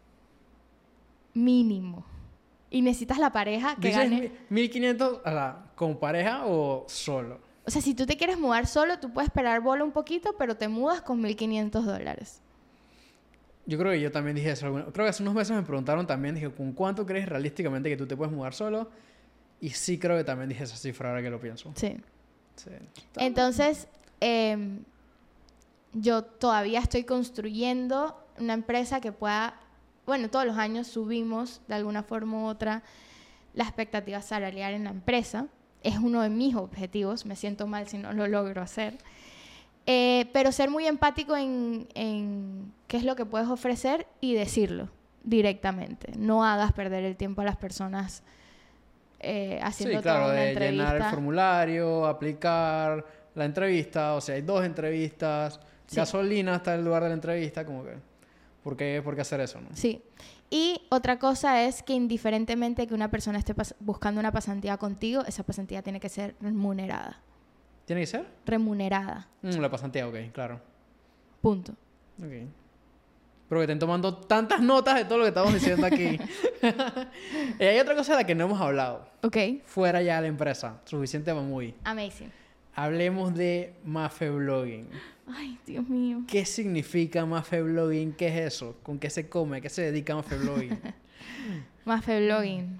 Mínimo. 1.37 2.05
Y 2.70 2.82
necesitas 2.82 3.18
la 3.18 3.30
pareja 3.30 3.76
que 3.76 3.89
¿Dices 3.89 4.11
gane. 4.11 4.20
mi- 4.49 4.57
1500 4.61 5.20
a 5.24 5.30
la- 5.30 5.66
con 5.76 5.99
pareja 5.99 6.47
o 6.47 6.84
solo? 6.89 7.39
O 7.66 7.70
sea, 7.70 7.82
si 7.82 7.95
tú 7.95 8.07
te 8.07 8.16
quieres 8.16 8.39
mudar 8.39 8.66
solo, 8.66 8.99
tú 8.99 9.12
puedes 9.12 9.28
esperar 9.28 9.61
bola 9.61 9.84
un 9.84 9.93
poquito, 9.93 10.34
pero 10.39 10.57
te 10.57 10.66
mudas 10.68 11.03
con 11.03 11.20
1.500 11.20 11.84
dólares. 11.84 12.41
Yo 13.66 13.76
creo 13.78 13.93
que 13.93 14.01
yo 14.01 14.11
también 14.12 14.37
dije 14.37 14.51
eso. 14.53 14.72
Creo 14.72 14.93
que 14.93 15.09
hace 15.09 15.22
unos 15.22 15.34
meses 15.34 15.55
me 15.57 15.62
preguntaron 15.62 16.07
también, 16.07 16.34
dije, 16.37 16.51
¿con 16.51 16.72
cuánto 16.72 17.05
crees 17.05 17.28
realísticamente 17.28 17.89
que 17.89 17.97
tú 17.97 18.07
te 18.07 18.16
puedes 18.16 18.32
mudar 18.32 18.55
solo? 18.55 18.89
Y 19.61 19.70
sí 19.70 19.99
creo 19.99 20.16
que 20.16 20.24
también 20.24 20.49
dije 20.49 20.64
esa 20.64 20.76
cifra 20.76 21.09
ahora 21.11 21.22
que 21.22 21.30
lo 21.30 21.41
pienso. 21.41 21.72
Sí. 21.74 21.97
Sí. 22.55 22.70
Entonces, 23.16 23.89
em, 24.20 24.84
yo 25.93 26.22
todavía 26.24 26.78
estoy 26.80 27.05
construyendo 27.05 28.16
una 28.39 28.55
empresa 28.55 29.01
que 29.01 29.12
pueda, 29.12 29.59
bueno, 30.07 30.30
todos 30.30 30.46
los 30.46 30.57
años 30.57 30.86
subimos 30.86 31.61
de 31.68 31.74
alguna 31.74 32.02
forma 32.02 32.38
u 32.38 32.46
otra 32.46 32.82
la 33.54 33.64
expectativa 33.64 34.22
salarial 34.22 34.74
en 34.74 34.84
la 34.84 34.90
empresa. 34.90 35.46
Es 35.82 35.96
uno 35.98 36.22
de 36.22 36.30
mis 36.30 36.54
objetivos, 36.54 37.26
me 37.26 37.36
siento 37.36 37.66
mal 37.66 37.88
si 37.88 37.98
no 37.98 38.12
lo 38.12 38.26
logro 38.26 38.62
hacer. 38.62 38.98
Eh, 39.86 40.28
pero 40.32 40.50
ser 40.52 40.68
muy 40.70 40.86
empático 40.86 41.36
en, 41.36 41.86
en 41.94 42.72
qué 42.88 42.96
es 42.96 43.04
lo 43.04 43.14
que 43.14 43.24
puedes 43.24 43.48
ofrecer 43.48 44.07
y 44.20 44.34
decirlo 44.34 44.88
directamente. 45.22 46.12
No 46.16 46.44
hagas 46.44 46.72
perder 46.72 47.04
el 47.04 47.16
tiempo 47.16 47.42
a 47.42 47.44
las 47.44 47.57
personas 47.57 48.22
eh, 49.20 49.59
haciendo 49.62 49.98
Sí, 49.98 50.02
claro, 50.02 50.20
toda 50.22 50.32
una 50.32 50.40
de 50.42 50.48
entrevista. 50.50 50.84
llenar 50.84 50.96
el 50.96 51.02
formulario, 51.14 52.07
aplicar 52.07 53.04
la 53.34 53.44
entrevista, 53.44 54.14
o 54.14 54.20
sea, 54.20 54.34
hay 54.34 54.42
dos 54.42 54.64
entrevistas, 54.64 55.61
Sí. 55.86 55.96
gasolina 55.96 56.57
hasta 56.57 56.74
el 56.74 56.84
lugar 56.84 57.02
de 57.04 57.11
la 57.11 57.14
entrevista, 57.14 57.64
como 57.64 57.84
que, 57.84 57.94
¿por 58.66 58.76
qué, 58.76 59.00
por 59.00 59.14
qué 59.14 59.20
hacer 59.20 59.38
eso, 59.38 59.60
no? 59.60 59.68
Sí. 59.74 60.02
Y 60.50 60.82
otra 60.88 61.20
cosa 61.20 61.62
es 61.62 61.84
que 61.84 61.92
indiferentemente 61.92 62.88
que 62.88 62.94
una 62.94 63.12
persona 63.12 63.38
esté 63.38 63.54
buscando 63.78 64.18
una 64.18 64.32
pasantía 64.32 64.76
contigo, 64.76 65.22
esa 65.24 65.44
pasantía 65.44 65.82
tiene 65.82 66.00
que 66.00 66.08
ser 66.08 66.34
remunerada. 66.40 67.22
¿Tiene 67.84 68.02
que 68.02 68.08
ser? 68.08 68.26
Remunerada. 68.44 69.28
Mm, 69.42 69.60
la 69.60 69.70
pasantía, 69.70 70.08
ok, 70.08 70.16
claro. 70.32 70.60
Punto. 71.40 71.74
Ok. 72.18 72.32
Pero 73.48 73.60
que 73.60 73.62
estén 73.62 73.78
tomando 73.78 74.16
tantas 74.16 74.60
notas 74.60 74.96
de 74.96 75.04
todo 75.04 75.18
lo 75.18 75.24
que 75.24 75.28
estamos 75.28 75.54
diciendo 75.54 75.86
aquí. 75.86 76.18
Eh, 77.60 77.68
hay 77.68 77.78
otra 77.78 77.94
cosa 77.94 78.14
de 78.14 78.22
la 78.22 78.26
que 78.26 78.34
no 78.34 78.46
hemos 78.46 78.60
hablado. 78.60 79.08
Ok. 79.22 79.36
Fuera 79.64 80.02
ya 80.02 80.16
de 80.16 80.22
la 80.22 80.26
empresa. 80.26 80.80
Suficiente 80.86 81.32
muy. 81.32 81.72
Amazing. 81.84 82.32
Hablemos 82.76 83.34
de 83.34 83.72
Mafe 83.86 84.28
Blogging. 84.28 84.86
Ay, 85.26 85.58
Dios 85.66 85.88
mío. 85.88 86.24
¿Qué 86.28 86.44
significa 86.44 87.24
Mafe 87.24 87.62
Blogging? 87.62 88.12
¿Qué 88.12 88.28
es 88.28 88.54
eso? 88.54 88.76
¿Con 88.82 88.98
qué 88.98 89.08
se 89.08 89.30
come? 89.30 89.62
¿Qué 89.62 89.70
se 89.70 89.80
dedica 89.80 90.14
Mafe 90.14 90.36
Blogging? 90.36 90.78
Mafe 91.86 92.26
Blogging. 92.26 92.78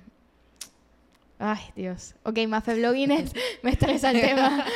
Ay, 1.39 1.61
Dios. 1.75 2.15
Ok, 2.25 2.41
Mafe 2.47 2.75
Blogging 2.75 3.11
es... 3.11 3.33
Me 3.63 3.71
estresa 3.71 4.11
el 4.11 4.21
tema. 4.21 4.67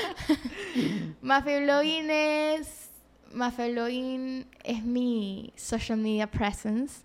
Mafe 1.20 1.64
Blogging 1.64 2.08
es... 2.08 2.88
Mafe 3.34 3.72
Blogging 3.72 4.46
es 4.64 4.82
mi 4.82 5.52
social 5.54 5.98
media 5.98 6.30
presence. 6.30 7.04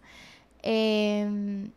Em, 0.63 1.70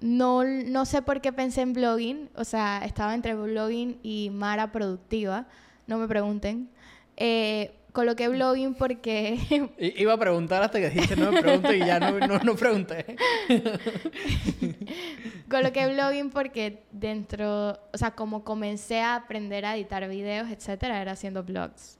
no, 0.00 0.44
no 0.44 0.84
sé 0.84 1.02
por 1.02 1.20
qué 1.20 1.32
pensé 1.32 1.62
en 1.62 1.72
blogging. 1.72 2.30
O 2.34 2.44
sea, 2.44 2.82
estaba 2.84 3.14
entre 3.14 3.34
blogging 3.34 3.98
y 4.02 4.30
Mara 4.30 4.72
Productiva. 4.72 5.46
No 5.86 5.98
me 5.98 6.06
pregunten. 6.06 6.68
Eh, 7.16 7.72
coloqué 7.92 8.28
blogging 8.28 8.74
porque 8.74 9.38
Iba 9.78 10.12
a 10.12 10.18
preguntar 10.18 10.62
hasta 10.62 10.78
que 10.78 10.90
dijiste 10.90 11.16
no 11.16 11.32
me 11.32 11.42
pregunto 11.42 11.72
y 11.72 11.80
ya 11.80 11.98
no, 11.98 12.18
no, 12.20 12.38
no 12.38 12.54
pregunté. 12.54 13.16
Coloqué 15.50 15.92
blogging 15.92 16.30
porque 16.30 16.84
dentro, 16.92 17.80
o 17.92 17.98
sea, 17.98 18.12
como 18.12 18.44
comencé 18.44 19.00
a 19.00 19.16
aprender 19.16 19.64
a 19.64 19.76
editar 19.76 20.06
videos, 20.08 20.48
etcétera, 20.50 21.02
era 21.02 21.12
haciendo 21.12 21.42
blogs. 21.42 21.98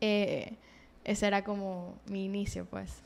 Eh, 0.00 0.52
ese 1.04 1.26
era 1.26 1.42
como 1.42 1.98
mi 2.06 2.26
inicio, 2.26 2.66
pues. 2.66 3.02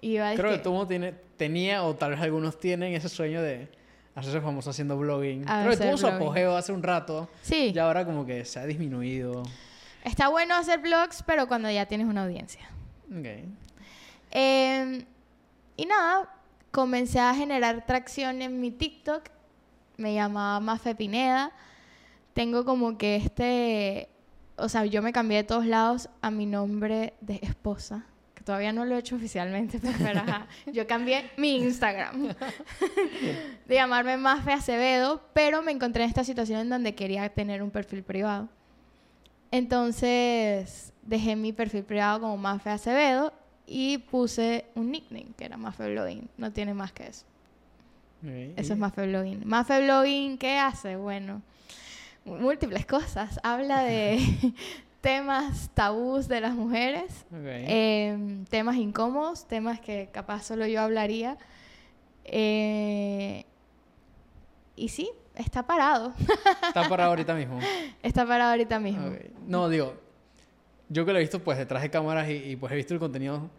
Y 0.00 0.16
Creo 0.16 0.52
que 0.52 0.58
todo 0.58 0.72
mundo 0.74 0.86
tiene, 0.86 1.12
tenía, 1.36 1.82
o 1.84 1.94
tal 1.94 2.12
vez 2.12 2.20
algunos 2.20 2.58
tienen, 2.58 2.94
ese 2.94 3.08
sueño 3.08 3.42
de 3.42 3.68
hacerse 4.14 4.40
famoso 4.40 4.70
haciendo 4.70 4.96
blogging. 4.96 5.48
A 5.48 5.64
Creo 5.64 5.76
que 5.78 5.84
tuvo 5.84 5.96
su 5.96 6.06
apogeo 6.06 6.56
hace 6.56 6.72
un 6.72 6.82
rato. 6.82 7.28
sí, 7.42 7.72
Y 7.74 7.78
ahora 7.78 8.04
como 8.04 8.24
que 8.26 8.44
se 8.44 8.60
ha 8.60 8.66
disminuido. 8.66 9.42
está 10.04 10.28
bueno 10.28 10.54
hacer 10.54 10.80
blogs, 10.80 11.22
pero 11.24 11.48
cuando 11.48 11.70
ya 11.70 11.86
tienes 11.86 12.06
una 12.06 12.24
audiencia. 12.24 12.68
Ok. 13.10 13.26
Eh, 14.30 15.04
y 15.76 15.86
nada, 15.86 16.32
comencé 16.70 17.20
a 17.20 17.34
generar 17.34 17.86
tracción 17.86 18.42
en 18.42 18.60
mi 18.60 18.70
TikTok. 18.70 19.24
Me 19.96 20.14
llamaba 20.14 20.60
Mafe 20.60 20.94
Pineda. 20.94 21.52
Tengo 22.34 22.64
como 22.64 22.98
que 22.98 23.16
este. 23.16 24.08
O 24.56 24.68
sea, 24.68 24.84
yo 24.84 25.02
me 25.02 25.12
cambié 25.12 25.38
de 25.38 25.44
todos 25.44 25.66
lados 25.66 26.08
a 26.20 26.30
mi 26.30 26.46
nombre 26.46 27.14
de 27.20 27.38
esposa. 27.42 28.04
Todavía 28.48 28.72
no 28.72 28.86
lo 28.86 28.96
he 28.96 29.00
hecho 29.00 29.16
oficialmente, 29.16 29.78
pero 29.98 30.20
ajá. 30.20 30.46
Yo 30.72 30.86
cambié 30.86 31.30
mi 31.36 31.56
Instagram. 31.56 32.28
de 33.66 33.74
llamarme 33.74 34.16
Mafe 34.16 34.54
Acevedo, 34.54 35.20
pero 35.34 35.60
me 35.60 35.70
encontré 35.70 36.04
en 36.04 36.08
esta 36.08 36.24
situación 36.24 36.60
en 36.60 36.70
donde 36.70 36.94
quería 36.94 37.28
tener 37.28 37.62
un 37.62 37.70
perfil 37.70 38.02
privado. 38.02 38.48
Entonces 39.50 40.94
dejé 41.02 41.36
mi 41.36 41.52
perfil 41.52 41.84
privado 41.84 42.20
como 42.20 42.38
Mafe 42.38 42.70
Acevedo 42.70 43.34
y 43.66 43.98
puse 43.98 44.64
un 44.74 44.92
nickname 44.92 45.34
que 45.36 45.44
era 45.44 45.58
Mafe 45.58 45.92
Blogging. 45.92 46.30
No 46.38 46.50
tiene 46.50 46.72
más 46.72 46.90
que 46.92 47.06
eso. 47.08 47.26
Eso 48.56 48.72
es 48.72 48.78
Mafe 48.78 49.06
Blogging. 49.06 49.42
Mafe 49.44 49.82
Blogging, 49.84 50.38
¿qué 50.38 50.56
hace? 50.56 50.96
Bueno, 50.96 51.42
múltiples 52.24 52.86
cosas. 52.86 53.40
Habla 53.42 53.82
de 53.82 54.18
temas 55.00 55.70
tabús 55.74 56.26
de 56.28 56.40
las 56.40 56.54
mujeres, 56.54 57.24
eh, 57.32 58.42
temas 58.50 58.76
incómodos, 58.76 59.46
temas 59.46 59.80
que 59.80 60.08
capaz 60.12 60.42
solo 60.44 60.66
yo 60.66 60.80
hablaría. 60.80 61.38
Eh, 62.24 63.44
y 64.76 64.88
sí, 64.88 65.10
está 65.34 65.64
parado. 65.66 66.12
Está 66.66 66.88
parado 66.88 67.10
ahorita 67.10 67.34
mismo. 67.36 67.58
está 68.02 68.26
parado 68.26 68.50
ahorita 68.52 68.78
mismo. 68.78 69.10
No, 69.46 69.68
digo, 69.68 69.94
yo 70.88 71.04
que 71.04 71.12
lo 71.12 71.18
he 71.18 71.22
visto 71.22 71.42
pues 71.42 71.58
detrás 71.58 71.82
de 71.82 71.90
cámaras 71.90 72.28
y, 72.28 72.32
y, 72.34 72.56
pues 72.56 72.72
he 72.72 72.76
visto 72.76 72.94
el 72.94 73.00
contenido, 73.00 73.50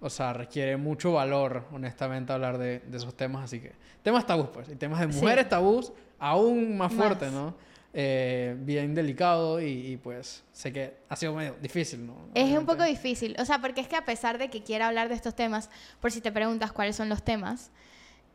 o 0.00 0.10
sea, 0.10 0.32
requiere 0.32 0.76
mucho 0.76 1.12
valor, 1.12 1.64
honestamente, 1.72 2.32
hablar 2.32 2.58
de, 2.58 2.80
de 2.80 2.96
esos 2.96 3.14
temas, 3.14 3.44
así 3.44 3.60
que 3.60 3.72
temas 4.02 4.26
tabús, 4.26 4.48
pues, 4.52 4.68
y 4.68 4.76
temas 4.76 5.00
de 5.00 5.12
Sí. 5.12 5.20
mujeres 5.20 5.48
tabús 5.48 5.92
aún 6.18 6.76
más 6.76 6.92
Más. 6.92 7.06
fuerte, 7.06 7.30
¿no? 7.30 7.54
Eh, 7.94 8.56
bien 8.60 8.94
delicado 8.94 9.60
y, 9.60 9.66
y, 9.66 9.96
pues 9.98 10.42
sé 10.52 10.72
que 10.72 10.96
ha 11.10 11.16
sido 11.16 11.34
medio 11.34 11.54
difícil, 11.60 12.06
¿no? 12.06 12.14
Es 12.34 12.44
un 12.44 12.48
Obviamente. 12.48 12.72
poco 12.72 12.84
difícil, 12.84 13.36
o 13.38 13.44
sea, 13.44 13.58
porque 13.60 13.82
es 13.82 13.88
que 13.88 13.96
a 13.96 14.04
pesar 14.06 14.38
de 14.38 14.48
que 14.48 14.62
quiera 14.62 14.88
hablar 14.88 15.10
de 15.10 15.14
estos 15.14 15.34
temas, 15.34 15.68
por 16.00 16.10
si 16.10 16.22
te 16.22 16.32
preguntas 16.32 16.72
cuáles 16.72 16.96
son 16.96 17.10
los 17.10 17.22
temas, 17.22 17.70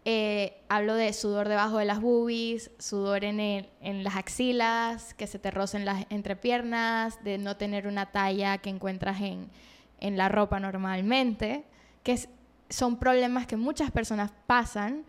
eh, 0.05 0.61
hablo 0.69 0.93
de 0.93 1.11
sudor 1.11 1.49
debajo 1.49 1.79
de 1.79 1.85
las 1.85 1.99
boobies, 2.01 2.69
sudor 2.77 3.23
en, 3.25 3.39
el- 3.39 3.69
en 3.81 4.03
las 4.03 4.15
axilas, 4.15 5.15
que 5.15 5.25
se 5.25 5.39
te 5.39 5.49
rocen 5.49 5.85
las 5.85 6.05
entrepiernas, 6.11 7.23
de 7.23 7.39
no 7.39 7.57
tener 7.57 7.87
una 7.87 8.11
talla 8.11 8.59
que 8.59 8.69
encuentras 8.69 9.19
en, 9.21 9.49
en 9.99 10.17
la 10.17 10.29
ropa 10.29 10.59
normalmente, 10.59 11.63
que 12.03 12.11
es- 12.11 12.29
son 12.69 12.99
problemas 12.99 13.47
que 13.47 13.57
muchas 13.57 13.89
personas 13.89 14.31
pasan, 14.45 15.03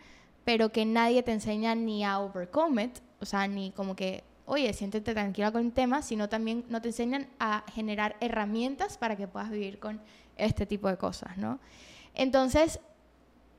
pero 0.44 0.72
que 0.72 0.86
nadie 0.86 1.22
te 1.22 1.32
enseña 1.32 1.74
ni 1.74 2.02
a 2.02 2.18
overcome 2.18 2.84
it, 2.84 2.98
o 3.20 3.26
sea, 3.26 3.46
ni 3.46 3.72
como 3.72 3.94
que, 3.94 4.24
oye, 4.48 4.72
siéntete 4.72 5.12
tranquila 5.12 5.52
con 5.52 5.64
el 5.66 5.72
tema, 5.72 6.02
sino 6.02 6.28
también 6.28 6.64
no 6.68 6.80
te 6.82 6.88
enseñan 6.88 7.28
a 7.38 7.64
generar 7.74 8.16
herramientas 8.20 8.98
para 8.98 9.16
que 9.16 9.28
puedas 9.28 9.50
vivir 9.50 9.78
con 9.78 10.00
este 10.36 10.66
tipo 10.66 10.88
de 10.88 10.96
cosas, 10.96 11.36
¿no? 11.36 11.58
Entonces, 12.14 12.80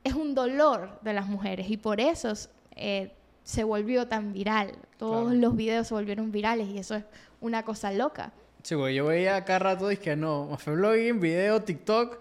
es 0.04 0.14
un 0.14 0.34
dolor 0.36 1.00
de 1.02 1.14
las 1.14 1.28
mujeres 1.28 1.70
y 1.70 1.78
por 1.78 2.00
eso 2.02 2.34
eh, 2.76 3.12
se 3.44 3.64
volvió 3.64 4.08
tan 4.08 4.34
viral. 4.34 4.74
Todos 4.98 5.26
Claro. 5.28 5.40
los 5.40 5.56
videos 5.56 5.88
se 5.88 5.94
volvieron 5.94 6.32
virales 6.32 6.68
y 6.70 6.78
eso 6.80 6.96
es 6.96 7.04
una 7.42 7.64
cosa 7.64 7.92
loca. 7.92 8.32
Sí, 8.64 8.76
güey, 8.76 8.96
yo 8.96 9.06
veía 9.06 9.44
cada 9.46 9.60
rato 9.60 9.92
y 9.92 9.98
que 9.98 10.16
no, 10.16 10.48
Mafe 10.48 10.72
Blogging, 10.72 11.20
video, 11.20 11.62
TikTok, 11.62 12.20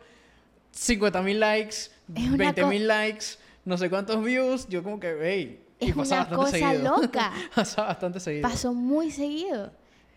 50 0.73 1.23
mil 1.23 1.41
likes, 1.41 1.77
Es 2.15 2.27
una 2.29 2.37
20 2.37 2.63
co- 2.63 2.69
mil 2.69 2.87
likes, 2.87 3.25
no 3.65 3.77
sé 3.77 3.91
cuántos 3.91 4.23
views, 4.23 4.69
yo 4.69 4.83
como 4.83 5.01
que, 5.01 5.17
hey, 5.21 5.65
Es 5.81 5.95
una 5.97 6.29
cosa 6.29 6.51
seguido. 6.51 6.97
loca. 7.01 7.33
pasa 7.55 7.83
bastante 7.85 8.21
seguido. 8.21 8.43
Pasó 8.49 8.73
muy 8.75 9.11
seguido. 9.11 9.71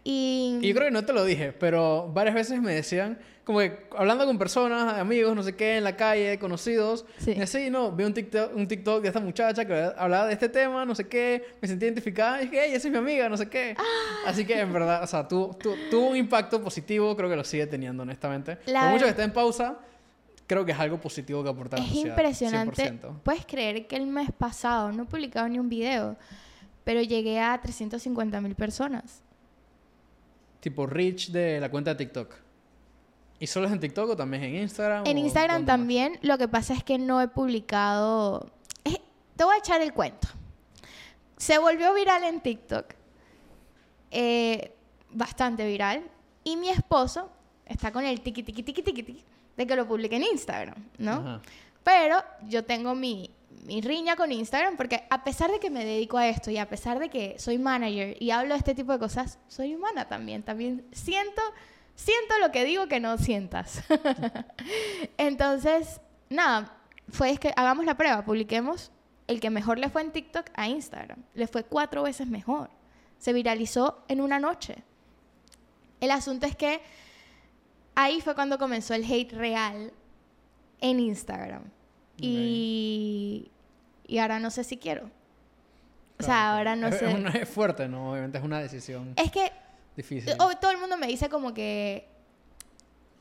Y, 0.04 0.58
Y 0.64 0.70
yo 0.70 0.74
creo 0.74 0.88
que 0.88 0.92
no 0.92 1.06
te 1.06 1.14
lo 1.14 1.24
dije, 1.24 1.52
pero 1.54 2.10
varias 2.12 2.34
veces 2.34 2.60
me 2.60 2.74
decían, 2.74 3.20
como 3.44 3.60
que 3.60 3.86
hablando 3.96 4.26
con 4.26 4.40
personas, 4.40 4.98
amigos, 4.98 5.36
no 5.36 5.44
sé 5.44 5.56
qué, 5.56 5.78
en 5.78 5.84
la 5.84 5.96
calle, 5.96 6.40
conocidos, 6.40 7.06
Sí. 7.20 7.34
y 7.38 7.42
así, 7.42 7.70
no, 7.70 7.92
vi 7.92 8.06
un 8.06 8.14
TikTok, 8.16 8.56
un 8.56 8.68
TikTok 8.68 9.04
de 9.04 9.10
esta 9.10 9.20
muchacha 9.20 9.64
que 9.66 9.92
hablaba 9.96 10.26
de 10.26 10.34
este 10.34 10.50
tema, 10.50 10.86
no 10.86 10.96
sé 10.96 11.08
qué, 11.08 11.44
me 11.62 11.68
sentí 11.68 11.86
identificada, 11.86 12.42
y 12.42 12.46
dije, 12.48 12.62
hey, 12.66 12.72
esa 12.74 12.88
es 12.88 12.92
mi 12.92 12.98
amiga, 12.98 13.30
no 13.30 13.38
sé 13.38 13.48
qué. 13.48 13.76
Ah. 13.78 13.84
Así 14.26 14.44
que 14.44 14.60
en 14.60 14.74
verdad, 14.74 15.04
o 15.04 15.08
sea, 15.08 15.28
tu- 15.28 15.54
tu- 15.62 15.76
tuvo 15.92 16.08
un 16.10 16.16
impacto 16.18 16.64
positivo, 16.64 17.16
creo 17.16 17.30
que 17.30 17.36
lo 17.36 17.44
sigue 17.44 17.68
teniendo, 17.68 18.02
honestamente. 18.02 18.58
La 18.66 18.82
Por 18.90 18.90
mucho 19.00 19.16
que 19.16 19.22
en 19.22 19.32
pausa, 19.32 19.78
creo 20.52 20.66
que 20.66 20.74
es 20.74 20.80
algo 20.80 21.00
positivo 21.00 21.42
que 21.42 21.50
aporta 21.50 21.78
la 21.78 21.84
es 21.84 21.88
sociedad. 21.88 22.10
impresionante. 22.10 22.92
100%. 22.92 23.22
Puedes 23.24 23.46
creer 23.46 23.88
que 23.88 23.96
el 23.96 24.06
mes 24.06 24.34
pasado 24.38 24.92
no 24.92 25.04
he 25.04 25.06
publicado 25.06 25.48
ni 25.48 25.58
un 25.58 25.70
video, 25.70 26.18
pero 26.84 27.02
llegué 27.02 27.40
a 27.40 27.58
350 27.62 28.42
mil 28.42 28.54
personas. 28.54 29.24
Tipo 30.60 30.86
reach 30.88 31.30
de 31.30 31.62
la 31.62 31.72
cuenta 31.72 31.92
de 31.92 32.04
TikTok. 32.04 32.36
¿Y 33.40 33.48
solo 33.48 33.68
es 33.68 33.72
en 33.72 33.80
TikTok 33.80 34.10
o 34.10 34.16
también 34.18 34.44
en 34.44 34.56
Instagram? 34.58 35.06
En 35.08 35.18
Instagram 35.20 35.62
más? 35.62 35.68
también, 35.68 36.20
lo 36.22 36.38
que 36.38 36.50
pasa 36.50 36.74
es 36.74 36.84
que 36.84 36.98
no 36.98 37.22
he 37.22 37.30
publicado... 37.30 38.52
Te 38.84 39.46
voy 39.46 39.56
a 39.56 39.60
echar 39.60 39.80
el 39.82 39.94
cuento. 39.94 40.28
Se 41.38 41.60
volvió 41.60 41.94
viral 41.94 42.26
en 42.26 42.42
TikTok, 42.42 42.88
eh, 44.12 44.76
bastante 45.12 45.66
viral, 45.66 46.04
y 46.44 46.58
mi 46.58 46.68
esposo 46.68 47.32
está 47.66 47.94
con 47.94 48.04
el 48.04 48.20
tiki 48.20 48.44
tiki 48.44 48.64
tiki 48.64 48.84
tiki 48.84 49.02
tiki 49.02 49.31
de 49.58 49.68
que 49.68 49.76
lo 49.76 49.88
publique 49.88 50.16
en 50.16 50.24
Instagram, 50.24 50.76
¿no? 50.98 51.12
Ajá. 51.12 51.42
Pero 51.84 52.24
yo 52.48 52.64
tengo 52.64 52.96
mi, 52.96 53.32
mi 53.66 53.82
riña 53.82 54.16
con 54.16 54.32
Instagram 54.32 54.78
porque 54.78 55.04
a 55.10 55.24
pesar 55.24 55.52
de 55.52 55.60
que 55.60 55.70
me 55.70 55.84
dedico 55.84 56.18
a 56.18 56.28
esto 56.28 56.52
y 56.52 56.58
a 56.58 56.70
pesar 56.70 57.00
de 57.00 57.10
que 57.10 57.38
soy 57.40 57.58
manager 57.58 58.16
y 58.20 58.32
hablo 58.32 58.54
de 58.54 58.60
este 58.60 58.76
tipo 58.76 58.92
de 58.92 59.00
cosas, 59.00 59.40
soy 59.48 59.76
humana 59.76 60.08
también. 60.08 60.44
También 60.44 60.86
siento, 60.92 61.42
siento 61.96 62.38
lo 62.40 62.52
que 62.52 62.66
digo 62.66 62.88
que 62.88 63.00
no 63.00 63.18
sientas. 63.18 63.84
Entonces, 65.18 66.02
nada, 66.30 66.78
fue 67.10 67.32
es 67.32 67.40
que 67.40 67.54
hagamos 67.56 67.86
la 67.86 67.98
prueba, 67.98 68.24
publiquemos 68.24 68.92
el 69.28 69.40
que 69.40 69.50
mejor 69.50 69.80
le 69.80 69.90
fue 69.90 70.02
en 70.02 70.12
TikTok 70.12 70.48
a 70.54 70.68
Instagram. 70.68 71.24
Le 71.34 71.48
fue 71.48 71.64
cuatro 71.64 72.04
veces 72.04 72.28
mejor. 72.28 72.70
Se 73.18 73.34
viralizó 73.34 74.04
en 74.08 74.22
una 74.22 74.40
noche. 74.40 74.84
El 76.00 76.12
asunto 76.12 76.48
es 76.48 76.56
que 76.56 76.82
ahí 77.96 78.22
fue 78.22 78.36
cuando 78.36 78.58
comenzó 78.58 78.94
el 78.94 79.04
hate 79.10 79.32
real 79.34 79.92
en 80.80 81.00
Instagram. 81.00 81.64
Y, 82.18 83.52
y 84.08 84.18
ahora 84.20 84.40
no 84.40 84.50
sé 84.52 84.64
si 84.64 84.78
quiero. 84.78 85.10
O 86.20 86.24
sea, 86.24 86.56
ahora 86.56 86.76
no 86.76 86.88
es, 86.88 86.98
sé. 87.00 87.08
Una- 87.08 87.32
es 87.32 87.50
fuerte, 87.50 87.88
¿no? 87.88 88.12
Obviamente 88.12 88.38
es 88.38 88.44
una 88.44 88.60
decisión 88.60 89.14
Es 89.16 89.32
que 89.32 89.52
difícil. 89.96 90.34
todo 90.38 90.72
el 90.72 90.78
mundo 90.78 90.98
me 90.98 91.08
dice 91.08 91.30
como 91.30 91.54
que 91.54 92.08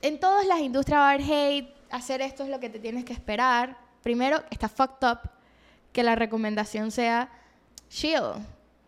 en 0.03 0.21
todas 0.21 0.47
las 0.47 0.61
industrias 0.61 0.99
va 1.01 1.11
a 1.11 1.13
haber 1.15 1.23
hate, 1.31 1.75
hacer 1.91 2.21
esto 2.21 2.43
es 2.45 2.51
lo 2.51 2.61
que 2.61 2.69
te 2.69 2.79
tienes 2.79 3.05
que 3.07 3.13
esperar. 3.15 3.79
Primero, 4.03 4.43
está 4.51 4.69
fucked 4.69 5.07
up 5.09 5.31
que 5.93 6.03
la 6.03 6.15
recomendación 6.15 6.91
sea 6.91 7.31
chill, 7.89 8.21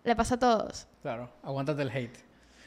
le 0.05 0.14
pasa 0.14 0.35
a 0.35 0.39
todos. 0.39 0.87
Claro, 1.03 1.30
aguántate 1.43 1.83
el 1.83 1.91
hate. 1.91 2.16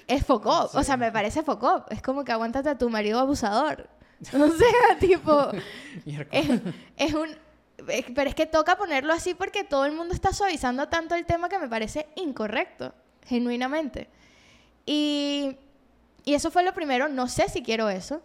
Es 0.07 0.25
fuck 0.25 0.45
up, 0.45 0.69
o 0.73 0.79
Sí. 0.79 0.83
sea, 0.85 0.97
me 0.97 1.11
parece 1.11 1.41
fuck 1.43 1.63
up. 1.63 1.83
Es 1.89 2.01
como 2.01 2.23
que 2.23 2.31
aguántate 2.31 2.69
a 2.69 2.77
tu 2.77 2.89
marido 2.89 3.19
abusador. 3.19 3.87
O 4.33 4.47
sea, 4.49 4.97
tipo, 4.99 5.49
es, 6.31 6.49
es 6.97 7.13
un... 7.13 7.29
es- 7.87 8.05
pero 8.15 8.29
es 8.29 8.35
que 8.35 8.45
toca 8.45 8.77
ponerlo 8.77 9.11
así 9.13 9.33
porque 9.33 9.63
todo 9.63 9.85
el 9.85 9.91
mundo 9.91 10.13
está 10.13 10.31
suavizando 10.31 10.87
tanto 10.87 11.15
el 11.15 11.25
tema 11.25 11.49
que 11.49 11.59
me 11.59 11.67
parece 11.67 12.07
incorrecto, 12.15 12.93
genuinamente. 13.25 14.07
Y, 14.85 15.57
y 16.23 16.33
eso 16.33 16.49
fue 16.51 16.63
lo 16.63 16.73
primero, 16.73 17.09
no 17.09 17.27
sé 17.27 17.49
si 17.49 17.61
quiero 17.63 17.89
eso, 17.89 18.21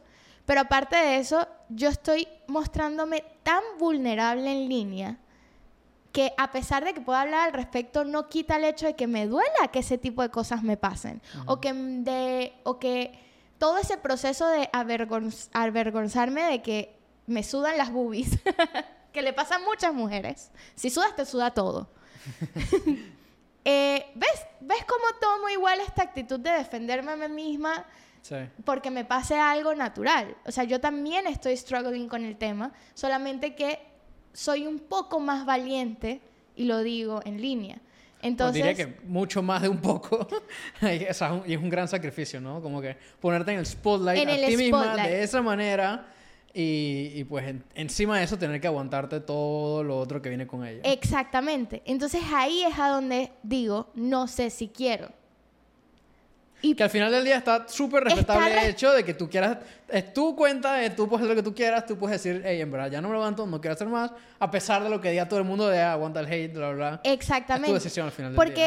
pero 0.46 0.60
aparte 0.62 0.96
de 0.96 1.16
eso, 1.18 1.46
yo 1.68 1.88
estoy 1.88 2.28
mostrándome 2.46 3.24
tan 3.42 3.62
vulnerable 3.78 4.50
en 4.52 4.68
línea 4.68 5.18
que 6.12 6.32
a 6.36 6.50
pesar 6.52 6.84
de 6.84 6.92
que 6.94 7.00
pueda 7.00 7.20
hablar 7.22 7.46
al 7.48 7.52
respecto, 7.52 8.04
no 8.04 8.28
quita 8.28 8.56
el 8.56 8.64
hecho 8.64 8.86
de 8.86 8.96
que 8.96 9.06
me 9.06 9.26
duela 9.26 9.68
que 9.72 9.78
ese 9.80 9.96
tipo 9.98 10.22
de 10.22 10.30
cosas 10.30 10.62
me 10.62 10.76
pasen. 10.76 11.22
o, 11.46 11.60
que, 11.60 11.72
de, 11.72 12.52
o 12.64 12.78
que 12.78 13.18
todo 13.58 13.78
ese 13.78 13.96
proceso 13.96 14.46
de 14.48 14.70
avergonz- 14.72 15.48
avergonzarme 15.52 16.42
de 16.42 16.62
que 16.62 16.96
me 17.26 17.42
sudan 17.44 17.78
las 17.78 17.92
boobies, 17.92 18.38
que 19.12 19.22
le 19.22 19.32
pasa 19.32 19.56
a 19.56 19.58
muchas 19.60 19.92
mujeres. 19.94 20.50
Si 20.74 20.90
sudas, 20.90 21.14
te 21.14 21.24
suda 21.24 21.52
todo. 21.52 21.88
Eh, 23.62 24.06
¿Ves? 24.14 24.46
¿Ves 24.60 24.84
cómo 24.86 25.04
tomo 25.20 25.48
igual 25.50 25.80
esta 25.80 26.02
actitud 26.02 26.40
de 26.40 26.50
defenderme 26.50 27.12
a 27.12 27.16
mí 27.16 27.28
misma? 27.28 27.84
Sí. 28.22 28.36
porque 28.64 28.90
me 28.90 29.04
pase 29.04 29.38
algo 29.38 29.74
natural. 29.74 30.36
O 30.46 30.50
sea, 30.52 30.64
yo 30.64 30.80
también 30.80 31.26
estoy 31.26 31.56
struggling 31.56 32.08
con 32.08 32.24
el 32.24 32.36
tema, 32.36 32.72
solamente 32.94 33.54
que 33.54 33.78
soy 34.32 34.66
un 34.66 34.78
poco 34.78 35.20
más 35.20 35.44
valiente 35.46 36.20
y 36.56 36.64
lo 36.64 36.82
digo 36.82 37.20
en 37.24 37.40
línea. 37.40 37.78
Entonces, 38.22 38.60
Pues 38.62 38.76
diría 38.76 38.92
que 39.00 39.06
mucho 39.06 39.42
más 39.42 39.62
de 39.62 39.68
un 39.70 39.78
poco. 39.78 40.26
y 40.82 41.04
es 41.04 41.20
un 41.22 41.70
gran 41.70 41.88
sacrificio, 41.88 42.40
¿no? 42.40 42.60
Como 42.60 42.80
que 42.80 42.96
ponerte 43.18 43.52
en 43.52 43.58
el 43.60 43.66
spotlight 43.66 44.22
En 44.22 44.28
a 44.28 44.46
ti 44.46 44.56
misma 44.56 44.96
de 44.96 45.22
esa 45.22 45.40
manera 45.40 46.06
y, 46.52 47.12
y 47.14 47.24
pues 47.24 47.46
en- 47.48 47.64
encima 47.74 48.18
de 48.18 48.24
eso 48.24 48.36
tener 48.36 48.60
que 48.60 48.66
aguantarte 48.66 49.20
todo 49.20 49.82
lo 49.82 49.98
otro 49.98 50.20
que 50.20 50.28
viene 50.28 50.46
con 50.46 50.66
ella. 50.66 50.82
exactamente. 50.84 51.82
Entonces 51.86 52.20
ahí 52.34 52.62
es 52.62 52.78
a 52.78 52.88
donde 52.88 53.32
digo, 53.42 53.90
no 53.94 54.26
sé 54.26 54.50
si 54.50 54.68
quiero. 54.68 55.08
Y 56.62 56.74
Que 56.74 56.82
al 56.82 56.90
final 56.90 57.10
del 57.10 57.24
día 57.24 57.36
está 57.36 57.66
súper 57.68 58.02
Está 58.06 58.14
respetable 58.16 58.52
el 58.54 58.60
re- 58.60 58.68
hecho 58.68 58.92
de 58.92 59.02
que 59.04 59.14
tú 59.14 59.30
quieras, 59.30 59.58
es 59.88 60.12
tu 60.12 60.36
cuenta, 60.36 60.82
eh, 60.84 60.90
tú 60.90 61.08
puedes 61.08 61.24
hacer 61.24 61.36
lo 61.36 61.42
que 61.42 61.48
tú 61.48 61.54
quieras, 61.54 61.86
tú 61.86 61.96
puedes 61.96 62.22
decir, 62.22 62.42
hey, 62.44 62.60
en 62.60 62.70
verdad 62.70 62.90
ya 62.90 63.00
no 63.00 63.08
me 63.08 63.14
levanto, 63.14 63.46
no 63.46 63.60
quiero 63.60 63.74
hacer 63.74 63.88
más, 63.88 64.12
a 64.38 64.50
pesar 64.50 64.82
de 64.82 64.90
lo 64.90 65.00
que 65.00 65.10
diga 65.10 65.26
todo 65.28 65.38
el 65.38 65.46
mundo 65.46 65.68
de 65.68 65.80
"Ah, 65.80 65.92
aguanta 65.92 66.20
el 66.20 66.26
hate, 66.26 66.52
bla, 66.54 66.70
bla. 66.72 67.00
Exactamente. 67.04 67.68
Es 67.68 67.70
tu 67.70 67.74
decisión 67.84 68.06
al 68.06 68.12
final 68.12 68.32
del 68.32 68.36
Porque 68.36 68.66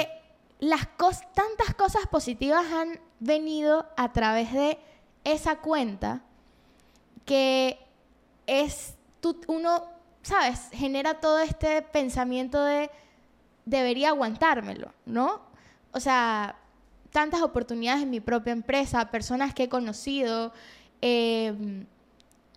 día. 0.60 0.70
las 0.70 0.88
tantas 1.34 1.76
cosas 1.78 2.08
positivas 2.10 2.66
han 2.72 3.00
venido 3.20 3.88
a 3.96 4.12
través 4.12 4.52
de 4.54 4.78
esa 5.24 5.58
cuenta 5.60 6.22
que 7.26 7.78
es 8.48 8.96
tú- 9.22 9.40
uno, 9.48 9.86
¿sabes? 10.22 10.70
Genera 10.74 11.16
todo 11.20 11.40
este 11.40 11.82
pensamiento 11.82 12.64
de 12.64 12.90
debería 13.66 14.10
aguantármelo, 14.10 14.92
¿no? 15.06 15.42
O 15.94 16.00
sea, 16.00 16.56
tantas 17.14 17.42
oportunidades 17.42 18.04
en 18.04 18.10
mi 18.10 18.20
propia 18.20 18.52
empresa, 18.52 19.10
personas 19.10 19.54
que 19.54 19.64
he 19.64 19.70
conocido, 19.70 20.52
eh, 21.02 21.86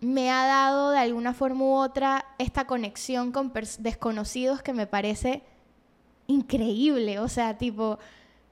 me 0.01 0.29
ha 0.29 0.45
dado 0.45 0.91
de 0.91 0.99
alguna 0.99 1.33
forma 1.33 1.63
u 1.63 1.73
otra 1.75 2.25
esta 2.37 2.67
conexión 2.67 3.31
con 3.31 3.53
desconocidos 3.79 4.61
que 4.61 4.73
me 4.73 4.85
parece 4.85 5.41
increíble. 6.27 7.19
O 7.19 7.29
sea, 7.29 7.57
tipo, 7.57 7.97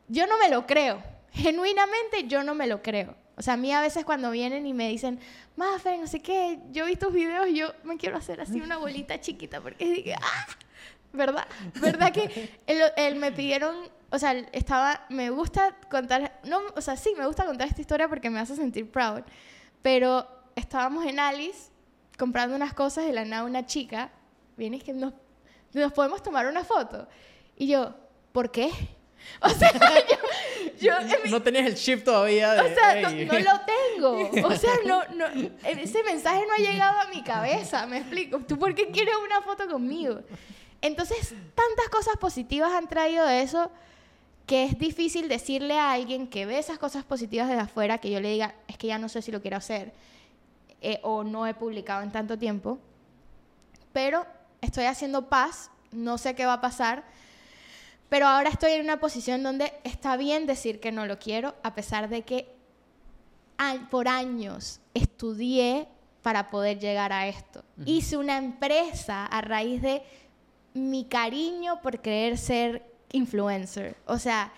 yo 0.08 0.26
no 0.28 0.38
me 0.38 0.50
lo 0.50 0.66
creo. 0.66 1.04
Genuinamente 1.32 2.28
yo 2.28 2.44
no 2.44 2.56
me 2.56 2.68
lo 2.68 2.82
creo. 2.82 3.16
O 3.38 3.42
sea, 3.42 3.56
a 3.56 3.58
mí 3.58 3.74
a 3.74 3.82
veces 3.82 4.06
cuando 4.06 4.32
vienen 4.32 4.66
y 4.66 4.74
me 4.74 4.88
dicen, 4.88 5.20
Mafe, 5.58 5.98
no 5.98 6.08
sé 6.08 6.22
qué, 6.22 6.60
yo 6.72 6.86
vi 6.86 6.96
tus 6.96 7.14
videos 7.14 7.48
yo 7.54 7.74
me 7.84 7.98
quiero 7.98 8.18
hacer 8.18 8.40
así 8.42 8.62
una 8.62 8.78
bolita 8.78 9.20
chiquita 9.20 9.60
porque 9.60 9.86
dije, 9.86 10.16
¡ah! 10.22 10.48
¿Verdad? 11.12 11.48
¿Verdad 11.82 12.12
que 12.12 12.52
él, 12.68 12.82
él 12.98 13.16
me 13.16 13.32
pidieron, 13.32 13.76
o 14.12 14.20
sea, 14.20 14.32
estaba, 14.52 15.06
me 15.10 15.30
gusta 15.30 15.76
contar, 15.90 16.40
no, 16.44 16.60
o 16.76 16.82
sea, 16.82 16.96
sí, 16.98 17.14
me 17.18 17.26
gusta 17.26 17.46
contar 17.46 17.68
esta 17.68 17.82
historia 17.82 18.08
porque 18.08 18.30
me 18.30 18.40
hace 18.40 18.56
sentir 18.56 18.90
proud, 18.90 19.22
pero 19.82 20.28
estábamos 20.56 21.06
en 21.06 21.20
Alice 21.20 21.70
comprando 22.18 22.56
unas 22.56 22.74
cosas 22.74 23.06
de 23.06 23.14
la 23.14 23.26
nada 23.26 23.44
una 23.44 23.66
chica, 23.66 24.12
viene 24.58 24.78
y 24.78 24.80
es 24.80 24.86
que 24.86 24.94
nos, 24.94 25.14
nos 25.74 25.92
podemos 25.94 26.24
tomar 26.24 26.46
una 26.48 26.64
foto. 26.64 27.08
Y 27.58 27.68
yo, 27.68 27.94
¿por 28.32 28.52
qué? 28.52 28.72
O 29.42 29.50
sea, 29.50 29.72
yo, 30.80 30.92
yo 31.08 31.16
mi- 31.24 31.32
No 31.32 31.42
tenías 31.42 31.66
el 31.66 31.76
chip 31.76 32.04
todavía 32.04 32.54
de... 32.54 32.62
o 32.62 32.76
sea, 32.76 33.02
no, 33.02 33.10
no 33.10 33.40
lo 33.40 33.60
tengo. 33.66 34.48
O 34.48 34.56
sea, 34.56 34.74
no, 34.86 35.04
no, 35.16 35.26
ese 35.66 36.04
mensaje 36.04 36.46
no 36.48 36.54
ha 36.54 36.58
llegado 36.72 37.00
a 37.02 37.08
mi 37.08 37.24
cabeza, 37.24 37.86
me 37.88 37.98
explico. 37.98 38.40
¿Tú 38.40 38.58
por 38.58 38.76
qué 38.76 38.92
quieres 38.92 39.16
una 39.24 39.42
foto 39.42 39.68
conmigo? 39.68 40.22
Entonces, 40.82 41.30
tantas 41.56 41.90
cosas 41.90 42.16
positivas 42.18 42.72
han 42.74 42.88
traído 42.88 43.26
de 43.26 43.42
eso 43.42 43.72
que 44.46 44.64
es 44.66 44.78
difícil 44.78 45.28
decirle 45.28 45.80
a 45.80 45.92
alguien 45.92 46.28
que 46.28 46.46
ve 46.46 46.60
esas 46.60 46.78
cosas 46.78 47.04
positivas 47.04 47.48
desde 47.48 47.62
afuera 47.62 47.98
que 47.98 48.12
yo 48.12 48.20
le 48.20 48.32
diga, 48.32 48.56
es 48.68 48.78
que 48.78 48.88
ya 48.88 48.98
no 48.98 49.10
sé 49.10 49.22
si 49.22 49.32
lo 49.32 49.42
quiero 49.42 49.58
hacer 49.58 49.94
eh, 50.82 51.00
o 51.04 51.24
no 51.24 51.48
he 51.48 51.54
publicado 51.54 52.04
en 52.04 52.12
tanto 52.12 52.38
tiempo, 52.38 52.78
pero 53.92 54.26
estoy 54.62 54.86
haciendo 54.86 55.30
paz, 55.30 55.72
no 55.92 56.18
sé 56.18 56.36
qué 56.36 56.46
va 56.46 56.54
a 56.54 56.62
pasar, 56.62 57.04
pero 58.10 58.28
ahora 58.28 58.50
estoy 58.50 58.74
en 58.74 58.82
una 58.82 59.00
posición 59.00 59.42
donde 59.42 59.74
está 59.84 60.16
bien 60.16 60.46
decir 60.46 60.80
que 60.80 60.92
no 60.92 61.06
lo 61.06 61.18
quiero, 61.18 61.56
a 61.64 61.74
pesar 61.74 62.10
de 62.10 62.22
que 62.22 62.56
por 63.90 64.08
años 64.08 64.80
estudié 64.94 65.88
para 66.22 66.50
poder 66.50 66.80
llegar 66.80 67.14
a 67.14 67.28
esto. 67.28 67.64
Hice 67.86 68.18
una 68.18 68.38
empresa 68.38 69.26
a 69.26 69.42
raíz 69.42 69.82
de 69.82 70.04
mi 70.74 71.06
cariño 71.06 71.82
por 71.82 72.00
querer 72.00 72.38
ser 72.38 72.95
influencer. 73.16 73.96
O 74.06 74.18
sea, 74.20 74.52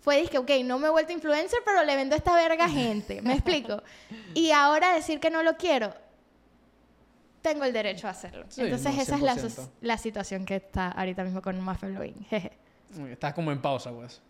fue 0.00 0.26
que, 0.28 0.38
ok, 0.38 0.50
no 0.64 0.78
me 0.78 0.86
he 0.88 0.90
vuelto 0.90 1.12
influencer, 1.12 1.58
pero 1.64 1.84
le 1.84 1.94
vendo 1.96 2.14
esta 2.16 2.34
verga 2.34 2.64
a 2.64 2.68
gente. 2.82 3.20
¿Me 3.22 3.34
explico? 3.34 3.82
Y 4.34 4.50
ahora 4.52 4.92
decir 4.94 5.20
que 5.20 5.30
no 5.30 5.42
lo 5.42 5.56
quiero, 5.56 5.92
tengo 7.42 7.64
el 7.64 7.72
derecho 7.72 8.06
a 8.08 8.10
hacerlo. 8.10 8.44
Sí, 8.48 8.62
Entonces, 8.62 8.94
no, 8.94 9.00
esa 9.02 9.16
es 9.16 9.22
la, 9.22 9.34
100%. 9.36 9.38
sos- 9.50 9.68
la 9.80 9.98
situación 9.98 10.44
que 10.44 10.56
está 10.56 10.88
ahorita 10.90 11.24
mismo 11.24 11.40
con 11.42 11.60
Muffin 11.62 11.94
Loving. 11.94 12.26
Estás 13.10 13.34
como 13.34 13.52
en 13.52 13.60
pausa, 13.60 13.90
pues. 13.92 14.20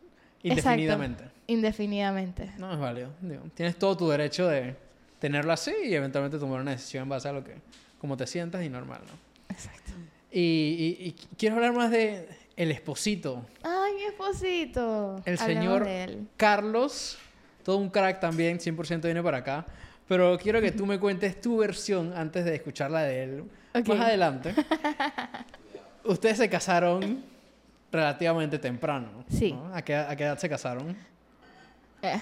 Exacto. 0.42 0.48
Indefinidamente. 0.72 1.24
Indefinidamente. 1.48 2.52
No, 2.58 2.72
es 2.72 2.78
válido. 2.78 3.10
Digo, 3.20 3.42
tienes 3.54 3.76
todo 3.78 3.96
tu 3.96 4.08
derecho 4.08 4.46
de 4.46 4.76
tenerlo 5.18 5.52
así 5.52 5.72
y 5.84 5.94
eventualmente 5.94 6.38
tomar 6.38 6.60
una 6.60 6.72
decisión 6.72 7.04
en 7.04 7.08
base 7.08 7.28
a 7.28 7.32
lo 7.32 7.42
que, 7.42 7.54
como 8.00 8.16
te 8.16 8.26
sientas 8.26 8.62
y 8.64 8.68
normal, 8.68 9.00
¿no? 9.06 9.54
Exacto. 9.54 9.92
Y, 10.30 10.40
y- 10.40 11.06
y 11.08 11.12
quiero 11.36 11.56
hablar 11.56 11.72
más 11.72 11.90
de 11.90 12.28
el 12.58 12.72
esposito, 12.72 13.46
Ay, 13.62 13.94
mi 13.94 14.02
esposito. 14.02 15.22
el 15.24 15.38
señor. 15.38 15.86
Carlos, 16.36 17.16
todo 17.62 17.76
un 17.78 17.88
crack 17.88 18.18
también, 18.20 18.58
100% 18.58 19.02
viene 19.02 19.22
para 19.22 19.38
acá. 19.38 19.64
Pero 20.08 20.36
quiero 20.38 20.60
que 20.60 20.72
tú 20.72 20.84
me 20.86 20.98
cuentes 20.98 21.40
tu 21.40 21.58
versión 21.58 22.12
antes 22.16 22.44
de 22.44 22.54
escucharla 22.56 23.02
de 23.02 23.22
él. 23.24 23.44
Más 23.86 24.00
adelante. 24.00 24.54
Ustedes 26.04 26.38
se 26.38 26.48
casaron 26.48 27.22
relativamente 27.92 28.58
temprano. 28.58 29.24
Sí. 29.28 29.52
¿no? 29.52 29.74
¿A, 29.74 29.82
qué, 29.82 29.94
a 29.94 30.16
qué 30.16 30.24
edad 30.24 30.38
se 30.38 30.48
casaron? 30.48 30.96
Eh, 32.02 32.20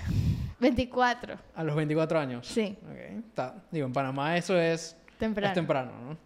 24. 0.60 1.36
A 1.54 1.64
los 1.64 1.76
24 1.76 2.18
años. 2.18 2.46
Sí. 2.46 2.76
Ok, 2.82 3.24
está. 3.28 3.54
Digo, 3.70 3.86
en 3.86 3.92
Panamá 3.92 4.36
eso 4.36 4.58
es 4.58 4.96
Temprano. 5.18 5.48
Es 5.48 5.54
temprano, 5.54 5.92
¿no? 6.08 6.16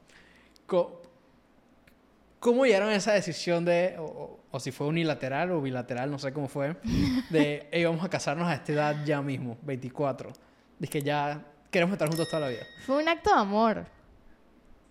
Co- 0.66 0.99
¿Cómo 2.40 2.64
llegaron 2.66 2.88
a 2.88 2.94
esa 2.96 3.12
decisión 3.12 3.64
de, 3.64 3.96
o, 3.98 4.40
o- 4.50 4.58
si 4.60 4.72
fue 4.72 4.86
unilateral 4.88 5.52
o 5.52 5.60
bilateral, 5.60 6.10
no 6.10 6.18
sé 6.18 6.32
cómo 6.32 6.48
fue, 6.48 6.74
de, 7.30 7.68
hey, 7.70 7.84
vamos 7.84 8.04
a 8.04 8.08
casarnos 8.08 8.48
a 8.48 8.54
esta 8.54 8.72
edad 8.72 9.04
ya 9.04 9.20
mismo, 9.22 9.56
24? 9.62 10.32
De 10.78 10.88
que 10.88 11.02
ya 11.02 11.44
queremos 11.70 11.92
estar 11.92 12.08
juntos 12.08 12.28
toda 12.28 12.40
la 12.40 12.48
vida. 12.48 12.62
Fue 12.86 13.00
un 13.02 13.08
acto 13.08 13.30
de 13.32 13.40
amor. 13.40 13.84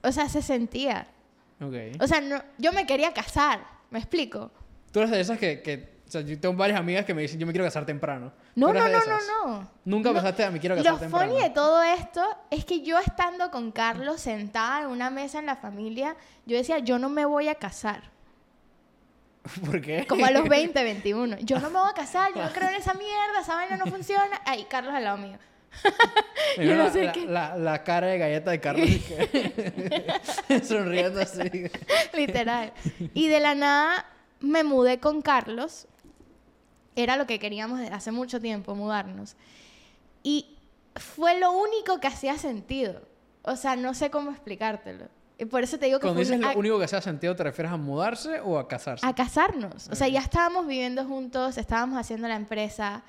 O 0.04 0.12
sea, 0.12 0.30
se 0.30 0.42
sentía. 0.42 1.08
Ok. 1.60 1.74
O 2.02 2.08
sea, 2.08 2.22
no, 2.22 2.42
yo 2.58 2.72
me 2.72 2.86
quería 2.86 3.12
casar. 3.14 3.60
¿Me 3.90 4.00
explico? 4.00 4.52
Tú 4.92 5.00
eres 5.00 5.12
de 5.12 5.20
esas 5.20 5.38
que, 5.40 5.62
que 5.62 5.99
o 6.10 6.12
sea, 6.12 6.22
yo 6.22 6.40
tengo 6.40 6.56
varias 6.56 6.80
amigas 6.80 7.06
que 7.06 7.14
me 7.14 7.22
dicen, 7.22 7.40
yo 7.40 7.46
me 7.46 7.54
quiero 7.54 7.66
casar 7.66 7.86
temprano. 7.86 8.34
No, 8.56 8.68
¿Tú 8.68 8.72
eres 8.78 8.84
no, 8.84 8.90
no, 8.90 9.06
no, 9.06 9.48
no. 9.60 9.72
Nunca 9.86 10.12
pensaste, 10.12 10.44
a 10.44 10.50
me 10.50 10.60
quiero 10.60 10.76
casar 10.76 10.94
Lo 10.94 11.00
temprano. 11.00 11.32
funny 11.32 11.44
de 11.44 11.50
todo 11.52 11.84
esto 11.84 12.24
es 12.50 12.66
que 12.66 12.82
yo 12.82 12.98
estando 12.98 13.52
con 13.52 13.72
Carlos 13.72 14.20
sentada 14.20 14.82
en 14.82 14.88
una 14.88 15.12
mesa 15.12 15.38
en 15.38 15.46
la 15.46 15.56
familia, 15.56 16.16
yo 16.48 16.58
decía, 16.58 16.80
yo 16.80 16.98
no 16.98 17.10
me 17.10 17.26
voy 17.26 17.48
a 17.48 17.54
casar. 17.56 18.10
¿Por 19.66 19.82
qué? 19.82 20.06
Como 20.08 20.26
a 20.26 20.32
los 20.32 20.50
20, 20.50 20.84
21. 20.84 21.38
Yo 21.42 21.60
no 21.60 21.70
me 21.70 21.80
voy 21.80 21.90
a 21.90 21.94
casar, 21.94 22.32
yo 22.36 22.44
no 22.44 22.52
creo 22.52 22.70
en 22.70 22.76
esa 22.76 22.94
mierda, 22.96 23.42
esa 23.42 23.54
vaina 23.56 23.78
no 23.78 23.86
funciona. 23.86 24.42
Ahí, 24.46 24.66
Carlos 24.70 24.94
al 24.94 25.04
lado 25.04 25.18
mío. 25.18 25.38
Yo 26.58 26.76
no 26.76 26.86
la, 26.86 26.92
sé 26.92 27.04
la- 27.04 27.12
qué- 27.12 27.26
la- 27.28 27.56
la 27.56 27.84
cara 27.84 28.08
de 28.08 28.18
galleta 28.18 28.50
de 28.50 28.60
Carlos 28.60 28.90
sonriendo 30.64 31.22
así. 31.22 31.70
Literal. 32.14 32.74
Y 33.14 33.28
de 33.28 33.40
la 33.40 33.54
nada 33.54 34.06
me 34.40 34.64
mudé 34.64 35.00
con 35.00 35.22
Carlos. 35.22 35.88
Era 36.96 37.16
lo 37.16 37.26
que 37.28 37.40
queríamos 37.40 37.80
desde 37.80 37.94
hace 37.94 38.12
mucho 38.12 38.40
tiempo, 38.42 38.76
mudarnos. 38.76 39.36
Y 40.24 40.58
fue 40.96 41.40
lo 41.40 41.52
único 41.52 42.00
que 42.00 42.08
hacía 42.08 42.38
sentido. 42.38 43.02
O 43.44 43.56
sea, 43.56 43.76
no 43.76 43.94
sé 43.94 44.10
cómo 44.10 44.32
explicártelo. 44.32 45.06
Y 45.38 45.46
por 45.46 45.64
eso 45.64 45.80
te 45.80 45.86
digo 45.86 46.00
que 46.00 46.04
Cuando 46.08 46.20
dices 46.20 46.38
lo 46.40 46.52
único 46.60 46.78
que 46.80 46.88
se 46.90 46.98
ha 46.98 47.02
sentido, 47.02 47.34
¿te 47.36 47.44
refieres 47.44 47.72
a 47.72 47.78
mudarse 47.78 48.42
o 48.42 48.60
a 48.60 48.68
casarse? 48.68 49.06
a 49.06 49.16
casarnos. 49.16 49.88
O 49.88 49.96
sea, 49.96 50.10
ya 50.10 50.20
estábamos 50.20 50.68
viviendo 50.68 51.06
juntos, 51.06 51.58
estábamos 51.58 51.98
haciendo 51.98 52.28
la 52.28 52.36
empresa. 52.36 53.04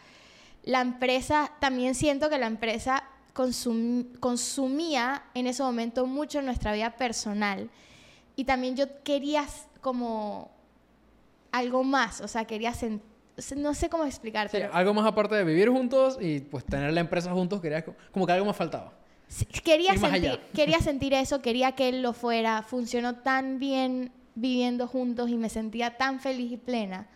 La 0.63 0.81
empresa, 0.81 1.51
también 1.59 1.97
siento 1.97 2.31
que 2.31 2.39
la 2.39 2.47
empresa 2.47 3.03
consum- 3.35 4.17
consumía 4.21 5.25
en 5.35 5.49
ese 5.49 5.63
momento 5.65 6.07
mucho 6.07 6.41
nuestra 6.43 6.73
vida 6.73 6.93
personal. 6.93 7.69
Y 8.37 8.45
también 8.45 8.77
yo 8.77 8.87
quería 9.03 9.45
como 9.81 10.53
algo 11.51 11.83
más, 11.83 12.21
o 12.21 12.29
sea, 12.29 12.45
quería 12.45 12.73
sen- 12.73 13.01
o 13.01 13.01
sea, 13.01 13.09
no 13.57 13.75
sé 13.75 13.89
cómo 13.89 14.05
Sí, 14.05 14.09
explicarte. 14.11 14.65
algo 14.73 14.95
más 14.95 15.07
aparte 15.07 15.35
de 15.35 15.45
vivir 15.45 15.69
juntos 15.69 16.19
y 16.21 16.41
pues 16.41 16.65
tener 16.65 16.93
la 16.93 17.01
empresa 17.01 17.33
juntos, 17.33 17.61
querías 17.61 17.85
co- 17.85 17.95
como 18.13 18.27
que 18.27 18.33
algo 18.33 18.47
más 18.47 18.57
faltaba. 18.57 18.93
quería, 19.65 19.97
sentir, 19.97 20.41
quería 20.55 20.79
sentir 20.81 21.15
eso, 21.15 21.41
quería 21.43 21.73
que 21.73 21.89
él 21.89 22.03
lo 22.03 22.13
fuera. 22.13 22.63
Funcionó 22.63 23.17
tan 23.17 23.59
bien 23.59 24.13
viviendo 24.35 24.87
juntos 24.87 25.29
y 25.31 25.37
me 25.37 25.49
sentía 25.49 25.97
tan 25.97 26.21
feliz 26.21 26.53
y 26.53 26.57
plena 26.57 27.09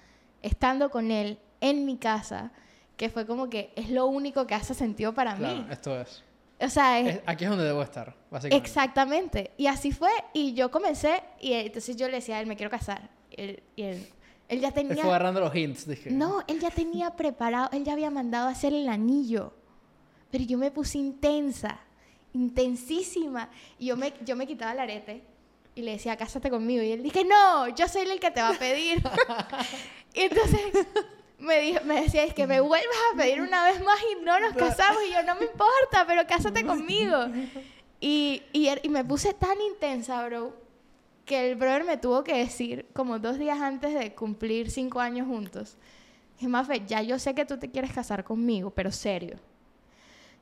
estando 0.43 0.91
con 0.91 1.11
él 1.11 1.39
en 1.61 1.87
mi 1.87 1.97
casa 1.97 2.51
que 2.97 3.09
fue 3.09 3.27
como 3.27 3.49
que 3.51 3.73
es 3.77 3.91
lo 3.91 4.07
único 4.07 4.47
que 4.47 4.55
hace 4.55 4.75
sentido 4.75 5.15
para 5.15 5.35
Claro, 5.37 5.57
mí. 5.57 5.67
esto 5.71 5.99
es. 6.01 6.23
O 6.61 6.69
sea, 6.69 7.01
es- 7.01 7.17
Es- 7.17 7.23
Aquí 7.27 7.45
es 7.45 7.51
donde 7.51 7.65
debo 7.65 7.83
estar, 7.83 8.15
básicamente. 8.31 8.69
exactamente. 8.69 9.51
Y 9.57 9.67
así 9.67 9.91
fue. 9.91 10.11
Y 10.33 10.55
yo 10.55 10.71
comencé 10.71 11.21
y 11.41 11.53
entonces 11.55 11.97
yo 11.97 12.07
le 12.09 12.15
decía 12.17 12.37
a 12.37 12.41
él, 12.41 12.47
me 12.47 12.57
quiero 12.57 12.71
casar. 12.71 13.11
Y 13.31 13.41
él, 13.43 13.63
y 13.75 13.83
él, 13.83 14.07
él 14.49 14.61
ya 14.61 14.69
Él 14.69 14.75
tenía... 14.75 14.97
fue 14.97 15.05
agarrando 15.05 15.41
los 15.41 15.55
hints, 15.55 15.87
dije. 15.87 16.11
No, 16.11 16.43
él 16.47 16.61
ya 16.61 16.71
tenía 16.71 17.11
preparado, 17.17 17.71
él 17.73 17.85
ya 17.85 17.93
había 17.93 18.11
mandado 18.11 18.49
a 18.49 18.53
hacer 18.53 18.73
el 18.73 18.89
anillo. 18.89 19.53
Pero 20.31 20.45
yo 20.45 20.59
me 20.59 20.71
puse 20.71 20.99
intensa, 20.99 21.79
intensísima. 22.33 23.49
Y 23.79 23.87
yo 23.87 23.97
me, 23.97 24.13
yo 24.25 24.37
me 24.37 24.47
quitaba 24.47 24.73
el 24.73 24.81
arete 24.81 25.23
y 25.75 25.83
le 25.83 25.93
decía, 25.93 26.17
cásate 26.17 26.51
conmigo. 26.51 26.83
Y 26.83 26.93
él 26.93 27.03
dije, 27.03 27.25
no, 27.25 27.69
yo 27.69 27.89
soy 27.89 28.03
el 28.03 28.21
que 28.21 28.31
te 28.31 28.41
va 28.41 28.51
a 28.51 28.59
pedir. 28.59 29.03
y 30.15 30.21
entonces 30.21 30.61
me, 31.39 31.61
dijo, 31.61 31.81
me 31.85 32.03
decía, 32.03 32.25
es 32.25 32.35
que 32.35 32.47
me 32.47 32.61
vuelvas 32.61 32.97
a 33.13 33.17
pedir 33.17 33.41
una 33.41 33.65
vez 33.65 33.83
más 33.83 33.99
y 34.13 34.25
no 34.25 34.39
nos 34.41 34.55
casamos. 34.55 35.03
Y 35.09 35.13
yo, 35.13 35.23
no 35.23 35.37
me 35.37 35.47
importa, 35.47 36.05
pero 36.07 36.27
cásate 36.27 36.65
conmigo. 36.67 37.27
Y, 38.01 38.43
y, 38.53 38.69
y 38.83 38.89
me 38.89 39.05
puse 39.05 39.35
tan 39.35 39.61
intensa, 39.61 40.27
bro, 40.27 40.64
que 41.25 41.51
el 41.51 41.57
brother 41.57 41.85
me 41.85 41.97
tuvo 41.97 42.23
que 42.25 42.35
decir, 42.37 42.87
como 42.93 43.19
dos 43.19 43.39
días 43.39 43.59
antes 43.61 43.95
de 43.95 44.15
cumplir 44.15 44.71
cinco 44.71 45.01
años 45.01 45.27
juntos, 45.27 45.77
dije, 46.37 46.49
Mafe, 46.49 46.83
ya 46.87 47.01
yo 47.03 47.19
sé 47.19 47.35
que 47.35 47.45
tú 47.47 47.59
te 47.59 47.71
quieres 47.71 47.93
casar 47.93 48.25
conmigo, 48.25 48.71
pero 48.71 48.93
serio. 48.93 49.37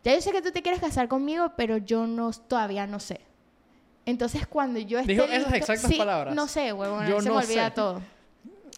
Ya 0.04 0.14
yo 0.14 0.20
sé 0.20 0.32
que 0.32 0.42
tú 0.42 0.50
te 0.50 0.62
quieres 0.62 0.80
casar 0.80 1.06
conmigo, 1.06 1.52
pero 1.56 1.76
yo 1.76 2.06
no, 2.08 2.32
todavía 2.32 2.86
no 2.88 2.98
sé. 2.98 3.20
Entonces, 4.04 4.48
cuando 4.48 4.80
yo 4.80 4.98
esté 4.98 5.12
Dijo 5.12 5.24
esas 5.24 5.38
listo- 5.52 5.54
exactas 5.56 5.90
Sí, 5.92 5.96
palabras. 5.96 6.34
No 6.34 6.48
sé, 6.48 6.72
huevón, 6.72 7.06
Yo 7.06 7.20
se 7.20 7.28
no 7.28 7.36
me 7.36 7.44
olvida 7.44 7.66
sé. 7.68 7.74
todo. 7.76 8.02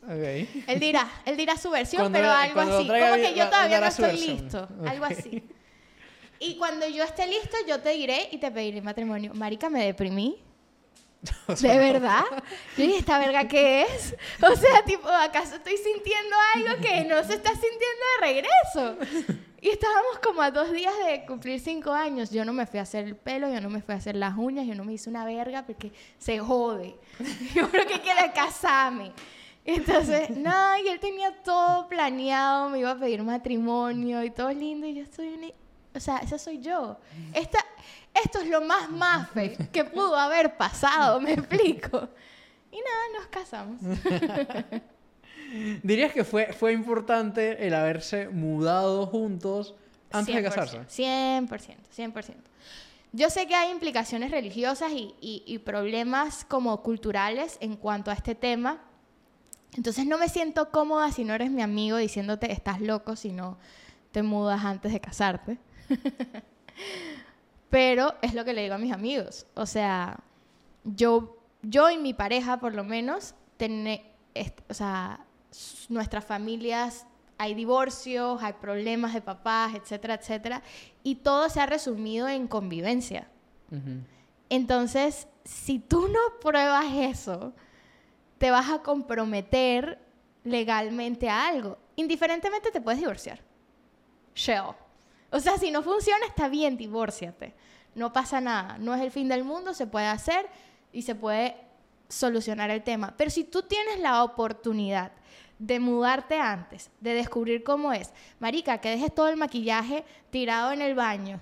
Ok. 0.03 0.67
Él 0.67 0.81
dirá, 0.81 1.09
él 1.25 1.39
dirá 1.39 1.57
su 1.57 1.71
versión, 1.71 2.03
Cuando- 2.03 2.19
pero 2.19 2.31
algo 2.31 2.61
así. 2.61 2.87
Como 2.87 3.15
que 3.15 3.35
yo 3.35 3.49
todavía 3.49 3.81
no 3.81 3.87
estoy 3.87 4.05
versión. 4.09 4.37
listo. 4.43 4.69
Algo 4.87 5.07
Ok. 5.07 5.13
así. 5.13 5.43
Y 6.41 6.59
cuando 6.59 6.87
yo 6.87 7.05
esté 7.05 7.27
listo, 7.27 7.57
yo 7.67 7.81
te 7.81 7.91
diré 7.91 8.29
y 8.31 8.37
te 8.37 8.51
pediré 8.51 8.83
matrimonio. 8.83 9.33
Marica, 9.33 9.71
me 9.71 9.83
deprimí. 9.83 10.37
O 11.47 11.57
sea, 11.57 11.73
¿De 11.73 11.79
verdad? 11.79 12.25
Yo 12.77 12.85
dije, 12.85 12.99
¿esta 12.99 13.19
verga 13.19 13.47
qué 13.47 13.83
es? 13.83 14.15
O 14.43 14.57
sea, 14.57 14.85
tipo, 14.85 15.09
¿acaso 15.09 15.57
estoy 15.57 15.77
sintiendo 15.77 16.37
algo 16.55 16.83
que 16.83 17.05
no 17.05 17.23
se 17.25 17.35
está 17.35 17.51
sintiendo 17.51 18.05
de 18.21 18.27
regreso? 18.27 18.97
Y 19.61 19.71
estábamos 19.71 20.19
como 20.23 20.43
a 20.43 20.51
dos 20.51 20.71
días 20.73 20.93
de 21.07 21.25
cumplir 21.25 21.59
cinco 21.59 21.91
años. 21.93 22.31
Yo 22.31 22.45
no 22.45 22.53
me 22.53 22.67
fui 22.67 22.79
a 22.79 22.83
hacer 22.83 23.05
el 23.05 23.17
pelo, 23.17 23.49
yo 23.49 23.63
no 23.63 23.71
me 23.71 23.81
fui 23.81 23.95
a 23.95 23.97
hacer 23.97 24.15
las 24.15 24.37
uñas, 24.37 24.67
yo 24.67 24.75
no 24.75 24.85
me 24.85 24.93
hice 24.93 25.09
una 25.09 25.25
verga 25.25 25.65
porque 25.65 25.91
se 26.19 26.39
jode. 26.39 26.97
Yo 27.55 27.71
creo 27.71 27.87
que 27.87 28.01
quiere 28.01 28.31
casarme. 28.35 29.13
Entonces, 29.65 30.29
no, 30.29 30.77
y 30.85 30.89
él 30.89 31.01
tenía 31.01 31.35
todo 31.43 31.89
planeado, 31.89 32.69
me 32.69 32.81
iba 32.81 32.91
a 32.91 32.99
pedir 32.99 33.23
matrimonio 33.23 34.23
y 34.23 34.31
todo 34.31 34.53
lindo. 34.53 34.87
Y 34.87 34.97
yo 34.97 35.03
estoy 35.03 35.29
una... 35.29 35.47
O 35.95 36.01
sea, 36.01 36.19
esa 36.19 36.39
soy 36.39 36.59
yo. 36.59 36.99
Esta, 37.33 37.65
esto 38.23 38.41
es 38.41 38.49
lo 38.49 38.61
más 38.61 38.91
mafe 38.91 39.57
que 39.73 39.85
pudo 39.85 40.17
haber 40.17 40.57
pasado, 40.57 41.21
me 41.21 41.33
explico. 41.33 42.09
Y 42.71 42.77
nada, 42.79 43.19
nos 43.19 43.27
casamos. 43.27 43.81
¿Dirías 45.83 46.13
que 46.13 46.25
fue, 46.25 46.53
fue 46.53 46.73
importante 46.73 47.67
el 47.67 47.75
haberse 47.75 48.29
mudado 48.29 49.07
juntos 49.07 49.75
antes 50.11 50.35
de 50.35 50.41
100%, 50.43 50.45
casarse? 50.45 50.79
100%, 50.89 51.77
100%. 51.97 52.35
Yo 53.13 53.31
sé 53.31 53.47
que 53.47 53.55
hay 53.55 53.71
implicaciones 53.71 54.31
religiosas 54.33 54.91
y, 54.93 55.15
y- 55.21 55.45
y 55.47 55.59
problemas 55.59 56.45
como 56.45 56.83
culturales 56.83 57.59
en 57.61 57.77
cuanto 57.77 58.11
a 58.11 58.15
este 58.15 58.35
tema. 58.35 58.81
Entonces 59.77 60.07
no 60.07 60.19
me 60.19 60.29
siento 60.29 60.71
cómoda 60.71 61.13
si 61.13 61.25
no 61.25 61.35
eres 61.35 61.51
mi 61.51 61.63
amigo 61.63 61.97
diciéndote 61.97 62.51
estás 62.51 62.81
loco 62.81 63.15
si 63.15 63.31
no 63.33 63.59
te 64.11 64.23
mudas 64.23 64.65
antes 64.65 64.93
de 64.93 65.01
casarte. 65.01 65.59
Pero 67.75 68.15
es 68.23 68.35
lo 68.35 68.45
que 68.45 68.53
le 68.53 68.63
digo 68.63 68.75
a 68.77 68.79
mis 68.79 68.93
amigos. 68.93 69.47
O 69.55 69.67
sea, 69.67 70.21
yo, 70.85 71.37
yo 71.63 71.91
y 71.91 71.99
mi 71.99 72.15
pareja, 72.15 72.61
por 72.61 72.73
lo 72.73 72.85
menos, 72.85 73.35
tene- 73.57 74.13
est- 74.33 74.61
o 74.71 74.75
sea, 74.75 75.27
nuestras 75.89 76.25
familias, 76.25 77.05
hay 77.37 77.55
divorcios, 77.55 78.41
hay 78.45 78.53
problemas 78.53 79.13
de 79.13 79.23
papás, 79.23 79.75
etcétera, 79.75 80.15
etcétera. 80.15 80.63
Y 81.03 81.17
todo 81.17 81.49
se 81.49 81.61
ha 81.61 81.67
resumido 81.67 82.29
en 82.29 82.47
convivencia. 82.47 83.27
Ujú. 83.73 84.05
Entonces, 84.51 85.27
si 85.45 85.81
tú 85.81 86.07
no 86.07 86.21
pruebas 86.41 86.87
eso, 86.95 87.55
te 88.39 88.53
vas 88.53 88.71
a 88.71 88.83
comprometer 88.83 89.99
legalmente 90.45 91.29
a 91.29 91.49
algo. 91.49 91.77
indiferentemente 91.97 92.71
te 92.71 92.81
puedes 92.81 93.01
divorciar. 93.01 93.41
Shell. 94.37 94.75
O 95.35 95.41
sea, 95.41 95.59
si 95.59 95.73
no 95.73 95.83
funciona, 95.83 96.25
está 96.27 96.49
bien, 96.49 96.77
divórciate. 96.77 97.55
No 97.97 98.13
pasa 98.13 98.41
nada. 98.41 98.79
No 98.79 98.95
es 98.95 99.03
el 99.03 99.11
fin 99.11 99.29
del 99.29 99.43
mundo, 99.43 99.75
se 99.75 99.89
puede 99.89 100.07
hacer 100.07 100.47
y 100.93 101.03
se 101.03 101.17
puede 101.17 101.57
solucionar 102.09 102.71
el 102.71 102.85
tema. 102.85 103.15
Pero 103.17 103.31
si 103.31 103.43
tú 103.43 103.63
tienes 103.63 103.99
la 103.99 104.23
oportunidad 104.23 105.11
de 105.59 105.81
mudarte 105.81 106.39
antes, 106.39 106.89
de 107.01 107.15
descubrir 107.15 107.65
cómo 107.65 107.93
es, 107.93 108.13
marica, 108.39 108.79
que 108.79 108.91
dejes 108.91 109.13
todo 109.13 109.29
el 109.29 109.37
maquillaje 109.37 110.05
tirado 110.31 110.71
en 110.71 110.81
el 110.81 110.95
baño 110.95 111.41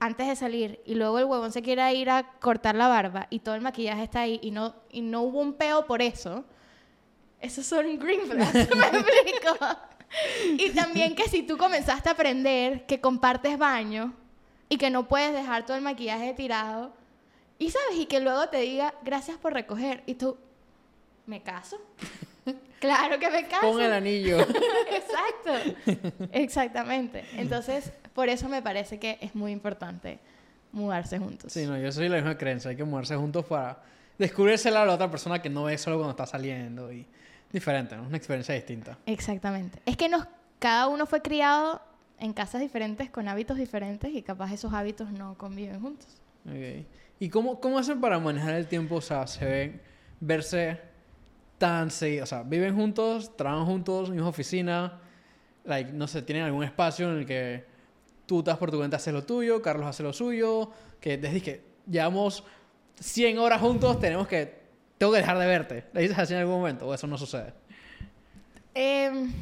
antes 0.00 0.26
de 0.26 0.34
salir 0.34 0.80
y 0.84 0.96
luego 0.96 1.20
el 1.20 1.26
huevón 1.26 1.52
se 1.52 1.62
quiera 1.62 1.92
ir 1.92 2.10
a 2.10 2.32
cortar 2.40 2.74
la 2.74 2.88
barba 2.88 3.28
y 3.30 3.38
todo 3.38 3.54
el 3.54 3.60
maquillaje 3.60 4.02
está 4.02 4.22
ahí 4.22 4.40
y 4.42 4.50
no, 4.50 4.74
y 4.90 5.02
no 5.02 5.22
hubo 5.22 5.38
un 5.38 5.52
peo 5.52 5.86
por 5.86 6.02
eso, 6.02 6.44
esos 7.38 7.64
son 7.66 7.98
green 8.00 8.22
flags, 8.22 8.52
me 8.76 8.86
explico. 8.86 9.66
Y 10.58 10.70
también 10.70 11.14
que 11.14 11.28
si 11.28 11.42
tú 11.42 11.56
comenzaste 11.56 12.08
a 12.08 12.12
aprender 12.12 12.86
que 12.86 13.00
compartes 13.00 13.58
baño 13.58 14.12
y 14.68 14.76
que 14.76 14.90
no 14.90 15.08
puedes 15.08 15.32
dejar 15.32 15.66
todo 15.66 15.76
el 15.76 15.82
maquillaje 15.82 16.32
tirado, 16.34 16.92
y 17.58 17.70
sabes, 17.70 17.98
y 17.98 18.06
que 18.06 18.20
luego 18.20 18.48
te 18.48 18.58
diga 18.58 18.94
gracias 19.02 19.36
por 19.36 19.52
recoger, 19.52 20.02
y 20.06 20.14
tú, 20.14 20.38
¿me 21.26 21.42
caso? 21.42 21.76
claro 22.80 23.18
que 23.18 23.30
me 23.30 23.46
caso. 23.46 23.72
Pon 23.72 23.82
el 23.82 23.92
anillo. 23.92 24.40
Exacto. 24.90 25.76
Exactamente. 26.32 27.24
Entonces, 27.36 27.92
por 28.14 28.28
eso 28.28 28.48
me 28.48 28.62
parece 28.62 28.98
que 28.98 29.18
es 29.20 29.34
muy 29.34 29.52
importante 29.52 30.18
mudarse 30.72 31.18
juntos. 31.18 31.52
Sí, 31.52 31.66
no, 31.66 31.78
yo 31.78 31.92
soy 31.92 32.08
la 32.08 32.16
misma 32.16 32.38
creencia. 32.38 32.70
Hay 32.70 32.76
que 32.76 32.84
mudarse 32.84 33.16
juntos 33.16 33.44
para 33.44 33.82
descubrírsela 34.18 34.82
a 34.82 34.86
la 34.86 34.94
otra 34.94 35.10
persona 35.10 35.40
que 35.42 35.50
no 35.50 35.68
es 35.68 35.80
solo 35.80 35.96
cuando 35.96 36.12
está 36.12 36.26
saliendo. 36.26 36.92
Y 36.92 37.06
diferente, 37.52 37.96
¿no? 37.96 38.04
Una 38.04 38.16
experiencia 38.16 38.54
distinta. 38.54 38.98
Exactamente. 39.06 39.80
Es 39.86 39.96
que 39.96 40.08
nos, 40.08 40.26
cada 40.58 40.88
uno 40.88 41.06
fue 41.06 41.22
criado 41.22 41.80
en 42.18 42.32
casas 42.32 42.60
diferentes, 42.60 43.10
con 43.10 43.28
hábitos 43.28 43.56
diferentes, 43.56 44.12
y 44.14 44.22
capaz 44.22 44.52
esos 44.52 44.72
hábitos 44.72 45.10
no 45.10 45.36
conviven 45.38 45.80
juntos. 45.80 46.08
Ok. 46.46 46.86
¿Y 47.18 47.28
cómo, 47.28 47.60
cómo 47.60 47.78
hacen 47.78 48.00
para 48.00 48.18
manejar 48.18 48.54
el 48.54 48.66
tiempo? 48.66 48.96
O 48.96 49.00
sea, 49.00 49.26
se 49.26 49.44
ven, 49.44 49.82
verse 50.20 50.80
tan 51.58 51.90
seguido. 51.90 52.24
O 52.24 52.26
sea, 52.26 52.42
viven 52.42 52.74
juntos, 52.74 53.36
trabajan 53.36 53.66
juntos, 53.66 54.08
en 54.08 54.14
misma 54.14 54.28
oficina. 54.28 54.98
Like, 55.64 55.92
no 55.92 56.08
sé, 56.08 56.22
tienen 56.22 56.44
algún 56.44 56.64
espacio 56.64 57.10
en 57.10 57.18
el 57.18 57.26
que 57.26 57.66
tú 58.24 58.38
estás 58.38 58.56
por 58.56 58.70
tu 58.70 58.78
cuenta, 58.78 58.96
haces 58.96 59.12
lo 59.12 59.24
tuyo, 59.24 59.60
Carlos 59.60 59.86
hace 59.86 60.02
lo 60.02 60.12
suyo. 60.12 60.70
Que 60.98 61.18
desde 61.18 61.42
que 61.42 61.64
llevamos 61.88 62.44
100 62.98 63.38
horas 63.38 63.60
juntos, 63.60 64.00
tenemos 64.00 64.26
que. 64.26 64.59
Tengo 65.00 65.12
que 65.12 65.18
dejar 65.20 65.38
de 65.38 65.46
verte. 65.46 65.86
¿Le 65.94 66.02
dices 66.02 66.18
así 66.18 66.34
en 66.34 66.40
algún 66.40 66.56
momento? 66.56 66.86
¿O 66.86 66.92
eso 66.92 67.06
no 67.06 67.16
sucede? 67.16 67.54
Em, 68.74 69.32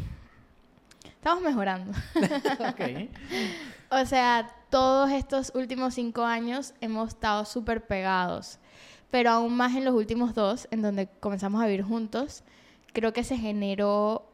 estamos 1.04 1.42
mejorando. 1.42 1.92
O 3.90 4.04
sea, 4.04 4.54
todos 4.70 5.10
estos 5.10 5.50
últimos 5.54 5.94
cinco 5.94 6.22
años 6.22 6.74
hemos 6.80 7.08
estado 7.08 7.44
súper 7.46 7.86
pegados, 7.86 8.58
pero 9.10 9.30
aún 9.30 9.56
más 9.56 9.74
en 9.74 9.84
los 9.86 9.94
últimos 9.94 10.34
dos, 10.34 10.68
en 10.70 10.82
donde 10.82 11.08
comenzamos 11.20 11.60
a 11.62 11.66
vivir 11.66 11.82
juntos, 11.82 12.44
creo 12.92 13.14
que 13.14 13.24
se 13.24 13.38
generó, 13.38 14.30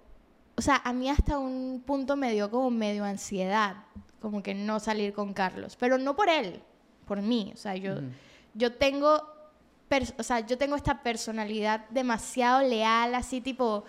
o 0.57 0.61
sea, 0.61 0.83
a 0.85 0.93
mí 0.93 1.09
hasta 1.09 1.39
un 1.39 1.83
punto 1.87 2.17
me 2.17 2.33
dio 2.33 2.51
como 2.51 2.69
medio 2.71 3.05
ansiedad, 3.05 3.77
como 4.21 4.43
que 4.43 4.55
no 4.55 4.81
salir 4.81 5.13
con 5.15 5.33
Carlos, 5.33 5.77
pero 5.79 5.99
no 5.99 6.17
por 6.17 6.29
él, 6.29 6.61
por 7.07 7.23
mí, 7.23 7.53
o 7.55 7.57
sea, 7.57 7.77
yo, 7.77 7.93
Ujú. 7.93 8.03
yo 8.55 8.73
tengo, 8.73 9.34
o 10.19 10.23
sea, 10.23 10.41
yo 10.41 10.59
tengo 10.59 10.77
esta 10.77 11.03
personalidad 11.03 11.87
demasiado 11.91 12.63
leal, 12.63 13.15
así 13.15 13.41
tipo, 13.41 13.85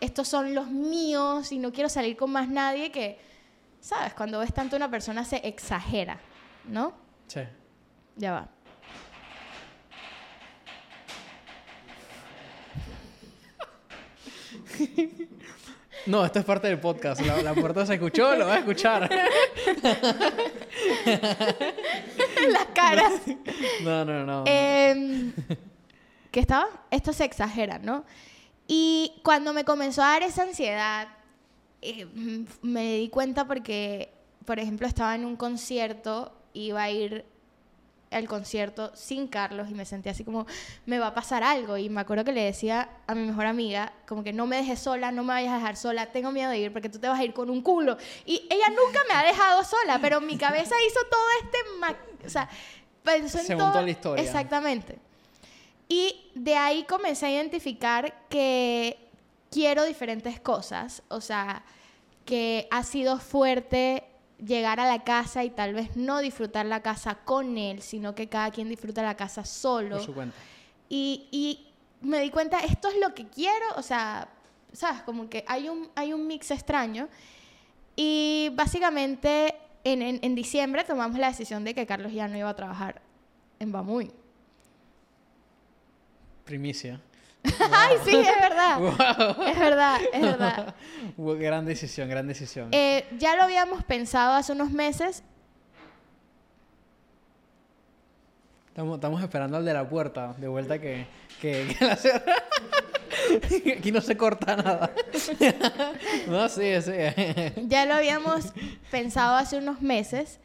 estos 0.00 0.28
son 0.28 0.54
los 0.54 0.68
míos 0.68 1.52
y 1.52 1.58
no 1.58 1.72
quiero 1.72 1.88
salir 1.88 2.16
con 2.16 2.30
más 2.30 2.48
nadie 2.48 2.90
que, 2.90 3.18
¿sabes? 3.80 4.14
Cuando 4.14 4.40
ves 4.40 4.52
tanto 4.52 4.76
una 4.76 4.90
persona 4.90 5.24
se 5.24 5.36
exagera, 5.46 6.20
¿no? 6.64 6.92
Sí. 7.26 7.40
Ya 8.16 8.32
va. 8.32 8.48
No, 16.06 16.24
esto 16.24 16.38
es 16.38 16.44
parte 16.46 16.68
del 16.68 16.80
podcast. 16.80 17.20
La, 17.20 17.42
la 17.42 17.54
puerta 17.54 17.84
se 17.84 17.94
escuchó, 17.94 18.34
lo 18.34 18.46
va 18.46 18.54
a 18.54 18.58
escuchar. 18.58 19.10
Las 22.52 22.66
caras. 22.74 23.12
No, 23.82 24.04
no, 24.04 24.24
no. 24.24 24.44
Em, 24.46 25.32
¿Qué 26.30 26.40
estaba? 26.40 26.66
Esto 26.90 27.12
se 27.12 27.24
exagera, 27.24 27.78
¿no? 27.78 28.04
Y 28.66 29.20
cuando 29.24 29.52
me 29.52 29.64
comenzó 29.64 30.02
a 30.02 30.12
dar 30.12 30.22
esa 30.22 30.42
ansiedad, 30.42 31.08
eh, 31.82 32.06
me 32.62 32.98
di 32.98 33.08
cuenta 33.08 33.46
porque, 33.46 34.12
por 34.44 34.58
ejemplo, 34.58 34.86
estaba 34.86 35.14
en 35.14 35.24
un 35.24 35.36
concierto, 35.36 36.32
iba 36.52 36.82
a 36.82 36.90
ir 36.90 37.24
al 38.10 38.26
concierto 38.26 38.90
sin 38.94 39.28
Carlos 39.28 39.70
y 39.70 39.74
me 39.74 39.84
sentí 39.84 40.08
así 40.08 40.24
como, 40.24 40.46
me 40.84 40.98
va 40.98 41.08
a 41.08 41.14
pasar 41.14 41.42
algo. 41.44 41.76
Y 41.76 41.88
me 41.88 42.00
acuerdo 42.00 42.24
que 42.24 42.32
le 42.32 42.42
decía 42.42 42.88
a 43.06 43.14
mi 43.14 43.26
mejor 43.26 43.46
amiga, 43.46 43.92
como 44.08 44.24
que 44.24 44.32
no 44.32 44.46
me 44.46 44.56
dejes 44.56 44.80
sola, 44.80 45.12
no 45.12 45.22
me 45.22 45.34
vayas 45.34 45.52
a 45.52 45.56
dejar 45.58 45.76
sola, 45.76 46.06
tengo 46.06 46.32
miedo 46.32 46.50
de 46.50 46.58
ir 46.58 46.72
porque 46.72 46.88
tú 46.88 46.98
te 46.98 47.06
vas 47.08 47.20
a 47.20 47.24
ir 47.24 47.32
con 47.32 47.48
un 47.50 47.62
culo. 47.62 47.96
Y 48.26 48.46
ella 48.50 48.68
nunca 48.70 49.00
me 49.08 49.14
ha 49.14 49.22
dejado 49.22 49.62
sola, 49.64 49.98
pero 50.02 50.20
mi 50.20 50.36
cabeza 50.36 50.74
hizo 50.88 51.00
todo 51.08 51.20
este... 51.44 51.58
ma- 51.78 51.96
O 52.26 52.28
sea, 52.28 52.48
pensó 53.04 53.38
en 53.38 53.44
Se 53.46 53.54
todo... 53.54 53.66
montó 53.66 53.82
la 53.82 53.90
historia. 53.90 54.24
Exactamente. 54.24 54.98
Y 55.88 56.30
de 56.34 56.56
ahí 56.56 56.84
comencé 56.84 57.26
a 57.26 57.30
identificar 57.32 58.26
que 58.28 58.96
quiero 59.50 59.84
diferentes 59.84 60.40
cosas. 60.40 61.02
O 61.08 61.20
sea, 61.20 61.62
que 62.24 62.66
ha 62.70 62.82
sido 62.82 63.18
fuerte 63.18 64.04
llegar 64.44 64.80
a 64.80 64.86
la 64.86 65.04
casa 65.04 65.44
y 65.44 65.50
tal 65.50 65.74
vez 65.74 65.96
no 65.96 66.20
disfrutar 66.20 66.66
la 66.66 66.82
casa 66.82 67.16
con 67.24 67.58
él, 67.58 67.82
sino 67.82 68.14
que 68.14 68.28
cada 68.28 68.50
quien 68.50 68.68
disfruta 68.68 69.02
la 69.02 69.16
casa 69.16 69.44
solo. 69.44 69.96
Por 69.96 70.04
su 70.06 70.14
cuenta. 70.14 70.36
Y, 70.88 71.28
y 71.30 71.66
me 72.00 72.20
di 72.20 72.30
cuenta, 72.30 72.60
esto 72.60 72.88
es 72.88 72.96
lo 72.98 73.14
que 73.14 73.28
quiero, 73.28 73.66
o 73.76 73.82
sea, 73.82 74.28
¿sabes? 74.72 75.02
Como 75.02 75.28
que 75.28 75.44
hay 75.46 75.68
un, 75.68 75.88
hay 75.94 76.12
un 76.12 76.26
mix 76.26 76.50
extraño. 76.50 77.08
Y 77.96 78.50
básicamente 78.54 79.54
en, 79.84 80.02
en, 80.02 80.18
en 80.22 80.34
diciembre 80.34 80.84
tomamos 80.84 81.18
la 81.18 81.28
decisión 81.28 81.64
de 81.64 81.74
que 81.74 81.86
Carlos 81.86 82.12
ya 82.12 82.28
no 82.28 82.36
iba 82.36 82.48
a 82.48 82.56
trabajar 82.56 83.02
en 83.58 83.72
Bamuy. 83.72 84.10
Primicia. 86.44 87.00
Ay, 87.72 87.96
sí, 88.04 88.16
es 88.16 88.40
verdad. 88.40 88.78
Wow. 88.80 89.46
Es 89.46 89.58
verdad, 89.58 90.00
es 90.12 90.22
verdad. 90.22 90.74
Gran 91.16 91.64
decisión, 91.64 92.08
gran 92.08 92.26
decisión. 92.26 92.68
Eh, 92.72 93.06
ya 93.18 93.36
lo 93.36 93.42
habíamos 93.42 93.84
pensado 93.84 94.34
hace 94.34 94.52
unos 94.52 94.70
meses. 94.70 95.22
Estamos, 98.68 98.96
estamos 98.96 99.22
esperando 99.22 99.56
al 99.56 99.64
de 99.64 99.74
la 99.74 99.88
puerta, 99.88 100.34
de 100.38 100.48
vuelta 100.48 100.78
que, 100.78 101.06
que, 101.40 101.74
que 101.78 101.84
la 101.84 101.96
cierra. 101.96 102.34
Aquí 103.76 103.92
no 103.92 104.00
se 104.00 104.16
corta 104.16 104.56
nada. 104.56 104.92
no, 106.28 106.48
sí, 106.48 106.80
sí. 106.80 106.92
Ya 107.66 107.86
lo 107.86 107.94
habíamos 107.94 108.52
pensado 108.90 109.36
hace 109.36 109.58
unos 109.58 109.82
meses 109.82 110.38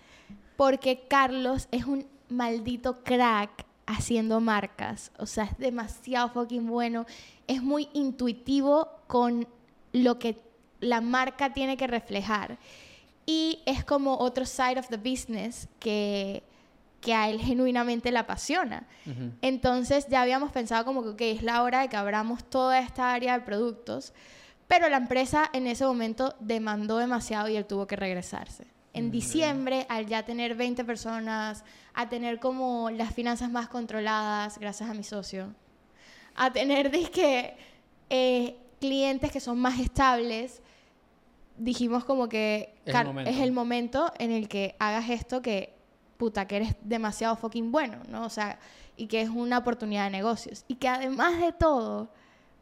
porque 0.57 1.05
Carlos 1.07 1.67
es 1.71 1.85
un 1.85 2.07
maldito 2.29 3.03
crack 3.03 3.64
haciendo 3.85 4.39
marcas. 4.39 5.11
O 5.17 5.25
sea, 5.25 5.45
es 5.45 5.57
demasiado 5.57 6.29
fucking 6.29 6.67
bueno. 6.67 7.05
Es 7.47 7.61
muy 7.61 7.89
intuitivo 7.93 8.89
con 9.07 9.47
lo 9.93 10.19
que 10.19 10.41
la 10.79 11.01
marca 11.01 11.53
tiene 11.53 11.77
que 11.77 11.87
reflejar. 11.87 12.57
Y 13.25 13.59
es 13.65 13.83
como 13.83 14.17
otro 14.17 14.45
side 14.45 14.79
of 14.79 14.87
the 14.89 14.97
business 14.97 15.67
que, 15.79 16.43
que 17.01 17.13
a 17.13 17.29
él 17.29 17.39
genuinamente 17.39 18.11
le 18.11 18.19
apasiona. 18.19 18.87
Entonces 19.41 20.07
ya 20.09 20.21
habíamos 20.21 20.51
pensado 20.51 20.85
como 20.85 21.03
que 21.03 21.09
ok, 21.09 21.21
es 21.37 21.43
la 21.43 21.63
hora 21.63 21.81
de 21.81 21.89
que 21.89 21.97
abramos 21.97 22.43
toda 22.43 22.79
esta 22.79 23.13
área 23.13 23.37
de 23.37 23.45
productos, 23.45 24.13
pero 24.67 24.89
la 24.89 24.97
empresa 24.97 25.49
en 25.53 25.67
ese 25.67 25.85
momento 25.85 26.35
demandó 26.39 26.97
demasiado 26.97 27.49
y 27.49 27.55
él 27.55 27.65
tuvo 27.65 27.87
que 27.87 27.95
regresarse. 27.95 28.74
En 28.95 29.11
diciembre, 29.11 29.85
al 29.89 30.07
ya 30.07 30.23
tener 30.23 30.55
20 30.55 30.85
personas, 30.85 31.63
a 31.93 32.07
tener 32.07 32.39
como 32.39 32.89
las 32.89 33.13
finanzas 33.13 33.49
más 33.49 33.67
controladas, 33.67 34.57
gracias 34.57 34.89
a 34.89 34.93
mi 34.93 35.03
socio, 35.03 35.53
a 36.35 36.51
tener 36.51 36.89
disque, 36.91 37.55
eh, 38.09 38.55
clientes 38.79 39.31
que 39.31 39.39
son 39.39 39.59
más 39.59 39.79
estables, 39.79 40.61
dijimos 41.57 42.05
como 42.05 42.29
que 42.29 42.73
Es 42.85 42.95
el 42.95 43.05
momento. 43.05 43.31
es 43.31 43.39
el 43.39 43.51
momento 43.51 44.13
en 44.17 44.31
el 44.31 44.47
que 44.47 44.75
hagas 44.79 45.09
esto 45.09 45.41
que, 45.41 45.73
puta, 46.17 46.47
que 46.47 46.57
eres 46.57 46.75
demasiado 46.81 47.35
fucking 47.35 47.71
bueno, 47.71 47.97
¿no? 48.09 48.25
O 48.25 48.29
sea, 48.29 48.59
y 48.97 49.07
que 49.07 49.21
es 49.21 49.29
una 49.29 49.57
oportunidad 49.57 50.05
de 50.05 50.11
negocios. 50.11 50.63
Y 50.67 50.75
que 50.75 50.87
además 50.87 51.39
de 51.39 51.51
todo, 51.51 52.09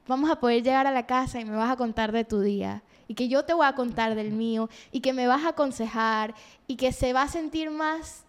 vamos 0.08 0.30
a 0.30 0.40
poder 0.40 0.64
llegar 0.64 0.88
a 0.88 0.92
la 0.92 1.06
casa 1.06 1.40
y 1.40 1.46
me 1.46 1.56
vas 1.56 1.72
a 1.72 1.76
contar 1.76 2.12
de 2.12 2.24
tu 2.24 2.42
día. 2.42 2.84
Y 3.08 3.16
que 3.16 3.28
yo 3.28 3.44
te 3.44 3.54
voy 3.54 3.66
a 3.66 3.74
contar 3.74 4.16
del 4.16 4.32
mío. 4.32 4.70
Y 4.92 5.02
que 5.02 5.14
me 5.14 5.28
vas 5.28 5.44
a 5.44 5.50
aconsejar. 5.50 6.34
Y 6.68 6.76
que 6.76 6.92
se 6.92 7.14
va 7.14 7.24
a 7.24 7.28
sentir 7.28 7.70
más... 7.70 8.24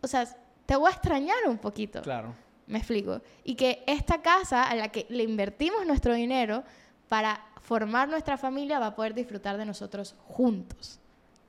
O 0.00 0.06
sea, 0.06 0.26
te 0.66 0.76
voy 0.76 0.88
a 0.88 0.92
extrañar 0.92 1.36
un 1.46 1.58
poquito. 1.58 2.02
Claro. 2.02 2.34
Me 2.66 2.78
explico. 2.78 3.20
Y 3.44 3.54
que 3.54 3.82
esta 3.86 4.22
casa 4.22 4.64
a 4.64 4.74
la 4.74 4.88
que 4.88 5.06
le 5.08 5.22
invertimos 5.24 5.84
nuestro 5.86 6.14
dinero 6.14 6.64
para 7.08 7.44
formar 7.60 8.08
nuestra 8.08 8.36
familia 8.36 8.78
va 8.78 8.86
a 8.86 8.94
poder 8.94 9.14
disfrutar 9.14 9.56
de 9.56 9.64
nosotros 9.64 10.14
juntos, 10.26 10.98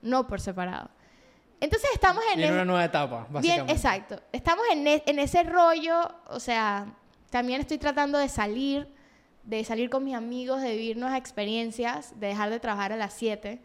no 0.01 0.27
por 0.27 0.41
separado. 0.41 0.89
Entonces 1.59 1.89
estamos 1.93 2.23
en... 2.33 2.41
En 2.41 2.53
una 2.53 2.65
nueva 2.65 2.83
etapa, 2.83 3.21
Bien, 3.21 3.33
básicamente. 3.33 3.71
exacto. 3.73 4.19
Estamos 4.31 4.65
en, 4.71 4.85
en 4.85 5.19
ese 5.19 5.43
rollo, 5.43 6.11
o 6.27 6.39
sea, 6.39 6.93
también 7.29 7.61
estoy 7.61 7.77
tratando 7.77 8.17
de 8.17 8.27
salir, 8.27 8.87
de 9.43 9.63
salir 9.63 9.89
con 9.89 10.03
mis 10.03 10.15
amigos, 10.15 10.61
de 10.61 10.71
vivir 10.71 10.97
nuevas 10.97 11.17
experiencias, 11.17 12.19
de 12.19 12.27
dejar 12.27 12.49
de 12.49 12.59
trabajar 12.59 12.93
a 12.93 12.97
las 12.97 13.13
7. 13.13 13.59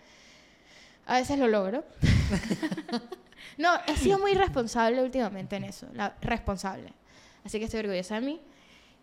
A 1.06 1.14
veces 1.14 1.38
lo 1.38 1.48
logro. 1.48 1.84
no, 3.58 3.70
he 3.86 3.96
sido 3.96 4.18
muy 4.18 4.34
responsable 4.34 5.02
últimamente 5.02 5.56
en 5.56 5.64
eso, 5.64 5.86
la, 5.92 6.16
responsable. 6.20 6.92
Así 7.44 7.58
que 7.58 7.64
estoy 7.64 7.80
orgullosa 7.80 8.16
de 8.16 8.20
mí. 8.22 8.40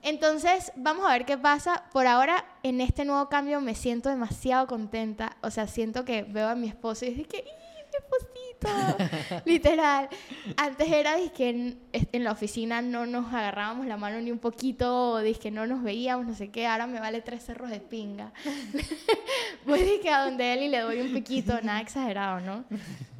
Entonces, 0.01 0.71
vamos 0.75 1.07
a 1.07 1.13
ver 1.13 1.25
qué 1.25 1.37
pasa. 1.37 1.85
Por 1.91 2.05
ahora, 2.05 2.45
en 2.61 2.79
este 2.79 3.05
nuevo 3.05 3.27
cambio 3.27 3.59
me 3.59 3.73
siento 3.73 4.09
demasiado 4.09 4.67
contenta. 4.67 5.37
O 5.41 5.49
sea, 5.49 5.65
siento 5.67 6.05
que 6.05 6.21
veo 6.23 6.47
a 6.47 6.55
mi 6.55 6.67
esposo 6.67 7.05
y 7.05 7.11
digo 7.15 7.29
que, 7.29 7.39
¡y, 7.39 7.41
mi 7.41 8.34
Literal. 9.45 10.09
Antes 10.57 10.91
era, 10.91 11.15
que 11.35 11.49
en, 11.49 11.79
en 11.93 12.23
la 12.23 12.31
oficina 12.31 12.81
no 12.81 13.05
nos 13.05 13.33
agarrábamos 13.33 13.85
la 13.85 13.97
mano 13.97 14.19
ni 14.21 14.31
un 14.31 14.39
poquito, 14.39 15.19
que 15.41 15.51
no 15.51 15.67
nos 15.67 15.83
veíamos, 15.83 16.25
no 16.25 16.35
sé 16.35 16.49
qué. 16.49 16.67
Ahora 16.67 16.87
me 16.87 16.99
vale 16.99 17.21
tres 17.21 17.43
cerros 17.43 17.69
de 17.69 17.79
pinga. 17.79 18.31
Voy 19.65 19.81
dizque 19.83 20.09
a 20.09 20.25
donde 20.25 20.53
él 20.53 20.63
y 20.63 20.69
le 20.69 20.79
doy 20.79 21.01
un 21.01 21.13
piquito, 21.13 21.59
nada 21.61 21.81
exagerado, 21.81 22.39
¿no? 22.39 22.65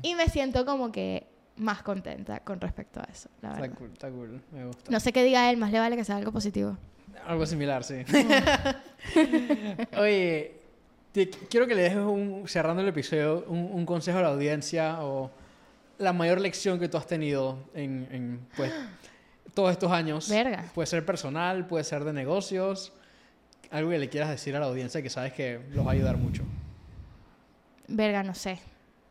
Y 0.02 0.16
me 0.16 0.28
siento 0.28 0.66
como 0.66 0.92
que 0.92 1.28
más 1.58 1.82
contenta 1.84 2.40
con 2.40 2.60
respecto 2.60 3.00
a 3.00 3.04
eso, 3.04 3.30
la 3.42 3.50
verdad. 3.50 3.66
Está 3.66 3.78
cool, 3.78 3.92
está 3.94 4.10
cool. 4.10 4.42
Me 4.52 4.66
gusta. 4.66 4.92
No 4.92 5.00
sé 5.00 5.14
qué 5.14 5.24
diga 5.24 5.50
él, 5.50 5.58
más 5.58 5.72
le 5.72 5.80
vale 5.80 5.96
que 5.96 6.04
sea 6.04 6.18
algo 6.18 6.32
positivo. 6.32 6.78
Algo 7.26 7.46
similar, 7.46 7.84
sí. 7.84 7.96
Oye, 9.98 10.60
te- 11.16 11.30
quiero 11.30 11.66
que 11.66 11.76
le 11.76 11.84
dejes 11.84 12.00
un, 12.00 12.44
cerrando 12.48 12.82
el 12.82 12.90
episodio, 12.90 13.46
un, 13.48 13.70
un 13.72 13.86
consejo 13.86 14.18
a 14.18 14.22
la 14.22 14.28
audiencia 14.30 15.02
o 15.04 15.32
la 15.98 16.12
mayor 16.12 16.42
lección 16.42 16.78
que 16.78 16.90
tú 16.90 16.98
has 16.98 17.08
tenido 17.08 17.58
en, 17.74 18.08
en, 18.12 18.48
pues, 18.58 18.74
todos 19.54 19.72
estos 19.72 19.90
años. 19.92 20.28
Verga. 20.30 20.70
Puede 20.76 20.88
ser 20.88 21.06
personal, 21.06 21.66
puede 21.68 21.86
ser 21.86 22.04
de 22.04 22.12
negocios. 22.12 22.92
Algo 23.72 23.92
que 23.92 23.98
le 24.00 24.10
quieras 24.10 24.30
decir 24.30 24.56
a 24.56 24.60
la 24.60 24.66
audiencia 24.66 25.02
que 25.02 25.10
sabes 25.10 25.32
que 25.32 25.62
los 25.72 25.86
va 25.88 25.92
a 25.92 25.94
ayudar 25.94 26.18
mucho. 26.18 26.44
Verga, 27.88 28.22
no 28.24 28.36
sé. 28.36 28.60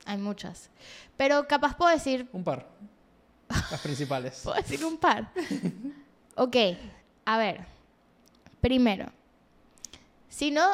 Hay 0.05 0.19
muchas. 0.19 0.69
Pero 1.17 1.49
capaz 1.49 1.75
puedo 1.77 1.91
decir, 1.91 2.29
Un 2.33 2.45
par. 2.45 2.69
Las 3.49 3.81
principales. 3.81 4.41
puedo 4.45 4.57
decir 4.57 4.85
un 4.85 4.99
par. 4.99 5.31
ok, 6.37 6.57
a 7.25 7.39
ver. 7.39 7.61
Primero, 8.61 9.07
si 10.29 10.51
no 10.51 10.71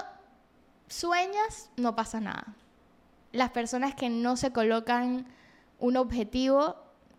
sueñas, 0.91 1.71
no 1.77 1.97
pasa 1.97 2.21
nada. 2.21 2.55
Las 3.33 3.51
personas 3.51 3.95
que 3.95 4.11
no 4.11 4.37
se 4.37 4.53
colocan 4.53 5.25
un 5.79 5.97
objetivo, 5.97 6.77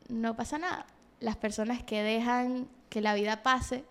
no 0.09 0.35
pasa 0.35 0.59
nada. 0.59 0.85
Las 1.19 1.37
personas 1.37 1.81
que 1.81 2.03
dejan 2.03 2.67
que 2.89 3.01
la 3.01 3.15
vida 3.15 3.41
pase 3.41 3.85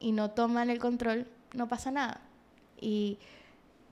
y 0.00 0.12
no 0.12 0.30
toman 0.30 0.70
el 0.70 0.78
control, 0.78 1.26
no 1.52 1.68
pasa 1.68 1.90
nada. 1.90 2.20
Y 2.80 3.18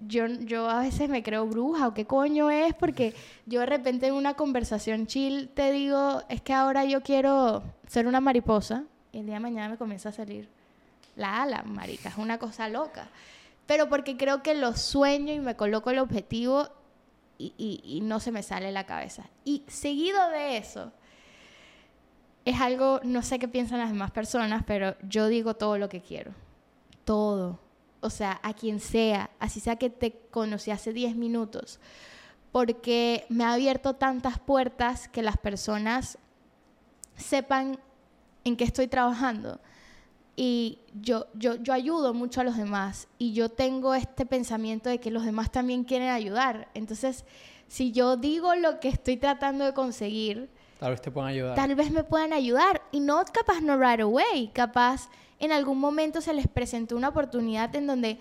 yo, 0.06 0.26
yo 0.26 0.70
a 0.70 0.80
veces 0.80 1.08
me 1.08 1.22
creo 1.22 1.46
bruja 1.46 1.88
o 1.88 1.94
qué 1.94 2.06
coño 2.06 2.50
es, 2.50 2.72
porque 2.74 3.14
yo 3.46 3.60
de 3.60 3.66
repente 3.66 4.06
en 4.06 4.14
una 4.14 4.34
conversación 4.34 5.06
chill 5.06 5.48
te 5.48 5.72
digo, 5.72 6.22
es 6.28 6.40
que 6.40 6.52
ahora 6.52 6.84
yo 6.84 7.02
quiero 7.02 7.64
ser 7.88 8.06
una 8.06 8.20
mariposa 8.20 8.84
y 9.12 9.18
el 9.18 9.26
día 9.26 9.34
de 9.34 9.40
mañana 9.40 9.70
me 9.70 9.76
comienza 9.76 10.10
a 10.10 10.12
salir 10.12 10.48
la 11.16 11.42
ala, 11.42 11.62
marica, 11.62 12.10
es 12.10 12.18
una 12.18 12.38
cosa 12.38 12.68
loca. 12.68 13.08
Pero 13.66 13.88
porque 13.88 14.16
creo 14.16 14.42
que 14.42 14.54
lo 14.54 14.76
sueño 14.76 15.32
y 15.32 15.40
me 15.40 15.56
coloco 15.56 15.90
el 15.90 15.98
objetivo 15.98 16.68
y, 17.38 18.00
no 18.02 18.20
se 18.20 18.32
me 18.32 18.42
sale 18.42 18.72
la 18.72 18.86
cabeza. 18.86 19.28
Y 19.44 19.64
seguido 19.66 20.28
de 20.30 20.56
eso, 20.56 20.92
es 22.44 22.60
algo, 22.60 23.00
no 23.02 23.22
sé 23.22 23.38
qué 23.38 23.48
piensan 23.48 23.80
las 23.80 23.90
demás 23.90 24.10
personas, 24.12 24.62
pero 24.66 24.96
yo 25.08 25.28
digo 25.28 25.54
todo 25.54 25.78
lo 25.78 25.88
que 25.88 26.00
quiero. 26.00 26.32
Todo. 27.04 27.60
O 28.00 28.10
sea, 28.10 28.40
a 28.42 28.54
quien 28.54 28.80
sea, 28.80 29.30
así 29.38 29.60
sea 29.60 29.76
que 29.76 29.90
te 29.90 30.12
conocí 30.30 30.70
hace 30.70 30.92
10 30.92 31.16
minutos. 31.16 31.80
Porque 32.52 33.26
me 33.28 33.44
ha 33.44 33.52
abierto 33.52 33.94
tantas 33.94 34.38
puertas 34.38 35.08
que 35.08 35.22
las 35.22 35.36
personas 35.36 36.18
sepan 37.16 37.78
en 38.44 38.56
qué 38.56 38.64
estoy 38.64 38.86
trabajando. 38.86 39.60
Y 40.38 40.78
yo, 41.00 41.26
yo, 41.34 41.54
yo 41.56 41.72
ayudo 41.72 42.12
mucho 42.12 42.42
a 42.42 42.44
los 42.44 42.56
demás 42.58 43.08
y 43.18 43.32
yo 43.32 43.48
tengo 43.48 43.94
este 43.94 44.26
pensamiento 44.26 44.90
de 44.90 44.98
que 44.98 45.10
los 45.10 45.24
demás 45.24 45.50
también 45.50 45.82
quieren 45.84 46.10
ayudar. 46.10 46.68
Entonces, 46.74 47.24
si 47.68 47.90
yo 47.92 48.16
digo 48.18 48.54
lo 48.54 48.78
que 48.78 48.88
estoy 48.88 49.16
tratando 49.16 49.64
de 49.64 49.72
conseguir, 49.72 50.48
Tal 50.78 50.90
vez 50.90 51.00
te 51.00 51.10
puedan 51.10 51.30
ayudar. 51.30 51.54
tal 51.54 51.74
vez 51.74 51.90
me 51.90 52.04
puedan 52.04 52.34
ayudar 52.34 52.82
y 52.92 53.00
no 53.00 53.24
capaz 53.32 53.62
no 53.62 53.78
right 53.78 54.00
away, 54.00 54.50
capaz 54.52 55.08
en 55.40 55.52
algún 55.52 55.78
momento 55.78 56.20
se 56.20 56.34
les 56.34 56.46
presentó 56.48 56.96
una 56.96 57.08
oportunidad 57.08 57.74
en 57.74 57.86
donde 57.86 58.18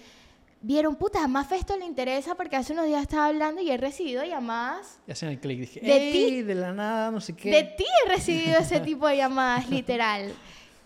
vieron, 0.61 0.95
puta, 0.95 1.21
a 1.21 1.27
Mafe 1.27 1.57
esto 1.57 1.77
le 1.77 1.83
interesa 1.85 2.35
porque 2.35 2.55
hace 2.55 2.71
unos 2.71 2.85
días 2.85 3.01
estaba 3.01 3.27
hablando 3.27 3.61
y 3.61 3.69
he 3.71 3.77
recibido 3.77 4.23
llamadas. 4.23 4.99
Y 5.05 5.11
hacen 5.11 5.27
el 5.29 5.39
clic. 5.39 5.59
Dije, 5.59 5.79
De 5.81 5.97
"Ey, 5.97 6.13
ti- 6.29 6.41
de 6.43 6.55
la 6.55 6.71
nada, 6.71 7.11
no 7.11 7.19
sé 7.19 7.33
qué. 7.35 7.51
De 7.51 7.63
ti 7.63 7.83
he 8.05 8.09
recibido 8.09 8.57
ese 8.57 8.79
tipo 8.89 9.05
de 9.05 9.17
llamadas, 9.17 9.69
literal. 9.69 10.33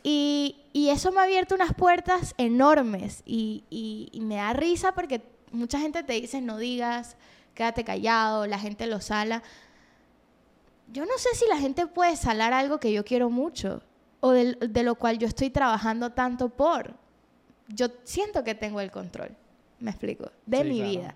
Y, 0.04 0.56
y 0.74 0.89
eso 0.89 1.11
me 1.11 1.20
ha 1.20 1.24
abierto 1.24 1.55
unas 1.55 1.74
puertas 1.74 2.34
enormes 2.38 3.24
y, 3.26 3.63
y- 3.70 4.09
y 4.11 4.22
me 4.22 4.36
da 4.36 4.53
risa 4.53 4.93
porque 4.93 5.22
mucha 5.51 5.80
gente 5.80 6.03
te 6.03 6.13
dice 6.13 6.41
no 6.41 6.57
digas, 6.57 7.15
quédate 7.55 7.84
callado, 7.84 8.45
la 8.47 8.59
gente 8.59 8.86
lo 8.88 9.01
sala. 9.01 9.41
Yo 10.91 11.05
no 11.05 11.17
sé 11.17 11.30
si 11.36 11.45
la 11.47 11.57
gente 11.57 11.86
puede 11.88 12.15
salar 12.15 12.53
algo 12.53 12.80
que 12.80 12.91
yo 12.91 13.05
quiero 13.05 13.30
mucho 13.30 13.82
o 14.22 14.32
de, 14.32 14.84
lo 14.84 14.95
cual 14.95 15.17
yo 15.17 15.28
estoy 15.28 15.49
trabajando 15.49 16.11
tanto 16.11 16.49
por. 16.49 16.93
Yo 17.67 17.88
siento 18.03 18.43
que 18.43 18.55
tengo 18.55 18.82
el 18.82 18.89
control, 18.91 19.36
me 19.80 19.91
explico, 19.91 20.32
de 20.45 20.57
Sí, 20.57 20.63
mi 20.70 20.76
claro. 20.78 20.91
vida. 20.91 21.15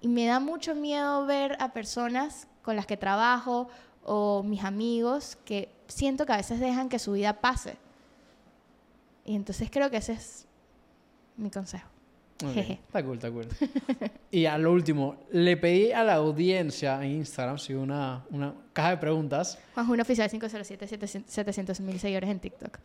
Y 0.00 0.08
me 0.08 0.24
da 0.26 0.40
mucho 0.40 0.74
miedo 0.74 1.26
ver 1.26 1.56
a 1.60 1.72
personas 1.74 2.48
con 2.62 2.76
las 2.76 2.86
que 2.86 2.96
trabajo 2.96 3.68
o 4.02 4.42
mis 4.42 4.64
amigos 4.64 5.36
que 5.44 5.68
siento 5.86 6.24
que 6.24 6.32
a 6.32 6.36
veces 6.38 6.58
dejan 6.58 6.88
que 6.88 6.98
su 6.98 7.12
vida 7.12 7.34
pase. 7.40 7.76
Y 9.24 9.36
entonces 9.36 9.70
creo 9.70 9.90
que 9.90 9.98
ese 9.98 10.12
es 10.14 10.46
mi 11.36 11.50
consejo. 11.50 11.88
Ok, 12.42 12.52
Jeje. 12.54 12.72
Está 12.86 13.02
cool, 13.04 13.16
está 13.16 13.30
cool. 13.30 13.46
y 14.30 14.46
a 14.46 14.56
lo 14.56 14.72
último, 14.72 15.16
le 15.30 15.56
pedí 15.58 15.92
a 15.92 16.02
la 16.02 16.14
audiencia 16.14 16.96
en 17.04 17.10
Instagram, 17.16 17.58
sí, 17.58 17.74
una, 17.74 18.24
una 18.30 18.54
caja 18.72 18.90
de 18.90 18.96
preguntas 18.96 19.58
Juan 19.74 19.86
Juno 19.86 20.02
Oficial 20.02 20.30
507, 20.30 20.86
700 21.26 21.80
mil 21.80 22.00
seguidores 22.00 22.30
en 22.30 22.40
TikTok. 22.40 22.78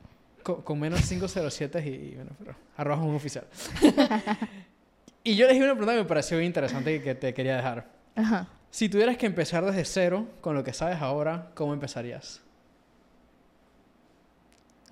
con, 0.44 0.62
con 0.62 0.80
menos 0.80 1.00
507 1.08 1.82
y, 1.86 1.90
y 1.90 2.16
bueno, 2.16 2.32
pero 2.38 2.56
arroba 2.76 3.02
un 3.04 3.16
oficial. 3.16 3.46
y 5.24 5.36
yo 5.38 5.46
les 5.48 5.54
dije 5.54 5.64
una 5.64 5.74
pregunta 5.74 5.94
que 5.94 6.00
me 6.04 6.08
pareció 6.08 6.42
interesante 6.42 6.96
y 6.96 7.00
que 7.00 7.16
te 7.16 7.34
quería 7.34 7.56
dejar. 7.56 7.88
Ajá. 8.16 8.50
Si 8.72 8.90
tuvieras 8.90 9.16
que 9.16 9.26
empezar 9.26 9.64
desde 9.64 9.86
cero 9.86 10.28
con 10.42 10.54
lo 10.54 10.66
que 10.66 10.74
sabes 10.74 11.02
ahora, 11.02 11.50
¿cómo 11.56 11.74
empezarías? 11.74 12.42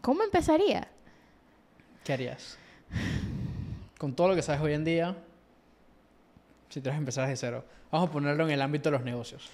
¿Cómo 0.02 0.24
empezaría? 0.24 0.88
¿Qué 2.04 2.14
harías? 2.14 2.58
Con 3.97 4.14
todo 4.14 4.30
lo 4.30 4.36
que 4.36 4.41
sabes 4.41 4.62
hoy 4.62 4.74
en 4.74 4.84
día, 4.84 5.16
si 6.70 6.80
tuvieras 6.80 6.97
que 6.97 7.01
empezar 7.01 7.28
desde 7.28 7.47
cero. 7.47 7.66
Vamos 7.91 8.10
a 8.10 8.12
ponerlo 8.12 8.45
en 8.45 8.51
el 8.51 8.62
ámbito 8.62 8.89
de 8.89 8.97
los 8.97 9.06
negocios. 9.06 9.49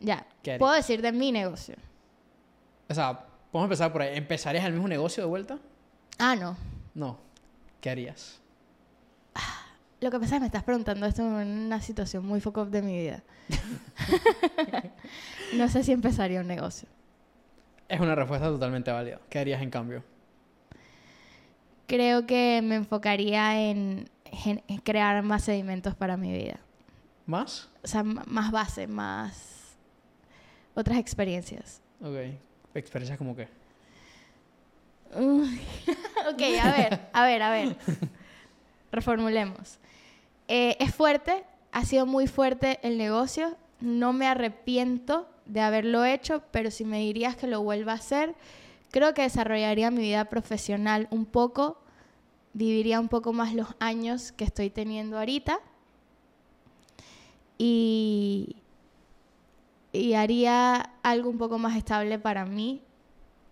Ya. 0.00 0.26
¿Qué 0.42 0.52
harías? 0.52 0.58
Puedo 0.58 0.74
decir 0.74 1.00
de 1.00 1.12
mi 1.12 1.32
negocio. 1.32 1.76
O 2.88 2.94
sea, 2.94 3.18
podemos 3.50 3.66
empezar 3.66 3.92
por 3.92 4.02
ahí. 4.02 4.16
¿Empezarías 4.16 4.64
el 4.64 4.72
mismo 4.72 4.88
negocio 4.88 5.22
de 5.22 5.28
vuelta? 5.28 5.58
Ah, 6.18 6.36
no. 6.36 6.56
No. 6.94 7.18
¿Qué 7.80 7.90
harías? 7.90 8.40
Lo 10.00 10.10
que 10.10 10.18
pasa 10.18 10.26
es 10.26 10.32
que 10.32 10.40
me 10.40 10.46
estás 10.46 10.64
preguntando 10.64 11.06
esto 11.06 11.22
en 11.40 11.48
una 11.48 11.80
situación 11.80 12.26
muy 12.26 12.40
foco 12.40 12.66
de 12.66 12.82
mi 12.82 12.98
vida. 12.98 13.22
no 15.54 15.66
sé 15.68 15.82
si 15.82 15.92
empezaría 15.92 16.40
un 16.40 16.46
negocio. 16.46 16.88
Es 17.88 18.00
una 18.00 18.14
respuesta 18.14 18.48
totalmente 18.48 18.90
válida. 18.90 19.18
¿Qué 19.30 19.38
harías 19.38 19.62
en 19.62 19.70
cambio? 19.70 20.04
Creo 21.86 22.26
que 22.26 22.60
me 22.62 22.76
enfocaría 22.76 23.60
en, 23.60 24.08
crear 24.82 25.22
más 25.22 25.44
sedimentos 25.44 25.94
para 25.94 26.16
mi 26.16 26.32
vida. 26.32 26.58
¿Más? 27.26 27.68
O 27.82 27.86
sea, 27.86 28.02
más 28.02 28.50
base, 28.50 28.86
más 28.86 29.76
otras 30.74 30.98
experiencias. 30.98 31.80
Ok. 32.00 32.16
¿Experiencias 32.74 33.18
como 33.18 33.36
qué? 33.36 33.48
Ok, 36.26 36.40
a 36.62 36.72
ver, 36.72 37.00
a 37.12 37.24
ver, 37.24 37.42
a 37.42 37.50
ver. 37.50 37.76
Reformulemos. 38.90 39.78
Eh, 40.48 40.76
es 40.80 40.94
fuerte, 40.94 41.44
ha 41.70 41.84
sido 41.84 42.06
muy 42.06 42.26
fuerte 42.26 42.80
el 42.82 42.96
negocio. 42.98 43.56
No 43.80 44.12
me 44.12 44.26
arrepiento 44.26 45.28
de 45.46 45.60
haberlo 45.60 46.04
hecho, 46.04 46.42
pero 46.50 46.70
si 46.70 46.84
me 46.84 46.98
dirías 46.98 47.36
que 47.36 47.46
lo 47.46 47.62
vuelva 47.62 47.92
a 47.92 47.96
hacer, 47.96 48.34
creo 48.94 49.12
que 49.12 49.22
desarrollaría 49.22 49.90
mi 49.90 50.02
vida 50.02 50.26
profesional 50.26 51.08
un 51.10 51.26
poco, 51.26 51.82
viviría 52.52 53.00
un 53.00 53.08
poco 53.08 53.32
más 53.32 53.52
los 53.52 53.66
años 53.80 54.30
que 54.30 54.44
estoy 54.44 54.70
teniendo 54.70 55.18
ahorita 55.18 55.58
y, 57.58 58.54
y 59.90 60.14
haría 60.14 60.92
algo 61.02 61.28
un 61.28 61.38
poco 61.38 61.58
más 61.58 61.76
estable 61.76 62.20
para 62.20 62.44
mí 62.44 62.82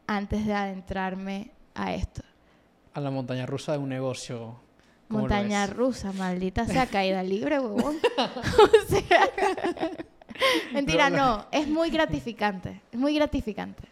antes 0.07 0.47
de 0.47 0.55
adentrarme 0.55 1.51
a 1.74 1.93
esto. 1.93 2.22
A 2.95 3.01
la 3.01 3.11
montaña 3.11 3.45
rusa 3.45 3.72
de 3.72 3.78
un 3.78 3.88
negocio. 3.88 4.55
¿cómo 5.09 5.26
lo 5.26 5.34
Montaña 5.34 5.66
rusa, 5.66 6.12
maldita 6.12 6.66
sea, 6.66 6.86
caída 6.86 7.20
libre, 7.24 7.59
huevón. 7.59 7.97
o 8.16 8.88
sea, 8.88 9.28
mentira, 10.72 11.11
No, 11.11 11.16
no, 11.16 11.47
es 11.51 11.66
muy 11.66 11.90
gratificante, 11.90 12.80
es 12.93 12.99
muy 13.01 13.16
gratificante, 13.16 13.91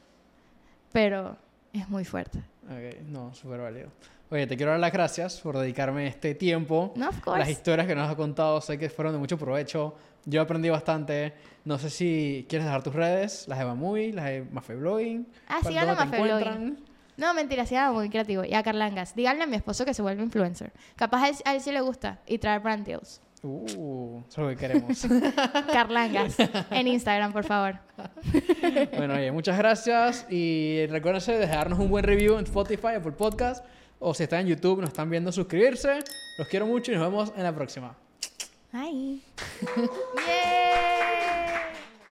pero 0.93 1.37
es 1.73 1.89
muy 1.89 2.05
fuerte. 2.05 2.39
Ok, 2.69 3.01
no, 3.09 3.35
súper 3.35 3.61
válido. 3.61 3.89
Oye, 4.31 4.47
te 4.47 4.57
quiero 4.57 4.71
dar 4.71 4.81
las 4.81 4.93
gracias 4.93 5.41
por 5.41 5.59
dedicarme 5.59 6.07
este 6.07 6.35
tiempo. 6.37 6.93
No, 6.95 7.09
of 7.09 7.17
Las 7.17 7.25
course. 7.25 7.51
historias 7.51 7.87
que 7.89 7.97
nos 7.97 8.09
has 8.09 8.15
contado 8.15 8.61
sé 8.61 8.79
que 8.79 8.89
fueron 8.89 9.13
de 9.13 9.19
mucho 9.19 9.37
provecho. 9.37 9.97
Yo 10.25 10.41
aprendí 10.43 10.69
bastante. 10.69 11.33
No 11.65 11.79
sé 11.79 11.91
si 11.91 12.47
quieres 12.49 12.65
dejar 12.67 12.83
tus 12.83 12.95
redes, 12.95 13.49
las 13.49 13.59
de 13.59 13.65
Mamuy, 13.65 14.13
las 14.13 14.27
de 14.27 14.43
Mafe 14.53 14.77
Blogging. 14.77 15.27
Ah, 15.49 15.59
¿Cuál- 15.63 15.73
síganlo 15.73 15.93
a 15.93 16.05
Mafe? 16.05 16.77
No, 17.17 17.35
mentira, 17.35 17.67
sí, 17.67 17.75
era 17.75 17.91
muy 17.93 18.09
creativo. 18.09 18.45
Y 18.45 18.55
a 18.55 18.63
Carlangas, 18.63 19.15
díganle 19.15 19.43
a 19.43 19.47
mi 19.47 19.57
esposo 19.57 19.85
que 19.85 19.93
se 19.95 20.01
vuelve 20.01 20.23
influencer. 20.23 20.73
Capaz 20.97 21.23
a 21.25 21.29
él, 21.29 21.37
a 21.45 21.55
él 21.55 21.61
sí 21.61 21.71
le 21.73 21.81
gusta 21.81 22.21
y 22.27 22.39
traer 22.39 22.61
brand 22.61 22.87
deals. 22.87 23.21
Uh, 23.43 24.21
eso 24.29 24.29
es 24.29 24.39
lo 24.39 24.49
que 24.49 24.57
queremos. 24.57 25.07
Carlangas, 25.73 26.37
en 26.71 26.87
Instagram, 26.87 27.33
por 27.33 27.45
favor. 27.45 27.79
bueno, 28.97 29.15
oye, 29.15 29.33
muchas 29.33 29.57
gracias. 29.57 30.27
Y 30.31 30.87
recuérdense 30.89 31.33
de 31.33 31.39
dejarnos 31.39 31.79
un 31.79 31.89
buen 31.89 32.05
review 32.05 32.39
en 32.39 32.45
Spotify 32.45 32.97
o 32.99 33.03
por 33.03 33.17
podcast. 33.17 33.65
O 33.99 34.15
si 34.15 34.25
están 34.25 34.41
en 34.41 34.49
YouTube, 34.49 34.81
nos 34.81 34.91
están 34.91 35.09
viendo, 35.11 35.33
suscribirse. 35.33 36.01
Los 36.39 36.49
quiero 36.49 36.67
mucho 36.67 36.93
y 36.93 36.97
nos 36.97 37.05
vemos 37.05 37.33
en 37.37 37.43
la 37.43 37.55
próxima. 37.55 37.97
Bye. 38.73 39.21